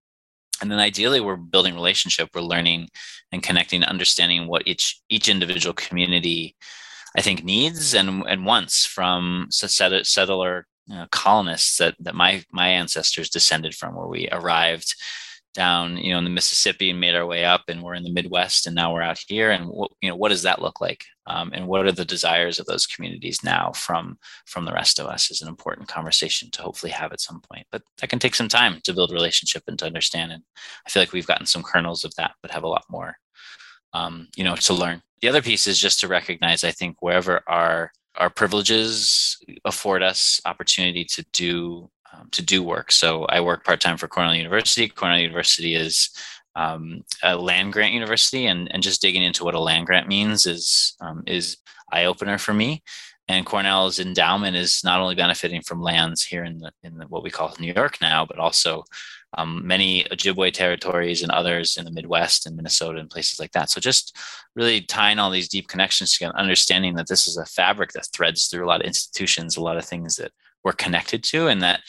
and 0.62 0.70
then 0.70 0.78
ideally 0.78 1.20
we're 1.20 1.36
building 1.36 1.74
relationship 1.74 2.28
we're 2.34 2.40
learning 2.40 2.88
and 3.32 3.42
connecting 3.42 3.82
understanding 3.84 4.46
what 4.46 4.62
each 4.66 5.00
each 5.08 5.28
individual 5.28 5.74
community 5.74 6.56
i 7.16 7.20
think 7.20 7.44
needs 7.44 7.94
and 7.94 8.24
and 8.26 8.44
wants 8.44 8.86
from 8.86 9.46
settler 9.50 10.66
colonists 11.10 11.78
that 11.78 11.94
that 12.00 12.14
my 12.14 12.42
my 12.52 12.68
ancestors 12.68 13.30
descended 13.30 13.74
from, 13.74 13.94
where 13.94 14.06
we 14.06 14.28
arrived 14.32 14.94
down 15.52 15.96
you 15.96 16.12
know 16.12 16.18
in 16.18 16.24
the 16.24 16.30
Mississippi 16.30 16.90
and 16.90 17.00
made 17.00 17.14
our 17.14 17.26
way 17.26 17.44
up, 17.44 17.62
and 17.68 17.82
we're 17.82 17.94
in 17.94 18.04
the 18.04 18.12
Midwest, 18.12 18.66
and 18.66 18.74
now 18.74 18.92
we're 18.92 19.02
out 19.02 19.20
here. 19.26 19.50
And 19.50 19.66
what 19.66 19.90
you 20.00 20.08
know 20.08 20.16
what 20.16 20.30
does 20.30 20.42
that 20.42 20.62
look 20.62 20.80
like? 20.80 21.04
Um, 21.26 21.50
and 21.54 21.66
what 21.66 21.86
are 21.86 21.92
the 21.92 22.04
desires 22.04 22.58
of 22.58 22.66
those 22.66 22.86
communities 22.86 23.42
now 23.44 23.72
from 23.72 24.18
from 24.46 24.64
the 24.64 24.72
rest 24.72 24.98
of 24.98 25.06
us? 25.06 25.30
Is 25.30 25.42
an 25.42 25.48
important 25.48 25.88
conversation 25.88 26.50
to 26.52 26.62
hopefully 26.62 26.92
have 26.92 27.12
at 27.12 27.20
some 27.20 27.40
point. 27.40 27.66
But 27.70 27.82
that 28.00 28.10
can 28.10 28.18
take 28.18 28.34
some 28.34 28.48
time 28.48 28.80
to 28.84 28.94
build 28.94 29.12
relationship 29.12 29.64
and 29.66 29.78
to 29.80 29.86
understand. 29.86 30.32
And 30.32 30.42
I 30.86 30.90
feel 30.90 31.02
like 31.02 31.12
we've 31.12 31.26
gotten 31.26 31.46
some 31.46 31.62
kernels 31.62 32.04
of 32.04 32.14
that, 32.16 32.32
but 32.42 32.50
have 32.50 32.64
a 32.64 32.68
lot 32.68 32.84
more 32.88 33.16
um, 33.92 34.28
you 34.36 34.44
know 34.44 34.56
to 34.56 34.74
learn. 34.74 35.02
The 35.22 35.28
other 35.28 35.42
piece 35.42 35.66
is 35.66 35.78
just 35.78 36.00
to 36.00 36.08
recognize, 36.08 36.64
I 36.64 36.70
think, 36.70 36.96
wherever 37.00 37.42
our 37.46 37.92
our 38.16 38.30
privileges 38.30 39.38
afford 39.64 40.02
us 40.02 40.40
opportunity 40.44 41.04
to 41.04 41.24
do 41.32 41.90
um, 42.12 42.28
to 42.32 42.42
do 42.42 42.62
work. 42.62 42.90
So 42.92 43.24
I 43.26 43.40
work 43.40 43.64
part 43.64 43.80
time 43.80 43.96
for 43.96 44.08
Cornell 44.08 44.34
University. 44.34 44.88
Cornell 44.88 45.18
University 45.18 45.74
is 45.74 46.10
um, 46.56 47.04
a 47.22 47.36
land 47.36 47.72
grant 47.72 47.92
university, 47.92 48.46
and 48.46 48.72
and 48.72 48.82
just 48.82 49.02
digging 49.02 49.22
into 49.22 49.44
what 49.44 49.54
a 49.54 49.60
land 49.60 49.86
grant 49.86 50.08
means 50.08 50.46
is 50.46 50.96
um, 51.00 51.22
is 51.26 51.56
eye 51.92 52.04
opener 52.04 52.38
for 52.38 52.54
me. 52.54 52.82
And 53.28 53.46
Cornell's 53.46 54.00
endowment 54.00 54.56
is 54.56 54.82
not 54.82 55.00
only 55.00 55.14
benefiting 55.14 55.62
from 55.62 55.80
lands 55.80 56.24
here 56.24 56.44
in 56.44 56.58
the 56.58 56.72
in 56.82 56.98
the, 56.98 57.06
what 57.06 57.22
we 57.22 57.30
call 57.30 57.54
New 57.60 57.72
York 57.72 57.98
now, 58.00 58.26
but 58.26 58.38
also 58.38 58.84
um, 59.38 59.66
many 59.66 60.04
Ojibwe 60.04 60.52
territories 60.52 61.22
and 61.22 61.30
others 61.30 61.76
in 61.76 61.84
the 61.84 61.90
Midwest 61.90 62.46
and 62.46 62.56
Minnesota 62.56 62.98
and 62.98 63.10
places 63.10 63.38
like 63.38 63.52
that. 63.52 63.70
So 63.70 63.80
just 63.80 64.16
really 64.56 64.80
tying 64.80 65.18
all 65.18 65.30
these 65.30 65.48
deep 65.48 65.68
connections 65.68 66.12
together, 66.12 66.36
understanding 66.36 66.94
that 66.96 67.08
this 67.08 67.28
is 67.28 67.36
a 67.36 67.46
fabric 67.46 67.92
that 67.92 68.08
threads 68.12 68.46
through 68.46 68.64
a 68.64 68.68
lot 68.68 68.80
of 68.80 68.86
institutions, 68.86 69.56
a 69.56 69.62
lot 69.62 69.76
of 69.76 69.84
things 69.84 70.16
that 70.16 70.32
we're 70.64 70.72
connected 70.72 71.22
to, 71.24 71.46
and 71.46 71.62
that 71.62 71.80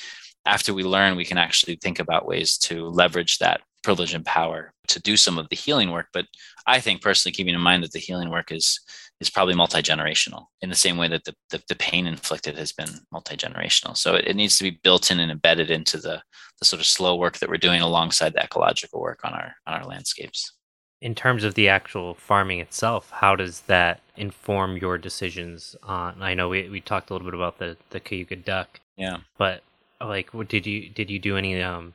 after 0.46 0.74
we 0.74 0.84
learn, 0.84 1.16
we 1.16 1.26
can 1.26 1.38
actually 1.38 1.76
think 1.76 2.00
about 2.00 2.28
ways 2.28 2.58
to 2.58 2.88
leverage 2.88 3.38
that 3.40 3.62
privilege 3.84 4.14
and 4.14 4.26
power 4.26 4.74
to 4.88 5.00
do 5.02 5.18
some 5.18 5.38
of 5.38 5.50
the 5.50 5.56
healing 5.56 5.92
work. 5.92 6.08
But 6.14 6.26
I 6.68 6.80
think 6.80 7.02
personally, 7.02 7.34
keeping 7.34 7.56
in 7.56 7.62
mind 7.62 7.84
that 7.84 7.92
the 7.92 8.00
healing 8.00 8.30
work 8.30 8.52
is 8.52 8.80
is 9.22 9.30
probably 9.30 9.54
multi-generational 9.54 10.48
in 10.62 10.70
the 10.70 10.76
same 10.76 10.98
way 10.98 11.08
that 11.08 11.24
the, 11.24 11.36
the, 11.52 11.62
the 11.70 11.76
pain 11.76 12.08
inflicted 12.08 12.58
has 12.58 12.72
been 12.72 12.90
multi-generational. 13.12 13.96
So 13.96 14.16
it, 14.16 14.28
it, 14.28 14.36
needs 14.36 14.58
to 14.58 14.64
be 14.64 14.80
built 14.84 15.12
in 15.12 15.20
and 15.20 15.32
embedded 15.32 15.70
into 15.70 15.98
the, 15.98 16.22
the 16.60 16.66
sort 16.66 16.80
of 16.80 16.88
slow 16.88 17.16
work 17.16 17.38
that 17.38 17.48
we're 17.48 17.58
doing 17.58 17.82
alongside 17.82 18.34
the 18.34 18.44
ecological 18.44 19.00
work 19.00 19.20
on 19.24 19.34
our 19.34 19.56
on 19.68 19.76
our 19.76 19.86
landscapes. 19.86 20.54
In 21.02 21.16
terms 21.16 21.44
of 21.44 21.54
the 21.54 21.70
actual 21.70 22.16
farming 22.16 22.60
itself, 22.60 23.12
how 23.12 23.36
does 23.36 23.62
that 23.62 24.02
inform 24.18 24.78
your 24.78 24.98
decisions 24.98 25.76
on 25.84 26.22
I 26.22 26.34
know 26.34 26.50
we, 26.50 26.68
we 26.68 26.82
talked 26.82 27.10
a 27.10 27.14
little 27.14 27.28
bit 27.28 27.36
about 27.36 27.60
the, 27.60 27.78
the 27.92 28.00
Cayuga 28.00 28.36
duck. 28.36 28.80
Yeah. 28.98 29.18
But 29.38 29.64
like 30.00 30.34
what 30.34 30.48
did 30.48 30.66
you 30.66 30.90
did 30.90 31.12
you 31.12 31.20
do 31.20 31.38
any 31.38 31.62
um 31.62 31.94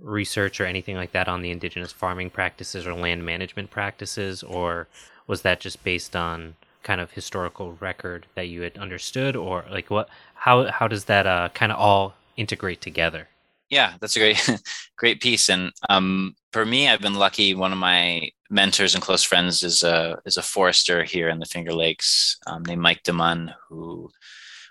research 0.00 0.60
or 0.60 0.66
anything 0.66 0.96
like 0.96 1.12
that 1.12 1.28
on 1.28 1.40
the 1.40 1.52
indigenous 1.52 1.92
farming 1.92 2.30
practices 2.30 2.84
or 2.84 2.94
land 2.94 3.24
management 3.24 3.70
practices 3.70 4.42
or 4.42 4.88
was 5.28 5.42
that 5.42 5.60
just 5.60 5.82
based 5.84 6.16
on 6.16 6.56
kind 6.84 7.00
of 7.00 7.10
historical 7.10 7.72
record 7.80 8.26
that 8.36 8.48
you 8.48 8.62
had 8.62 8.78
understood 8.78 9.34
or 9.34 9.64
like 9.70 9.90
what 9.90 10.08
how 10.34 10.70
how 10.70 10.86
does 10.86 11.06
that 11.06 11.26
uh 11.26 11.48
kind 11.54 11.72
of 11.72 11.78
all 11.78 12.14
integrate 12.36 12.80
together? 12.80 13.28
Yeah 13.70 13.94
that's 14.00 14.16
a 14.16 14.20
great 14.20 14.50
great 14.96 15.20
piece 15.20 15.48
and 15.48 15.72
um 15.88 16.36
for 16.52 16.64
me 16.64 16.88
i've 16.88 17.00
been 17.00 17.14
lucky. 17.14 17.54
One 17.54 17.72
of 17.72 17.78
my 17.78 18.30
mentors 18.50 18.94
and 18.94 19.02
close 19.02 19.24
friends 19.24 19.62
is 19.64 19.82
a 19.82 20.18
is 20.24 20.36
a 20.36 20.42
forester 20.42 21.02
here 21.02 21.28
in 21.28 21.40
the 21.40 21.46
finger 21.46 21.72
lakes 21.72 22.36
um, 22.46 22.62
named 22.64 22.82
mike 22.82 23.02
DeMunn 23.02 23.52
who 23.68 24.10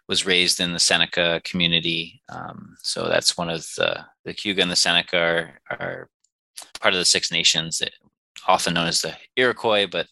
was 0.07 0.25
raised 0.25 0.59
in 0.59 0.73
the 0.73 0.79
seneca 0.79 1.41
community. 1.43 2.21
Um, 2.29 2.77
so 2.81 3.07
that's 3.07 3.37
one 3.37 3.49
of 3.49 3.61
the 3.77 4.05
the 4.23 4.33
Cayuga 4.33 4.61
and 4.61 4.71
the 4.71 4.75
seneca 4.75 5.17
are, 5.17 5.77
are 5.79 6.09
part 6.79 6.93
of 6.93 6.99
the 6.99 7.05
six 7.05 7.31
nations 7.31 7.79
that 7.79 7.91
often 8.47 8.73
known 8.73 8.87
as 8.87 9.01
the 9.01 9.15
iroquois 9.35 9.87
but 9.87 10.07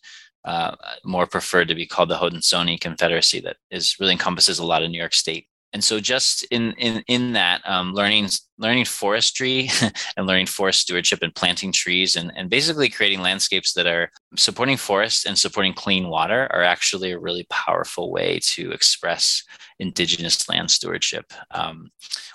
uh, 0.46 0.76
more 1.04 1.28
preferred 1.28 1.68
to 1.68 1.76
be 1.76 1.86
called 1.86 2.10
the 2.10 2.18
Haudenosaunee 2.18 2.80
Confederacy 2.80 3.40
that 3.42 3.58
is 3.70 3.98
really 4.00 4.14
encompasses 4.14 4.60
a 4.60 4.66
lot 4.66 4.84
of 4.84 4.90
New 4.90 5.00
York 5.00 5.14
State. 5.14 5.48
And 5.74 5.84
so 5.84 6.00
just 6.00 6.44
in 6.52 6.74
in 6.74 7.04
in 7.08 7.34
that 7.34 7.62
um, 7.66 7.94
learning 7.94 8.30
learning 8.58 8.86
forestry 8.86 9.70
and 10.18 10.28
learning 10.28 10.46
forest 10.46 10.82
stewardship 10.82 11.20
and 11.22 11.34
planting 11.34 11.72
trees 11.72 12.16
and, 12.16 12.32
and 12.36 12.50
basically 12.50 12.90
creating 12.90 13.22
landscapes 13.22 13.74
that 13.74 13.88
are 13.88 14.12
supporting 14.36 14.78
forests 14.78 15.26
and 15.26 15.38
supporting 15.38 15.74
clean 15.74 16.08
water 16.08 16.48
are 16.52 16.64
actually 16.64 17.12
a 17.12 17.20
really 17.20 17.46
powerful 17.50 18.12
way 18.12 18.40
to 18.44 18.72
express 18.72 19.44
indigenous 19.80 20.48
land 20.48 20.70
stewardship 20.70 21.34
um, 21.52 21.90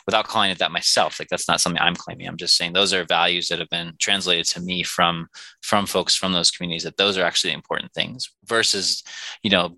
without 0.04 0.26
calling 0.26 0.50
it 0.50 0.58
that 0.58 0.72
myself. 0.72 1.20
Like 1.20 1.28
that's 1.28 1.48
not 1.48 1.60
something 1.60 1.80
i'm 1.80 1.94
claiming. 1.94 2.26
I'm 2.26 2.36
just 2.36 2.56
saying 2.56 2.72
those 2.72 2.92
are 2.92 3.04
values 3.04 3.48
that 3.48 3.60
have 3.60 3.70
been 3.70 3.94
translated 3.98 4.46
to 4.46 4.60
me 4.60 4.82
from 4.82 5.28
from 5.62 5.86
folks 5.86 6.16
from 6.16 6.32
those 6.32 6.50
communities 6.50 6.84
that 6.84 6.96
those 6.96 7.16
are 7.16 7.24
actually 7.24 7.52
important 7.52 7.92
things 7.92 8.30
versus 8.44 9.02
you 9.42 9.50
know 9.50 9.76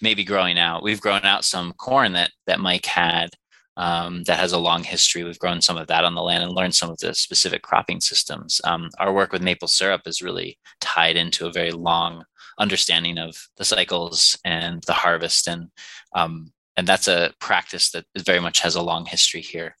maybe 0.00 0.24
growing 0.24 0.58
out 0.58 0.82
we've 0.82 1.00
grown 1.00 1.24
out 1.24 1.44
some 1.44 1.72
corn 1.74 2.12
that 2.12 2.30
that 2.46 2.60
mike 2.60 2.86
had 2.86 3.30
um, 3.76 4.22
that 4.24 4.38
has 4.38 4.52
a 4.52 4.58
long 4.58 4.84
history. 4.84 5.24
We've 5.24 5.38
grown 5.38 5.60
some 5.60 5.76
of 5.76 5.88
that 5.88 6.04
on 6.04 6.14
the 6.14 6.22
land 6.22 6.44
and 6.44 6.52
learned 6.52 6.74
some 6.74 6.90
of 6.90 6.98
the 6.98 7.14
specific 7.14 7.62
cropping 7.62 8.00
systems. 8.00 8.60
Um, 8.64 8.88
our 8.98 9.12
work 9.12 9.32
with 9.32 9.42
maple 9.42 9.68
syrup 9.68 10.02
is 10.06 10.22
really 10.22 10.58
tied 10.80 11.16
into 11.16 11.46
a 11.46 11.52
very 11.52 11.72
long 11.72 12.24
understanding 12.58 13.18
of 13.18 13.36
the 13.56 13.64
cycles 13.64 14.38
and 14.44 14.82
the 14.86 14.92
harvest, 14.92 15.48
and 15.48 15.70
um, 16.14 16.52
and 16.76 16.86
that's 16.86 17.08
a 17.08 17.32
practice 17.40 17.90
that 17.90 18.04
very 18.18 18.40
much 18.40 18.60
has 18.60 18.74
a 18.74 18.82
long 18.82 19.06
history 19.06 19.40
here. 19.40 19.76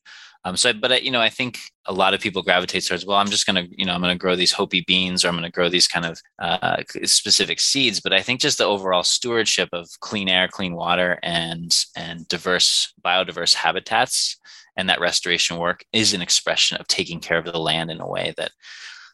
Um, 0.46 0.56
so, 0.56 0.72
but 0.74 1.02
you 1.02 1.10
know, 1.10 1.20
I 1.20 1.30
think 1.30 1.58
a 1.86 1.92
lot 1.92 2.12
of 2.12 2.20
people 2.20 2.42
gravitate 2.42 2.84
towards, 2.84 3.06
well, 3.06 3.16
I'm 3.16 3.30
just 3.30 3.46
going 3.46 3.64
to, 3.64 3.74
you 3.78 3.86
know, 3.86 3.94
I'm 3.94 4.02
going 4.02 4.14
to 4.14 4.20
grow 4.20 4.36
these 4.36 4.52
Hopi 4.52 4.82
beans 4.86 5.24
or 5.24 5.28
I'm 5.28 5.34
going 5.34 5.44
to 5.44 5.50
grow 5.50 5.70
these 5.70 5.88
kind 5.88 6.04
of 6.04 6.20
uh, 6.38 6.82
specific 7.04 7.60
seeds. 7.60 8.00
But 8.00 8.12
I 8.12 8.20
think 8.20 8.40
just 8.40 8.58
the 8.58 8.66
overall 8.66 9.04
stewardship 9.04 9.70
of 9.72 9.88
clean 10.00 10.28
air, 10.28 10.48
clean 10.48 10.74
water, 10.74 11.18
and 11.22 11.74
and 11.96 12.28
diverse 12.28 12.92
biodiverse 13.02 13.54
habitats 13.54 14.38
and 14.76 14.88
that 14.88 15.00
restoration 15.00 15.56
work 15.56 15.84
is 15.92 16.12
an 16.14 16.22
expression 16.22 16.76
of 16.78 16.88
taking 16.88 17.20
care 17.20 17.38
of 17.38 17.44
the 17.44 17.58
land 17.58 17.90
in 17.90 18.00
a 18.00 18.08
way 18.08 18.34
that 18.36 18.50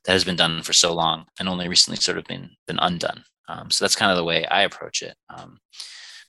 that 0.04 0.12
has 0.12 0.24
been 0.24 0.36
done 0.36 0.62
for 0.62 0.72
so 0.72 0.94
long 0.94 1.26
and 1.38 1.48
only 1.48 1.68
recently 1.68 1.96
sort 1.96 2.18
of 2.18 2.24
been 2.24 2.50
been 2.66 2.78
undone. 2.80 3.22
Um, 3.48 3.70
so 3.70 3.84
that's 3.84 3.96
kind 3.96 4.10
of 4.10 4.16
the 4.16 4.24
way 4.24 4.46
I 4.46 4.62
approach 4.62 5.02
it. 5.02 5.16
Um, 5.28 5.58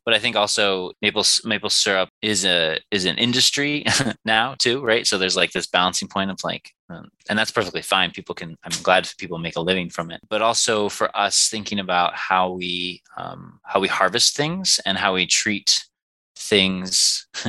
but 0.06 0.14
I 0.14 0.20
think 0.20 0.36
also 0.36 0.92
maple 1.02 1.24
maple 1.44 1.70
syrup 1.70 2.10
is 2.22 2.46
a 2.46 2.80
is 2.90 3.06
an 3.06 3.18
industry 3.18 3.86
now 4.26 4.56
too, 4.58 4.84
right? 4.84 5.06
So 5.06 5.18
there's 5.18 5.36
like 5.36 5.52
this 5.52 5.68
balancing 5.68 6.08
point 6.08 6.32
of 6.32 6.40
like, 6.44 6.72
um, 6.90 7.10
and 7.30 7.38
that's 7.38 7.52
perfectly 7.52 7.82
fine. 7.82 8.12
People 8.12 8.36
can. 8.36 8.58
I'm 8.64 8.82
glad 8.84 9.10
people 9.18 9.38
make 9.38 9.56
a 9.56 9.62
living 9.62 9.90
from 9.90 10.12
it, 10.12 10.22
but 10.30 10.42
also 10.42 10.90
for 10.90 11.16
us 11.16 11.50
thinking 11.50 11.80
about 11.80 12.16
how 12.16 12.52
we 12.52 13.02
um, 13.18 13.60
how 13.64 13.80
we 13.80 13.88
harvest 13.88 14.36
things 14.36 14.80
and 14.86 14.98
how 14.98 15.14
we 15.14 15.28
treat 15.28 15.86
things 16.36 17.28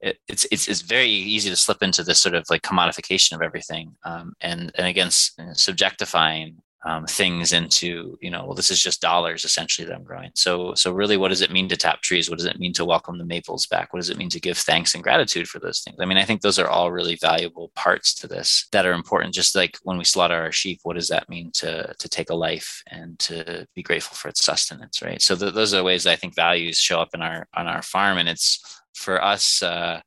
it, 0.00 0.18
it's, 0.28 0.46
it's 0.52 0.68
it's 0.68 0.82
very 0.82 1.08
easy 1.08 1.48
to 1.48 1.56
slip 1.56 1.82
into 1.82 2.04
this 2.04 2.20
sort 2.20 2.34
of 2.34 2.44
like 2.50 2.60
commodification 2.60 3.32
of 3.32 3.40
everything 3.40 3.94
um, 4.04 4.34
and 4.42 4.70
and 4.76 4.86
again 4.86 5.08
subjectifying 5.08 6.54
um, 6.84 7.06
things 7.06 7.52
into 7.52 8.18
you 8.20 8.30
know 8.30 8.44
well 8.44 8.54
this 8.54 8.70
is 8.70 8.82
just 8.82 9.00
dollars 9.00 9.44
essentially 9.44 9.86
that 9.86 9.94
i'm 9.94 10.04
growing. 10.04 10.30
So 10.34 10.74
so 10.74 10.92
really 10.92 11.16
what 11.16 11.28
does 11.28 11.40
it 11.40 11.50
mean 11.50 11.68
to 11.68 11.76
tap 11.76 12.02
trees? 12.02 12.28
What 12.28 12.38
does 12.38 12.46
it 12.46 12.58
mean 12.58 12.72
to 12.74 12.84
welcome 12.84 13.18
the 13.18 13.24
maples 13.24 13.66
back? 13.66 13.92
What 13.92 14.00
does 14.00 14.10
it 14.10 14.18
mean 14.18 14.30
to 14.30 14.40
give 14.40 14.58
thanks 14.58 14.94
and 14.94 15.02
gratitude 15.02 15.48
for 15.48 15.58
those 15.58 15.80
things? 15.80 15.96
I 16.00 16.04
mean 16.04 16.18
i 16.18 16.24
think 16.24 16.42
those 16.42 16.58
are 16.58 16.68
all 16.68 16.92
really 16.92 17.16
valuable 17.16 17.72
parts 17.74 18.14
to 18.16 18.26
this 18.28 18.68
that 18.72 18.86
are 18.86 18.92
important. 18.92 19.34
Just 19.34 19.54
like 19.54 19.78
when 19.82 19.98
we 19.98 20.04
slaughter 20.04 20.34
our 20.34 20.52
sheep 20.52 20.80
what 20.82 20.94
does 20.94 21.08
that 21.08 21.28
mean 21.28 21.50
to 21.52 21.94
to 21.98 22.08
take 22.08 22.30
a 22.30 22.34
life 22.34 22.82
and 22.90 23.18
to 23.20 23.66
be 23.74 23.82
grateful 23.82 24.16
for 24.16 24.28
its 24.28 24.44
sustenance 24.44 25.02
right? 25.02 25.22
So 25.22 25.36
th- 25.36 25.54
those 25.54 25.72
are 25.72 25.78
the 25.78 25.84
ways 25.84 26.04
that 26.04 26.12
i 26.12 26.16
think 26.16 26.34
values 26.34 26.78
show 26.78 27.00
up 27.00 27.14
in 27.14 27.22
our 27.22 27.46
on 27.54 27.66
our 27.66 27.82
farm. 27.82 28.18
And 28.18 28.28
it's 28.28 28.80
for 28.94 29.22
us 29.22 29.62
uh, 29.62 30.00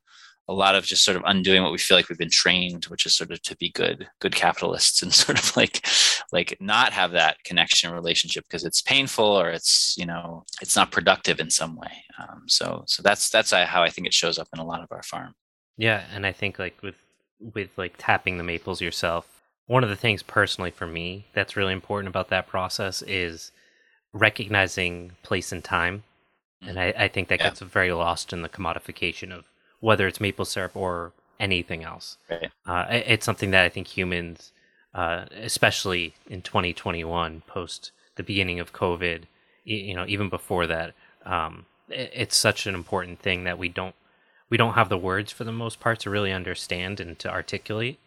a 0.48 0.54
lot 0.54 0.74
of 0.74 0.84
just 0.84 1.04
sort 1.04 1.16
of 1.16 1.22
undoing 1.26 1.62
what 1.62 1.72
we 1.72 1.78
feel 1.78 1.96
like 1.96 2.08
we've 2.08 2.18
been 2.18 2.30
trained, 2.30 2.84
which 2.86 3.04
is 3.04 3.14
sort 3.14 3.30
of 3.30 3.42
to 3.42 3.56
be 3.56 3.70
good, 3.70 4.08
good 4.20 4.34
capitalists 4.34 5.02
and 5.02 5.12
sort 5.12 5.38
of 5.38 5.56
like, 5.56 5.86
like 6.32 6.56
not 6.60 6.92
have 6.92 7.12
that 7.12 7.42
connection 7.44 7.92
relationship 7.92 8.44
because 8.44 8.64
it's 8.64 8.80
painful 8.80 9.24
or 9.24 9.50
it's, 9.50 9.94
you 9.98 10.06
know, 10.06 10.44
it's 10.62 10.74
not 10.74 10.90
productive 10.90 11.38
in 11.38 11.50
some 11.50 11.76
way. 11.76 11.92
Um, 12.18 12.44
so, 12.46 12.84
so 12.86 13.02
that's, 13.02 13.28
that's 13.28 13.52
how 13.52 13.82
I 13.82 13.90
think 13.90 14.06
it 14.06 14.14
shows 14.14 14.38
up 14.38 14.48
in 14.54 14.58
a 14.58 14.64
lot 14.64 14.82
of 14.82 14.90
our 14.90 15.02
farm. 15.02 15.34
Yeah. 15.76 16.04
And 16.14 16.26
I 16.26 16.32
think 16.32 16.58
like 16.58 16.82
with, 16.82 16.96
with 17.54 17.70
like 17.76 17.94
tapping 17.98 18.38
the 18.38 18.44
maples 18.44 18.80
yourself, 18.80 19.42
one 19.66 19.84
of 19.84 19.90
the 19.90 19.96
things 19.96 20.22
personally 20.22 20.70
for 20.70 20.86
me 20.86 21.26
that's 21.34 21.56
really 21.56 21.74
important 21.74 22.08
about 22.08 22.30
that 22.30 22.46
process 22.46 23.02
is 23.02 23.52
recognizing 24.14 25.12
place 25.22 25.52
and 25.52 25.62
time. 25.62 26.04
And 26.62 26.78
mm-hmm. 26.78 26.98
I, 26.98 27.04
I 27.04 27.08
think 27.08 27.28
that 27.28 27.38
yeah. 27.38 27.48
gets 27.48 27.60
very 27.60 27.92
lost 27.92 28.32
in 28.32 28.40
the 28.40 28.48
commodification 28.48 29.30
of 29.30 29.44
whether 29.80 30.06
it's 30.06 30.20
maple 30.20 30.44
syrup 30.44 30.76
or 30.76 31.12
anything 31.40 31.84
else. 31.84 32.16
Right. 32.30 32.50
Uh, 32.66 32.86
it's 32.90 33.24
something 33.24 33.50
that 33.52 33.64
I 33.64 33.68
think 33.68 33.86
humans, 33.86 34.52
uh, 34.94 35.26
especially 35.32 36.14
in 36.28 36.42
2021, 36.42 37.42
post 37.46 37.92
the 38.16 38.22
beginning 38.22 38.60
of 38.60 38.72
COVID, 38.72 39.22
you 39.64 39.94
know, 39.94 40.04
even 40.06 40.28
before 40.28 40.66
that, 40.66 40.94
um, 41.24 41.66
it's 41.88 42.36
such 42.36 42.66
an 42.66 42.74
important 42.74 43.20
thing 43.20 43.44
that 43.44 43.58
we 43.58 43.68
don't 43.68 43.94
we 44.50 44.56
don't 44.56 44.74
have 44.74 44.88
the 44.88 44.98
words 44.98 45.30
for 45.30 45.44
the 45.44 45.52
most 45.52 45.78
part 45.78 46.00
to 46.00 46.10
really 46.10 46.32
understand 46.32 47.00
and 47.00 47.18
to 47.18 47.30
articulate, 47.30 47.98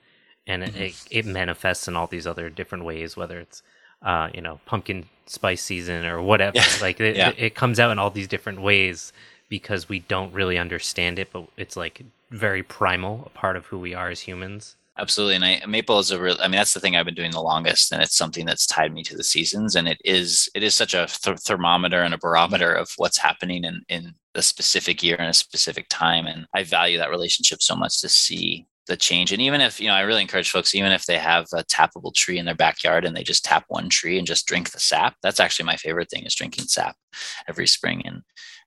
and 0.48 0.64
mm-hmm. 0.64 0.82
it, 0.82 1.08
it 1.12 1.26
manifests 1.26 1.88
in 1.88 1.96
all 1.96 2.08
these 2.08 2.26
other 2.26 2.50
different 2.50 2.84
ways, 2.84 3.16
whether 3.16 3.40
it's 3.40 3.62
uh, 4.02 4.30
you 4.34 4.42
know 4.42 4.60
pumpkin 4.66 5.06
spice 5.26 5.62
season 5.62 6.06
or 6.06 6.22
whatever. 6.22 6.58
Yeah. 6.58 6.66
Like 6.82 7.00
it, 7.00 7.16
yeah. 7.16 7.30
it, 7.30 7.36
it 7.38 7.56
comes 7.56 7.80
out 7.80 7.92
in 7.92 8.00
all 8.00 8.10
these 8.10 8.28
different 8.28 8.62
ways 8.62 9.14
because 9.52 9.90
we 9.90 10.00
don't 10.00 10.34
really 10.34 10.58
understand 10.58 11.20
it, 11.20 11.30
but 11.32 11.46
it's 11.58 11.76
like 11.76 12.02
very 12.32 12.64
primal, 12.64 13.24
a 13.26 13.30
part 13.38 13.58
of 13.58 13.66
who 13.66 13.78
we 13.78 13.94
are 13.94 14.10
as 14.10 14.22
humans. 14.22 14.78
Absolutely, 14.98 15.36
and 15.36 15.46
I, 15.46 15.62
maple 15.68 16.00
is 16.00 16.12
a 16.12 16.20
real. 16.20 16.38
I 16.40 16.48
mean, 16.48 16.58
that's 16.58 16.74
the 16.74 16.80
thing 16.80 16.96
I've 16.96 17.06
been 17.06 17.16
doing 17.16 17.32
the 17.32 17.42
longest, 17.42 17.92
and 17.92 18.02
it's 18.02 18.16
something 18.16 18.46
that's 18.46 18.66
tied 18.66 18.94
me 18.94 19.04
to 19.04 19.16
the 19.16 19.24
seasons. 19.24 19.76
And 19.76 19.88
it 19.90 20.00
is 20.06 20.50
it 20.56 20.64
is 20.64 20.74
such 20.74 20.94
a 20.94 21.06
th- 21.08 21.40
thermometer 21.40 22.02
and 22.02 22.14
a 22.14 22.18
barometer 22.18 22.74
of 22.74 22.92
what's 22.96 23.18
happening 23.18 23.66
in 23.66 23.84
in 23.90 24.16
a 24.36 24.42
specific 24.42 25.04
year 25.04 25.18
and 25.20 25.30
a 25.30 25.34
specific 25.34 25.88
time. 25.90 26.28
And 26.28 26.46
I 26.56 26.64
value 26.64 26.98
that 26.98 27.10
relationship 27.10 27.62
so 27.62 27.76
much 27.76 28.00
to 28.02 28.10
see 28.10 28.68
the 28.88 28.96
change. 28.96 29.34
And 29.34 29.42
even 29.42 29.60
if 29.60 29.82
you 29.82 29.88
know, 29.88 29.96
I 29.96 30.02
really 30.02 30.22
encourage 30.22 30.52
folks, 30.52 30.74
even 30.76 30.94
if 30.94 31.06
they 31.06 31.18
have 31.18 31.48
a 31.54 31.64
tappable 31.66 32.14
tree 32.14 32.38
in 32.38 32.46
their 32.46 32.56
backyard 32.56 33.04
and 33.04 33.16
they 33.16 33.24
just 33.24 33.44
tap 33.44 33.66
one 33.68 33.90
tree 33.90 34.18
and 34.18 34.28
just 34.28 34.48
drink 34.48 34.72
the 34.72 34.80
sap. 34.80 35.16
That's 35.22 35.40
actually 35.40 35.66
my 35.66 35.76
favorite 35.76 36.10
thing 36.10 36.24
is 36.24 36.36
drinking 36.36 36.66
sap 36.66 36.96
every 37.50 37.68
spring. 37.68 38.02
And 38.06 38.22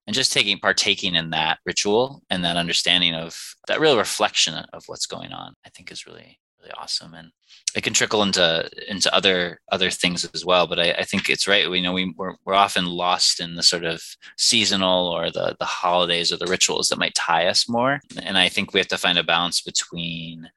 and 0.07 0.15
just 0.15 0.33
taking 0.33 0.59
partaking 0.59 1.15
in 1.15 1.31
that 1.31 1.59
ritual 1.65 2.23
and 2.31 2.45
that 2.45 2.57
understanding 2.57 3.15
of 3.15 3.55
that 3.69 3.81
real 3.81 3.97
reflection 3.97 4.55
of 4.73 4.85
what's 4.87 5.07
going 5.07 5.33
on 5.33 5.55
i 5.67 5.69
think 5.71 5.91
is 5.91 6.07
really 6.07 6.39
really 6.65 6.75
awesome. 6.79 7.15
And 7.15 7.31
it 7.75 7.83
can 7.83 7.93
trickle 7.93 8.23
into 8.23 8.69
into 8.89 9.15
other 9.15 9.61
other 9.71 9.91
things 9.91 10.29
as 10.35 10.45
well 10.45 10.67
but 10.67 10.79
i, 10.79 10.93
I 10.93 11.05
think 11.05 11.29
it's 11.29 11.49
right. 11.49 11.71
We 11.71 11.81
know 11.81 11.93
we, 11.93 12.15
we're, 12.17 12.35
we're 12.45 12.55
often 12.55 12.87
lost 12.87 13.41
in 13.41 13.57
the 13.57 13.63
sort 13.63 13.85
of 13.85 14.03
seasonal 14.39 15.09
or 15.09 15.31
the 15.31 15.57
the 15.59 15.65
holidays 15.65 16.33
or 16.33 16.37
the 16.37 16.47
rituals 16.47 16.89
that 16.89 16.99
might 16.99 17.15
tie 17.15 17.47
us 17.47 17.69
more. 17.69 18.01
And 18.23 18.39
i 18.39 18.49
think 18.49 18.73
we 18.73 18.81
have 18.81 18.89
to 18.89 18.99
find 18.99 19.19
a 19.19 19.25
balance 19.25 19.61
between 19.61 20.51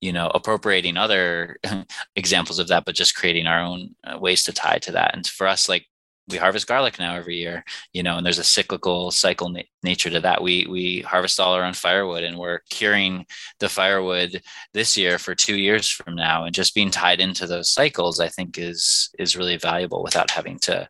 you 0.00 0.12
know 0.12 0.30
appropriating 0.34 0.96
other 0.96 1.56
examples 2.16 2.58
of 2.58 2.68
that 2.68 2.84
but 2.84 2.94
just 2.94 3.16
creating 3.16 3.46
our 3.46 3.60
own 3.60 3.94
uh, 4.04 4.18
ways 4.18 4.44
to 4.44 4.52
tie 4.52 4.78
to 4.78 4.92
that. 4.92 5.14
And 5.14 5.26
for 5.26 5.46
us 5.46 5.68
like 5.68 5.86
we 6.28 6.36
harvest 6.36 6.66
garlic 6.66 6.98
now 6.98 7.14
every 7.14 7.36
year 7.36 7.64
you 7.92 8.02
know 8.02 8.16
and 8.16 8.24
there's 8.24 8.38
a 8.38 8.44
cyclical 8.44 9.10
cycle 9.10 9.48
na- 9.48 9.60
nature 9.82 10.10
to 10.10 10.20
that 10.20 10.42
we 10.42 10.66
we 10.70 11.00
harvest 11.00 11.40
all 11.40 11.52
our 11.52 11.64
own 11.64 11.74
firewood 11.74 12.22
and 12.22 12.38
we're 12.38 12.60
curing 12.70 13.26
the 13.58 13.68
firewood 13.68 14.40
this 14.72 14.96
year 14.96 15.18
for 15.18 15.34
2 15.34 15.56
years 15.56 15.88
from 15.88 16.14
now 16.14 16.44
and 16.44 16.54
just 16.54 16.74
being 16.74 16.90
tied 16.90 17.20
into 17.20 17.46
those 17.46 17.70
cycles 17.70 18.20
i 18.20 18.28
think 18.28 18.58
is 18.58 19.10
is 19.18 19.36
really 19.36 19.56
valuable 19.56 20.02
without 20.02 20.30
having 20.30 20.58
to 20.58 20.88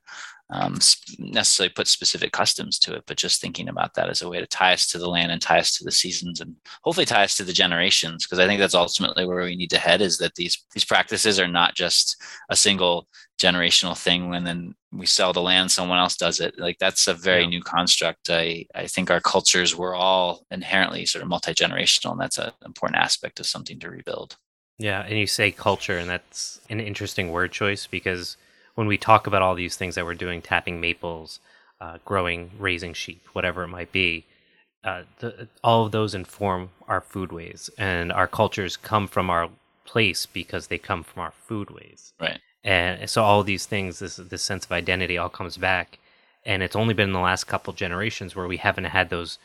um, 0.52 0.78
necessarily 1.18 1.72
put 1.72 1.88
specific 1.88 2.32
customs 2.32 2.78
to 2.80 2.94
it, 2.94 3.04
but 3.06 3.16
just 3.16 3.40
thinking 3.40 3.70
about 3.70 3.94
that 3.94 4.10
as 4.10 4.20
a 4.20 4.28
way 4.28 4.38
to 4.38 4.46
tie 4.46 4.74
us 4.74 4.86
to 4.88 4.98
the 4.98 5.08
land 5.08 5.32
and 5.32 5.40
tie 5.40 5.58
us 5.58 5.74
to 5.78 5.84
the 5.84 5.90
seasons 5.90 6.40
and 6.42 6.54
hopefully 6.82 7.06
tie 7.06 7.24
us 7.24 7.36
to 7.36 7.44
the 7.44 7.54
generations. 7.54 8.26
Because 8.26 8.38
I 8.38 8.46
think 8.46 8.60
that's 8.60 8.74
ultimately 8.74 9.24
where 9.24 9.44
we 9.44 9.56
need 9.56 9.70
to 9.70 9.78
head 9.78 10.02
is 10.02 10.18
that 10.18 10.34
these 10.34 10.62
these 10.74 10.84
practices 10.84 11.40
are 11.40 11.48
not 11.48 11.74
just 11.74 12.22
a 12.50 12.56
single 12.56 13.08
generational 13.46 13.96
thing 13.96 14.28
when 14.28 14.44
then 14.44 14.74
we 14.92 15.06
sell 15.06 15.32
the 15.32 15.42
land 15.42 15.70
someone 15.70 15.98
else 15.98 16.16
does 16.16 16.38
it 16.38 16.54
like 16.58 16.78
that's 16.78 17.08
a 17.08 17.14
very 17.14 17.42
yeah. 17.42 17.48
new 17.48 17.62
construct 17.62 18.30
i 18.30 18.64
i 18.74 18.86
think 18.86 19.10
our 19.10 19.20
cultures 19.20 19.74
were 19.76 19.94
all 19.94 20.44
inherently 20.50 21.04
sort 21.04 21.22
of 21.22 21.28
multi-generational 21.28 22.12
and 22.12 22.20
that's 22.20 22.38
an 22.38 22.52
important 22.64 22.98
aspect 22.98 23.40
of 23.40 23.46
something 23.46 23.78
to 23.80 23.90
rebuild 23.90 24.36
yeah 24.78 25.02
and 25.02 25.18
you 25.18 25.26
say 25.26 25.50
culture 25.50 25.98
and 25.98 26.08
that's 26.08 26.60
an 26.70 26.80
interesting 26.80 27.32
word 27.32 27.50
choice 27.50 27.86
because 27.86 28.36
when 28.74 28.86
we 28.86 28.96
talk 28.96 29.26
about 29.26 29.42
all 29.42 29.54
these 29.54 29.76
things 29.76 29.94
that 29.94 30.04
we're 30.04 30.14
doing, 30.14 30.40
tapping 30.40 30.80
maples, 30.80 31.40
uh, 31.80 31.98
growing, 32.04 32.50
raising 32.58 32.94
sheep, 32.94 33.26
whatever 33.32 33.64
it 33.64 33.68
might 33.68 33.92
be, 33.92 34.24
uh, 34.84 35.02
the, 35.20 35.48
all 35.62 35.86
of 35.86 35.92
those 35.92 36.14
inform 36.14 36.70
our 36.88 37.00
foodways, 37.00 37.70
and 37.78 38.12
our 38.12 38.26
cultures 38.26 38.76
come 38.76 39.06
from 39.06 39.30
our 39.30 39.48
place 39.84 40.26
because 40.26 40.66
they 40.66 40.78
come 40.78 41.02
from 41.02 41.22
our 41.22 41.32
foodways. 41.48 42.12
Right. 42.20 42.40
And 42.64 43.10
so 43.10 43.22
all 43.24 43.42
these 43.42 43.66
things, 43.66 43.98
this 43.98 44.16
this 44.16 44.42
sense 44.42 44.64
of 44.64 44.72
identity, 44.72 45.18
all 45.18 45.28
comes 45.28 45.56
back, 45.56 45.98
and 46.46 46.62
it's 46.62 46.76
only 46.76 46.94
been 46.94 47.08
in 47.08 47.12
the 47.12 47.20
last 47.20 47.44
couple 47.44 47.72
generations 47.72 48.36
where 48.36 48.46
we 48.46 48.58
haven't 48.58 48.84
had 48.84 49.10
those 49.10 49.38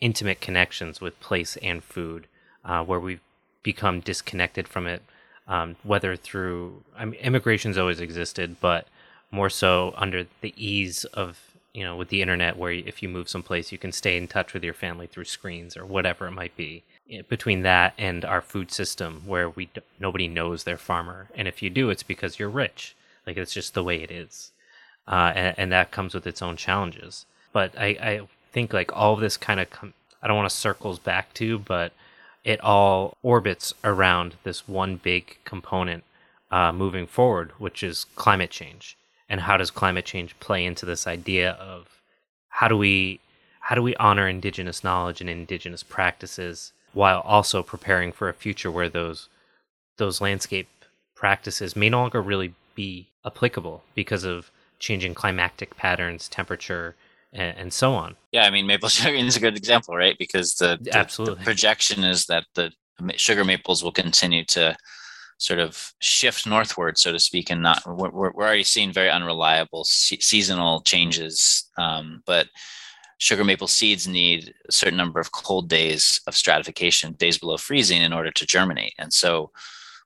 intimate 0.00 0.40
connections 0.40 1.00
with 1.00 1.20
place 1.20 1.56
and 1.58 1.84
food, 1.84 2.26
uh, 2.64 2.82
where 2.82 2.98
we've 2.98 3.20
become 3.62 4.00
disconnected 4.00 4.66
from 4.66 4.86
it 4.86 5.02
um, 5.46 5.76
whether 5.82 6.16
through 6.16 6.82
I 6.96 7.04
mean, 7.04 7.20
immigration's 7.20 7.78
always 7.78 8.00
existed, 8.00 8.56
but 8.60 8.86
more 9.30 9.50
so 9.50 9.92
under 9.96 10.26
the 10.40 10.54
ease 10.56 11.04
of 11.06 11.38
you 11.72 11.84
know 11.84 11.96
with 11.96 12.08
the 12.08 12.22
internet, 12.22 12.56
where 12.56 12.72
if 12.72 13.02
you 13.02 13.08
move 13.08 13.28
someplace, 13.28 13.72
you 13.72 13.78
can 13.78 13.92
stay 13.92 14.16
in 14.16 14.28
touch 14.28 14.54
with 14.54 14.64
your 14.64 14.74
family 14.74 15.06
through 15.06 15.24
screens 15.24 15.76
or 15.76 15.84
whatever 15.84 16.26
it 16.26 16.32
might 16.32 16.56
be. 16.56 16.82
Between 17.28 17.62
that 17.62 17.92
and 17.98 18.24
our 18.24 18.40
food 18.40 18.72
system, 18.72 19.22
where 19.26 19.50
we 19.50 19.68
nobody 19.98 20.26
knows 20.26 20.64
their 20.64 20.78
farmer, 20.78 21.28
and 21.34 21.46
if 21.46 21.62
you 21.62 21.68
do, 21.68 21.90
it's 21.90 22.02
because 22.02 22.38
you're 22.38 22.48
rich. 22.48 22.96
Like 23.26 23.36
it's 23.36 23.52
just 23.52 23.74
the 23.74 23.84
way 23.84 24.02
it 24.02 24.10
is, 24.10 24.52
uh, 25.06 25.32
and, 25.34 25.58
and, 25.58 25.72
that 25.72 25.90
comes 25.90 26.14
with 26.14 26.26
its 26.26 26.40
own 26.40 26.56
challenges. 26.56 27.26
But 27.52 27.78
I, 27.78 27.86
I 27.86 28.20
think 28.52 28.72
like 28.72 28.94
all 28.96 29.12
of 29.14 29.20
this 29.20 29.36
kind 29.36 29.60
of 29.60 29.68
com- 29.70 29.94
I 30.22 30.26
don't 30.26 30.36
want 30.36 30.48
to 30.48 30.56
circles 30.56 30.98
back 30.98 31.34
to, 31.34 31.58
but 31.58 31.92
it 32.44 32.60
all 32.60 33.16
orbits 33.22 33.74
around 33.82 34.36
this 34.44 34.66
one 34.68 34.96
big 34.96 35.38
component 35.44 36.04
uh, 36.50 36.72
moving 36.72 37.06
forward, 37.06 37.52
which 37.58 37.82
is 37.82 38.06
climate 38.16 38.50
change. 38.50 38.96
And 39.28 39.42
how 39.42 39.56
does 39.56 39.70
climate 39.70 40.04
change 40.04 40.38
play 40.40 40.64
into 40.64 40.86
this 40.86 41.06
idea 41.06 41.52
of 41.52 42.00
how 42.48 42.68
do 42.68 42.76
we 42.76 43.20
how 43.60 43.74
do 43.74 43.82
we 43.82 43.96
honor 43.96 44.28
indigenous 44.28 44.84
knowledge 44.84 45.20
and 45.20 45.30
indigenous 45.30 45.82
practices 45.82 46.72
while 46.94 47.20
also 47.20 47.62
preparing 47.62 48.12
for 48.12 48.28
a 48.28 48.34
future 48.34 48.70
where 48.70 48.88
those 48.88 49.28
those 49.96 50.20
landscape 50.20 50.68
practices 51.14 51.76
may 51.76 51.88
no 51.88 52.00
longer 52.00 52.20
really 52.20 52.54
be 52.74 53.08
applicable 53.24 53.82
because 53.94 54.24
of 54.24 54.50
changing 54.78 55.14
climatic 55.14 55.76
patterns, 55.76 56.28
temperature, 56.28 56.96
and, 57.32 57.56
and 57.56 57.72
so 57.72 57.94
on. 57.94 58.16
Yeah, 58.32 58.44
I 58.44 58.50
mean, 58.50 58.66
maple 58.66 58.88
sugar 58.90 59.16
is 59.16 59.36
a 59.36 59.40
good 59.40 59.56
example, 59.56 59.96
right? 59.96 60.16
Because 60.18 60.54
the, 60.54 60.78
the, 60.80 60.96
absolutely 60.96 61.38
the 61.38 61.44
projection 61.44 62.04
is 62.04 62.26
that 62.26 62.44
the 62.54 62.72
sugar 63.16 63.44
maples 63.44 63.82
will 63.82 63.92
continue 63.92 64.44
to 64.46 64.76
sort 65.38 65.58
of 65.58 65.92
shift 66.00 66.46
northward, 66.46 66.98
so 66.98 67.12
to 67.12 67.18
speak, 67.18 67.50
and 67.50 67.62
not 67.62 67.82
we're, 67.86 68.10
we're 68.10 68.32
already 68.32 68.64
seeing 68.64 68.92
very 68.92 69.10
unreliable 69.10 69.84
se- 69.84 70.20
seasonal 70.20 70.80
changes. 70.82 71.70
Um, 71.76 72.22
but 72.26 72.48
sugar 73.18 73.44
maple 73.44 73.68
seeds 73.68 74.06
need 74.06 74.54
a 74.68 74.72
certain 74.72 74.96
number 74.96 75.20
of 75.20 75.32
cold 75.32 75.68
days 75.68 76.20
of 76.26 76.34
stratification, 76.34 77.12
days 77.12 77.38
below 77.38 77.56
freezing, 77.56 78.02
in 78.02 78.12
order 78.12 78.30
to 78.30 78.46
germinate. 78.46 78.94
And 78.98 79.12
so 79.12 79.50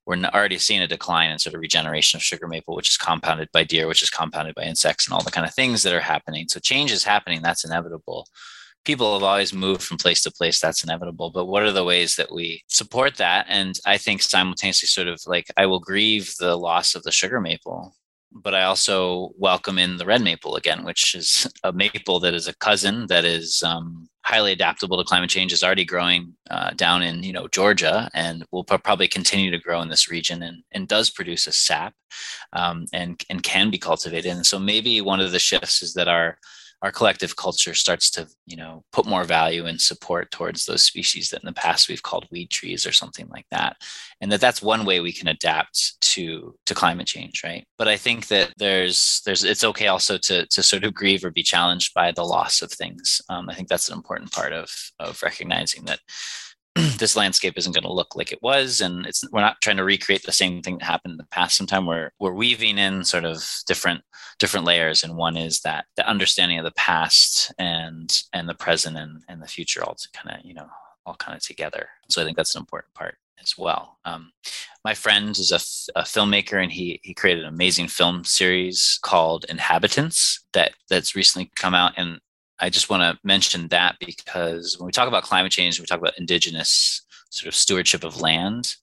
we're 0.07 0.17
already 0.25 0.59
seeing 0.59 0.81
a 0.81 0.87
decline 0.87 1.31
in 1.31 1.39
sort 1.39 1.55
of 1.55 1.61
regeneration 1.61 2.17
of 2.17 2.23
sugar 2.23 2.49
maple, 2.49 2.75
which 2.75 2.89
is 2.89 2.97
compounded 2.97 3.51
by 3.53 3.65
deer, 3.65 3.87
which 3.87 4.03
is 4.03 4.11
compounded 4.11 4.55
by 4.55 4.63
insects 4.63 5.07
and 5.07 5.13
all 5.13 5.23
the 5.23 5.31
kind 5.31 5.47
of 5.47 5.55
things 5.55 5.83
that 5.83 5.93
are 5.93 6.01
happening. 6.01 6.49
So 6.49 6.61
change 6.61 6.91
is 6.91 7.05
happening. 7.05 7.43
That's 7.43 7.65
inevitable. 7.65 8.27
People 8.85 9.13
have 9.13 9.23
always 9.23 9.53
moved 9.53 9.83
from 9.83 9.99
place 9.99 10.23
to 10.23 10.31
place. 10.31 10.61
That's 10.61 10.83
inevitable. 10.83 11.31
But 11.31 11.45
what 11.45 11.63
are 11.63 11.73
the 11.73 11.85
ways 11.85 12.17
that 12.17 12.33
we 12.33 12.63
support 12.69 13.17
that? 13.17 13.45
And 13.51 13.79
I 13.85 13.99
think 13.99 14.23
simultaneously, 14.23 14.87
sort 14.87 15.09
of 15.09 15.21
like, 15.27 15.49
I 15.59 15.67
will 15.67 15.81
grieve 15.81 16.35
the 16.39 16.57
loss 16.57 16.95
of 16.95 17.03
the 17.03 17.13
sugar 17.13 17.41
maple 17.41 17.95
but 18.33 18.55
I 18.55 18.65
also 18.65 19.33
welcome 19.37 19.79
in 19.79 19.97
the 19.97 20.07
red 20.07 20.23
maple 20.23 20.57
again, 20.57 20.85
which 20.85 21.15
is 21.15 21.51
a 21.65 21.73
maple 21.73 22.21
that 22.21 22.35
is 22.35 22.47
a 22.47 22.57
cousin 22.57 23.07
that 23.09 23.25
is 23.25 23.63
um, 23.63 24.09
highly 24.23 24.53
adaptable 24.53 24.99
to 24.99 25.05
climate 25.05 25.31
change. 25.31 25.53
is 25.53 25.63
already 25.63 25.85
growing 25.85 26.35
uh, 26.51 26.71
down 26.71 27.03
in 27.03 27.23
you 27.23 27.33
know 27.33 27.49
Georgia, 27.49 28.11
and 28.15 28.45
will 28.53 28.65
probably 28.65 29.09
continue 29.09 29.51
to 29.51 29.59
grow 29.59 29.81
in 29.81 29.89
this 29.89 30.11
region, 30.11 30.43
and, 30.43 30.63
and 30.73 30.89
does 30.89 31.11
produce 31.11 31.47
a 31.47 31.53
sap, 31.53 31.95
um, 32.53 32.87
and 32.93 33.23
and 33.31 33.43
can 33.43 33.71
be 33.71 33.79
cultivated. 33.79 34.31
And 34.31 34.47
so 34.47 34.59
maybe 34.59 35.01
one 35.01 35.21
of 35.21 35.33
the 35.33 35.39
shifts 35.39 35.83
is 35.83 35.95
that 35.95 36.09
our 36.09 36.39
our 36.83 36.93
collective 36.93 37.37
culture 37.37 37.75
starts 37.75 38.11
to 38.11 38.27
you 38.47 38.57
know 38.57 38.83
put 38.93 39.07
more 39.07 39.25
value 39.25 39.67
and 39.67 39.81
support 39.81 40.31
towards 40.31 40.65
those 40.65 40.85
species 40.85 41.31
that 41.31 41.43
in 41.43 41.47
the 41.47 41.53
past 41.53 41.89
we've 41.89 42.03
called 42.03 42.27
weed 42.31 42.51
trees 42.51 42.87
or 42.87 42.93
something 42.93 43.29
like 43.29 43.47
that 43.51 43.77
and 44.21 44.31
that 44.31 44.41
that's 44.41 44.63
one 44.63 44.85
way 44.85 45.01
we 45.01 45.13
can 45.13 45.29
adapt 45.29 46.01
to 46.01 46.55
to 46.67 46.75
climate 46.75 47.07
change 47.07 47.43
right? 47.45 47.65
But 47.77 47.89
i 47.89 47.97
think 47.97 48.29
that 48.29 48.53
there's 48.59 49.23
there's 49.25 49.45
it's 49.45 49.65
okay 49.65 49.89
also 49.89 50.19
to 50.19 50.47
to 50.47 50.63
sort 50.63 50.85
of 50.85 50.95
grieve 50.95 51.25
or 51.25 51.31
be 51.31 51.43
challenged 51.43 51.95
by 51.95 52.13
the 52.13 52.25
loss 52.25 52.63
of 52.63 52.71
things. 52.71 53.21
Um, 53.29 53.49
i 53.49 53.55
think 53.55 53.69
that's 53.69 53.89
an 53.89 53.97
important 53.97 54.33
part 54.33 54.53
of 54.53 54.71
of 54.99 55.23
recognizing 55.23 55.85
that 55.87 56.01
this 56.99 57.17
landscape 57.17 57.55
isn't 57.57 57.75
going 57.75 57.85
to 57.85 57.93
look 57.93 58.15
like 58.15 58.33
it 58.33 58.43
was 58.43 58.81
and 58.81 59.07
it's 59.07 59.25
we're 59.33 59.41
not 59.41 59.61
trying 59.61 59.77
to 59.77 59.85
recreate 59.85 60.23
the 60.25 60.33
same 60.33 60.63
thing 60.63 60.79
that 60.79 60.85
happened 60.85 61.13
in 61.13 61.19
the 61.19 61.25
past. 61.25 61.57
Sometime 61.57 61.87
we're 61.87 62.11
we're 62.21 62.33
weaving 62.33 62.79
in 62.79 63.05
sort 63.05 63.25
of 63.25 63.45
different 63.67 64.03
different 64.39 64.67
layers 64.67 65.03
and 65.03 65.17
one 65.17 65.37
is 65.37 65.61
that 65.61 65.87
the 65.97 66.09
understanding 66.09 66.59
of 66.59 66.65
the 66.65 66.73
past 66.73 67.53
and 67.59 68.23
and 68.33 68.49
the 68.49 68.55
present 68.55 68.97
and, 68.97 69.23
and 69.29 69.43
the 69.43 69.47
future 69.47 69.85
all 69.85 69.97
kind 70.13 70.39
of 70.39 70.45
you 70.45 70.55
know 70.55 70.69
all 71.07 71.15
kind 71.15 71.37
of 71.37 71.43
together. 71.43 71.89
So 72.09 72.21
i 72.21 72.25
think 72.25 72.37
that's 72.37 72.55
an 72.55 72.61
important 72.61 72.95
part 72.95 73.17
as 73.41 73.57
well. 73.57 73.99
Um, 74.05 74.33
my 74.85 74.95
friend 74.95 75.31
is 75.31 75.53
a, 75.53 75.99
a 75.99 76.03
filmmaker 76.05 76.63
and 76.63 76.73
he 76.73 77.01
he 77.03 77.15
created 77.15 77.45
an 77.45 77.49
amazing 77.49 77.89
film 77.89 78.25
series 78.25 78.99
called 79.03 79.45
inhabitants 79.49 80.45
that 80.53 80.73
that's 80.89 81.17
recently 81.17 81.51
come 81.57 81.75
out 81.75 81.93
and 81.97 82.21
I 82.61 82.71
just 82.71 82.91
want 82.91 83.03
to 83.03 83.19
mention 83.25 83.69
that 83.69 83.97
because 84.01 84.77
when 84.79 84.87
we 84.87 84.93
talk 84.93 85.09
about 85.09 85.23
climate 85.23 85.53
change, 85.53 85.79
we 85.79 85.87
talk 85.87 86.01
about 86.01 86.19
indigenous 86.19 87.03
sort 87.31 87.49
of 87.49 87.55
stewardship 87.55 88.05
of 88.05 88.21
land. 88.21 88.75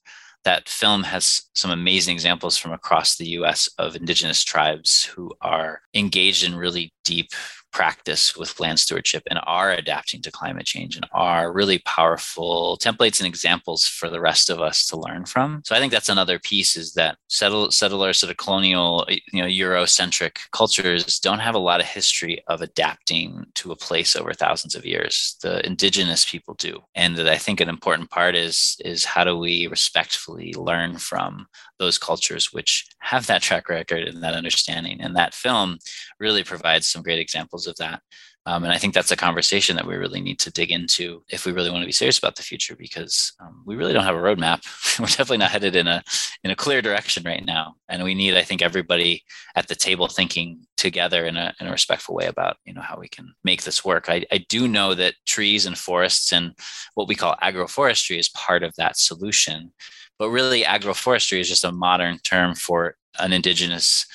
That 0.43 0.69
film 0.69 1.03
has 1.03 1.41
some 1.53 1.71
amazing 1.71 2.13
examples 2.13 2.57
from 2.57 2.71
across 2.71 3.17
the 3.17 3.27
US 3.39 3.67
of 3.77 3.95
indigenous 3.95 4.43
tribes 4.43 5.03
who 5.03 5.31
are 5.41 5.81
engaged 5.93 6.43
in 6.43 6.55
really 6.55 6.93
deep 7.03 7.29
practice 7.75 8.37
with 8.37 8.57
land 8.61 8.79
stewardship 8.79 9.21
and 9.29 9.37
are 9.43 9.73
adapting 9.73 10.21
to 10.21 10.31
climate 10.31 10.65
change 10.65 10.95
and 10.95 11.05
are 11.11 11.51
really 11.51 11.79
powerful 11.79 12.77
templates 12.81 13.19
and 13.19 13.27
examples 13.27 13.85
for 13.85 14.09
the 14.09 14.21
rest 14.21 14.49
of 14.49 14.61
us 14.61 14.87
to 14.87 14.95
learn 14.95 15.25
from. 15.25 15.61
So 15.65 15.75
I 15.75 15.79
think 15.79 15.91
that's 15.91 16.07
another 16.07 16.39
piece 16.39 16.77
is 16.77 16.93
that 16.93 17.17
settle, 17.27 17.69
settler 17.71 18.13
sort 18.13 18.31
of 18.31 18.37
colonial, 18.37 19.05
you 19.09 19.41
know, 19.41 19.47
Eurocentric 19.47 20.37
cultures 20.53 21.19
don't 21.19 21.39
have 21.39 21.53
a 21.53 21.59
lot 21.59 21.81
of 21.81 21.85
history 21.85 22.41
of 22.47 22.61
adapting 22.61 23.45
to 23.55 23.73
a 23.73 23.75
place 23.75 24.15
over 24.15 24.33
thousands 24.33 24.73
of 24.75 24.85
years. 24.85 25.35
The 25.41 25.65
indigenous 25.65 26.23
people 26.23 26.53
do. 26.53 26.79
And 26.95 27.17
that 27.17 27.27
I 27.27 27.37
think 27.37 27.59
an 27.59 27.67
important 27.67 28.09
part 28.09 28.35
is 28.35 28.77
is 28.85 29.03
how 29.03 29.25
do 29.25 29.37
we 29.37 29.67
respectfully 29.67 30.53
learn 30.53 30.97
from 30.97 31.47
those 31.77 31.97
cultures 31.97 32.53
which 32.53 32.87
have 32.99 33.27
that 33.27 33.41
track 33.41 33.67
record 33.67 34.07
and 34.07 34.23
that 34.23 34.33
understanding. 34.33 35.01
And 35.01 35.15
that 35.15 35.33
film 35.33 35.79
really 36.21 36.43
provides 36.43 36.87
some 36.87 37.03
great 37.03 37.19
examples 37.19 37.64
of 37.67 37.75
that. 37.77 38.01
Um, 38.47 38.63
and 38.63 38.71
I 38.71 38.77
think 38.77 38.93
that's 38.93 39.11
a 39.11 39.15
conversation 39.15 39.75
that 39.75 39.87
we 39.87 39.95
really 39.95 40.21
need 40.21 40.37
to 40.39 40.51
dig 40.51 40.71
into 40.71 41.23
if 41.29 41.45
we 41.45 41.51
really 41.51 41.71
want 41.71 41.81
to 41.81 41.87
be 41.87 41.91
serious 41.91 42.19
about 42.19 42.35
the 42.35 42.43
future, 42.43 42.75
because 42.75 43.33
um, 43.39 43.63
we 43.65 43.75
really 43.75 43.91
don't 43.91 44.03
have 44.03 44.15
a 44.15 44.19
roadmap. 44.19 44.61
We're 44.99 45.07
definitely 45.07 45.37
not 45.37 45.49
headed 45.49 45.75
in 45.75 45.87
a 45.87 46.03
in 46.43 46.51
a 46.51 46.55
clear 46.55 46.83
direction 46.83 47.23
right 47.23 47.43
now, 47.43 47.75
and 47.89 48.03
we 48.03 48.13
need, 48.13 48.37
I 48.37 48.43
think, 48.43 48.61
everybody 48.61 49.23
at 49.55 49.67
the 49.67 49.75
table 49.75 50.07
thinking 50.07 50.59
together 50.77 51.25
in 51.25 51.37
a 51.37 51.55
in 51.59 51.65
a 51.65 51.71
respectful 51.71 52.13
way 52.13 52.27
about 52.27 52.57
you 52.65 52.73
know 52.73 52.81
how 52.81 52.99
we 52.99 53.07
can 53.07 53.33
make 53.43 53.63
this 53.63 53.83
work. 53.83 54.09
I, 54.09 54.25
I 54.31 54.45
do 54.47 54.67
know 54.67 54.93
that 54.93 55.15
trees 55.25 55.65
and 55.65 55.75
forests 55.75 56.31
and 56.31 56.53
what 56.93 57.07
we 57.07 57.15
call 57.15 57.35
agroforestry 57.41 58.19
is 58.19 58.29
part 58.29 58.61
of 58.61 58.75
that 58.77 58.97
solution 58.97 59.71
but 60.17 60.29
really 60.29 60.63
agroforestry 60.63 61.39
is 61.39 61.49
just 61.49 61.65
a 61.65 61.71
modern 61.71 62.19
term 62.19 62.55
for 62.55 62.95
an 63.19 63.33
indigenous 63.33 64.05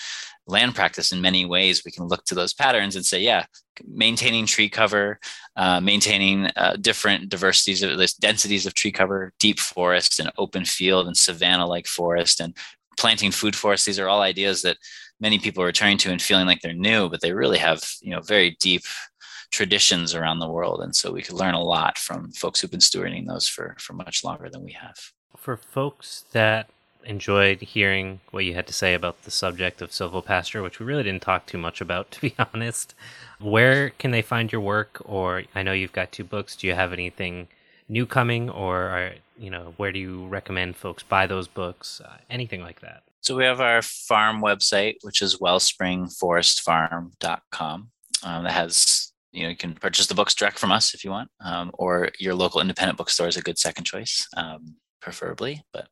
land 0.51 0.74
practice 0.74 1.12
in 1.12 1.20
many 1.20 1.46
ways. 1.46 1.84
We 1.84 1.90
can 1.90 2.05
look 2.05 2.24
to 2.26 2.34
those 2.34 2.53
patterns 2.53 2.96
and 2.96 3.07
say 3.07 3.20
yeah 3.20 3.44
maintaining 3.86 4.44
tree 4.46 4.68
cover 4.68 5.18
uh, 5.57 5.80
maintaining 5.80 6.46
uh, 6.57 6.76
different 6.80 7.28
diversities 7.28 7.82
of 7.82 7.96
this 7.96 8.14
densities 8.14 8.66
of 8.66 8.74
tree 8.74 8.92
cover 8.92 9.32
deep 9.38 9.59
forest 9.59 10.20
and 10.20 10.30
open 10.36 10.64
field 10.64 11.07
and 11.07 11.16
savanna 11.16 11.66
like 11.66 11.86
forest 11.86 12.40
and 12.40 12.57
planting 12.98 13.30
food 13.30 13.57
forests. 13.57 13.86
These 13.86 13.98
are 13.98 14.09
all 14.09 14.20
ideas 14.20 14.62
that 14.62 14.76
many 15.20 15.38
people 15.38 15.62
are 15.62 15.66
returning 15.66 15.98
to 15.98 16.11
and 16.11 16.20
feeling 16.20 16.46
like 16.46 16.61
they're 16.61 16.74
new 16.74 17.09
but 17.09 17.20
they 17.20 17.32
really 17.32 17.59
have 17.59 17.82
you 18.03 18.11
know 18.11 18.20
very 18.20 18.57
deep 18.61 18.82
traditions 19.51 20.14
around 20.14 20.38
the 20.38 20.51
world. 20.51 20.80
And 20.80 20.94
so 20.94 21.12
we 21.12 21.22
could 21.22 21.34
learn 21.34 21.55
a 21.55 21.62
lot 21.62 21.98
from 21.98 22.30
folks 22.32 22.61
who've 22.61 22.70
been 22.70 22.80
stewarding 22.80 23.26
those 23.26 23.48
for 23.48 23.76
for 23.78 23.92
much 23.92 24.24
longer 24.24 24.48
than 24.48 24.64
we 24.64 24.72
have. 24.72 24.96
For 25.36 25.57
folks 25.57 26.24
that 26.32 26.68
enjoyed 27.05 27.61
hearing 27.61 28.20
what 28.30 28.44
you 28.44 28.55
had 28.55 28.66
to 28.66 28.72
say 28.72 28.94
about 28.94 29.22
the 29.22 29.30
subject 29.30 29.82
of 29.82 29.90
silvopasture, 29.90 30.62
which 30.62 30.78
we 30.78 30.86
really 30.86 31.03
didn't 31.03 31.22
talk 31.22 31.46
too 31.46 31.59
much 31.59 31.80
about, 31.80 32.11
to 32.12 32.20
be 32.20 32.34
honest. 32.38 32.94
Where 33.38 33.90
can 33.90 34.11
they 34.11 34.22
find 34.22 34.53
your 34.53 34.61
work? 34.61 35.01
Or 35.05 35.44
I 35.55 35.62
know 35.62 35.72
you've 35.72 35.92
got 35.92 36.12
two 36.12 36.24
books. 36.24 36.57
Do 36.57 36.66
you 36.66 36.74
have 36.74 36.92
anything 36.92 37.48
new 37.88 38.07
coming? 38.07 38.51
Or, 38.51 38.82
are, 38.82 39.12
you 39.38 39.51
know, 39.51 39.74
where 39.76 39.92
do 39.92 39.98
you 39.98 40.26
recommend 40.26 40.76
folks 40.76 41.03
buy 41.03 41.26
those 41.26 41.48
books? 41.48 42.01
Uh, 42.05 42.18
anything 42.28 42.62
like 42.62 42.80
that. 42.80 43.03
So 43.22 43.36
we 43.36 43.44
have 43.44 43.61
our 43.61 43.82
farm 43.82 44.40
website, 44.40 44.96
which 45.03 45.20
is 45.20 45.36
wellspringforestfarm.com. 45.36 47.90
Um, 48.22 48.44
that 48.44 48.53
has, 48.53 49.12
you 49.32 49.42
know, 49.42 49.51
you 49.51 49.57
can 49.57 49.74
purchase 49.74 50.07
the 50.07 50.14
books 50.14 50.34
direct 50.34 50.59
from 50.59 50.72
us 50.72 50.94
if 50.94 51.05
you 51.05 51.11
want, 51.11 51.30
um, 51.44 51.70
or 51.74 52.11
your 52.18 52.34
local 52.34 52.61
independent 52.61 52.98
bookstore 52.98 53.28
is 53.28 53.36
a 53.36 53.42
good 53.42 53.59
second 53.59 53.84
choice, 53.84 54.26
um, 54.36 54.76
preferably. 55.01 55.62
But 55.72 55.88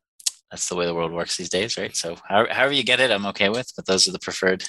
that's 0.51 0.67
the 0.67 0.75
way 0.75 0.85
the 0.85 0.95
world 0.95 1.11
works 1.11 1.37
these 1.37 1.49
days, 1.49 1.77
right? 1.77 1.95
So 1.95 2.17
however 2.27 2.71
you 2.71 2.83
get 2.83 2.99
it, 2.99 3.11
I'm 3.11 3.25
okay 3.27 3.49
with, 3.49 3.71
but 3.75 3.85
those 3.85 4.07
are 4.07 4.11
the 4.11 4.19
preferred 4.19 4.63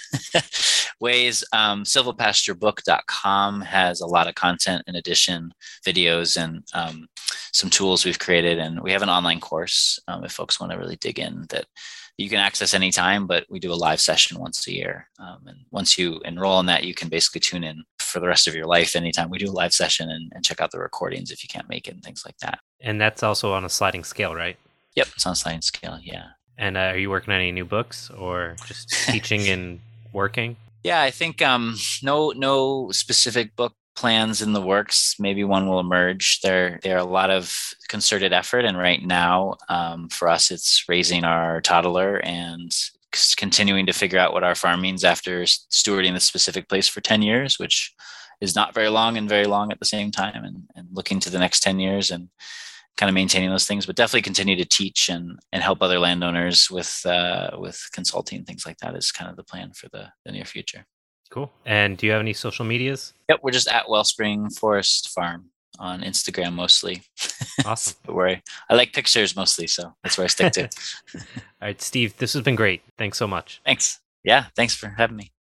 ways. 1.01 1.43
Um, 1.53 1.85
silvopasturebook.com 1.85 3.63
has 3.63 4.01
a 4.01 4.07
lot 4.07 4.29
of 4.29 4.35
content 4.35 4.83
in 4.87 4.97
addition, 4.97 5.53
videos 5.87 6.43
and 6.43 6.63
um, 6.75 7.09
some 7.53 7.71
tools 7.71 8.05
we've 8.05 8.19
created. 8.19 8.59
And 8.59 8.81
we 8.81 8.93
have 8.93 9.03
an 9.03 9.09
online 9.09 9.41
course 9.41 9.99
um, 10.07 10.25
if 10.25 10.33
folks 10.33 10.61
want 10.61 10.73
to 10.73 10.79
really 10.79 10.97
dig 10.97 11.19
in 11.19 11.47
that 11.49 11.65
you 12.19 12.29
can 12.29 12.39
access 12.39 12.75
anytime, 12.75 13.27
but 13.27 13.47
we 13.49 13.59
do 13.59 13.73
a 13.73 13.75
live 13.75 14.01
session 14.01 14.39
once 14.39 14.67
a 14.67 14.75
year. 14.75 15.09
Um, 15.19 15.39
and 15.47 15.59
once 15.71 15.97
you 15.97 16.21
enroll 16.27 16.61
in 16.61 16.67
that, 16.67 16.85
you 16.85 16.93
can 16.93 17.09
basically 17.09 17.41
tune 17.41 17.65
in 17.65 17.83
for 17.99 18.21
the 18.21 18.29
rest 18.29 18.47
of 18.47 18.55
your 18.55 18.67
life 18.67 18.95
anytime 18.95 19.31
we 19.31 19.39
do 19.39 19.51
a 19.51 19.53
live 19.53 19.73
session 19.73 20.11
and, 20.11 20.31
and 20.35 20.45
check 20.45 20.61
out 20.61 20.71
the 20.71 20.79
recordings 20.79 21.31
if 21.31 21.43
you 21.43 21.49
can't 21.49 21.69
make 21.71 21.89
it 21.89 21.95
and 21.95 22.03
things 22.03 22.25
like 22.27 22.37
that. 22.39 22.59
And 22.81 23.01
that's 23.01 23.23
also 23.23 23.55
on 23.55 23.65
a 23.65 23.71
sliding 23.71 24.05
scale, 24.05 24.35
right? 24.35 24.59
Yep, 24.97 25.09
it's 25.15 25.27
on 25.27 25.37
science 25.37 25.67
scale. 25.67 25.99
Yeah. 26.03 26.29
And 26.59 26.77
uh, 26.77 26.93
are 26.93 26.99
you 26.99 27.11
working 27.11 27.33
on 27.33 27.41
any 27.41 27.53
new 27.53 27.65
books 27.65 28.11
or 28.11 28.57
just 28.67 28.89
teaching 29.09 29.49
and 29.49 29.81
working? 30.13 30.57
Yeah, 30.85 31.03
I 31.03 31.11
think 31.11 31.43
um, 31.43 31.77
no 32.03 32.31
no 32.31 32.91
specific 32.91 33.55
book 33.57 33.75
plans 33.97 34.41
in 34.41 34.53
the 34.53 34.61
works. 34.61 35.17
Maybe 35.19 35.45
one 35.45 35.69
will 35.69 35.81
emerge. 35.81 36.41
There 36.43 36.81
there 36.83 36.97
are 36.97 37.01
a 37.01 37.05
lot 37.05 37.31
of 37.31 37.55
concerted 37.89 38.33
effort, 38.33 38.65
and 38.65 38.77
right 38.77 39.03
now 39.03 39.57
um, 39.69 40.09
for 40.09 40.29
us, 40.29 40.51
it's 40.51 40.85
raising 40.89 41.25
our 41.25 41.61
toddler 41.61 42.19
and 42.25 42.75
continuing 43.37 43.87
to 43.87 43.93
figure 43.93 44.19
out 44.19 44.33
what 44.33 44.45
our 44.45 44.55
farm 44.55 44.81
means 44.81 45.05
after 45.05 45.43
stewarding 45.43 46.15
the 46.15 46.21
specific 46.21 46.69
place 46.69 46.87
for 46.87 47.01
10 47.01 47.23
years 47.23 47.59
which 47.59 47.93
is 48.41 48.55
not 48.55 48.73
very 48.73 48.89
long 48.89 49.17
and 49.17 49.29
very 49.29 49.47
long 49.47 49.73
at 49.73 49.79
the 49.81 49.85
same 49.85 50.11
time 50.11 50.45
and, 50.45 50.63
and 50.77 50.89
looking 50.93 51.19
to 51.21 51.29
the 51.29 51.39
next 51.39 51.61
10 51.61 51.81
years 51.81 52.11
and 52.11 52.29
kind 52.97 53.09
of 53.09 53.15
maintaining 53.15 53.51
those 53.51 53.67
things, 53.67 53.87
but 53.87 53.97
definitely 53.97 54.23
continue 54.23 54.57
to 54.57 54.65
teach 54.65 55.09
and 55.09 55.39
and 55.53 55.63
help 55.63 55.83
other 55.83 55.99
landowners 55.99 56.71
with 56.71 57.05
uh, 57.07 57.51
with 57.59 57.81
consulting 57.93 58.45
things 58.45 58.67
like 58.67 58.79
that 58.79 58.95
is 58.95 59.13
kind 59.13 59.31
of 59.31 59.37
the 59.37 59.45
plan 59.45 59.73
for 59.73 59.89
the, 59.91 60.09
the 60.25 60.33
near 60.33 60.45
future. 60.45 60.85
Cool. 61.31 61.53
And 61.65 61.97
do 61.97 62.07
you 62.07 62.13
have 62.13 62.21
any 62.21 62.33
social 62.33 62.65
medias? 62.65 63.13
Yep, 63.29 63.41
we're 63.43 63.53
just 63.53 63.69
at 63.69 63.89
Wellspring 63.89 64.51
Forest 64.51 65.11
Farm 65.11 65.51
on 65.79 66.03
Instagram 66.03 66.53
mostly. 66.53 67.03
Awesome. 67.65 67.97
but 68.05 68.15
where 68.15 68.43
I 68.69 68.75
like 68.75 68.93
pictures 68.93 69.37
mostly, 69.37 69.67
so 69.67 69.95
that's 70.03 70.19
where 70.19 70.25
I 70.25 70.29
stick 70.29 70.53
to. 70.55 70.63
All 71.15 71.23
right, 71.63 71.81
Steve, 71.81 72.17
this 72.19 72.33
has 72.33 72.43
been 72.43 72.57
great. 72.57 72.83
Thanks 72.99 73.17
so 73.17 73.27
much. 73.27 73.61
Thanks. 73.65 74.01
Yeah, 74.25 74.47
thanks 74.57 74.75
for 74.75 74.89
having 74.89 75.17
me. 75.17 75.33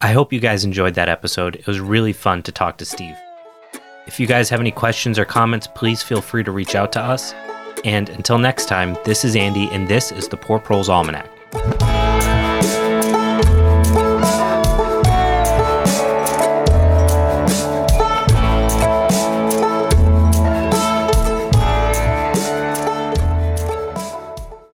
I 0.00 0.12
hope 0.12 0.32
you 0.32 0.40
guys 0.40 0.64
enjoyed 0.64 0.94
that 0.94 1.08
episode. 1.08 1.56
It 1.56 1.66
was 1.66 1.78
really 1.78 2.12
fun 2.12 2.42
to 2.42 2.52
talk 2.52 2.78
to 2.78 2.84
Steve. 2.84 3.16
If 4.06 4.20
you 4.20 4.26
guys 4.26 4.50
have 4.50 4.60
any 4.60 4.70
questions 4.70 5.18
or 5.18 5.24
comments, 5.24 5.66
please 5.66 6.02
feel 6.02 6.20
free 6.20 6.44
to 6.44 6.50
reach 6.50 6.74
out 6.74 6.92
to 6.92 7.00
us. 7.00 7.34
And 7.84 8.10
until 8.10 8.38
next 8.38 8.66
time, 8.66 8.96
this 9.04 9.24
is 9.24 9.34
Andy, 9.34 9.68
and 9.72 9.88
this 9.88 10.12
is 10.12 10.28
the 10.28 10.36
Poor 10.36 10.58
Proles 10.58 10.90
Almanac. 10.90 11.33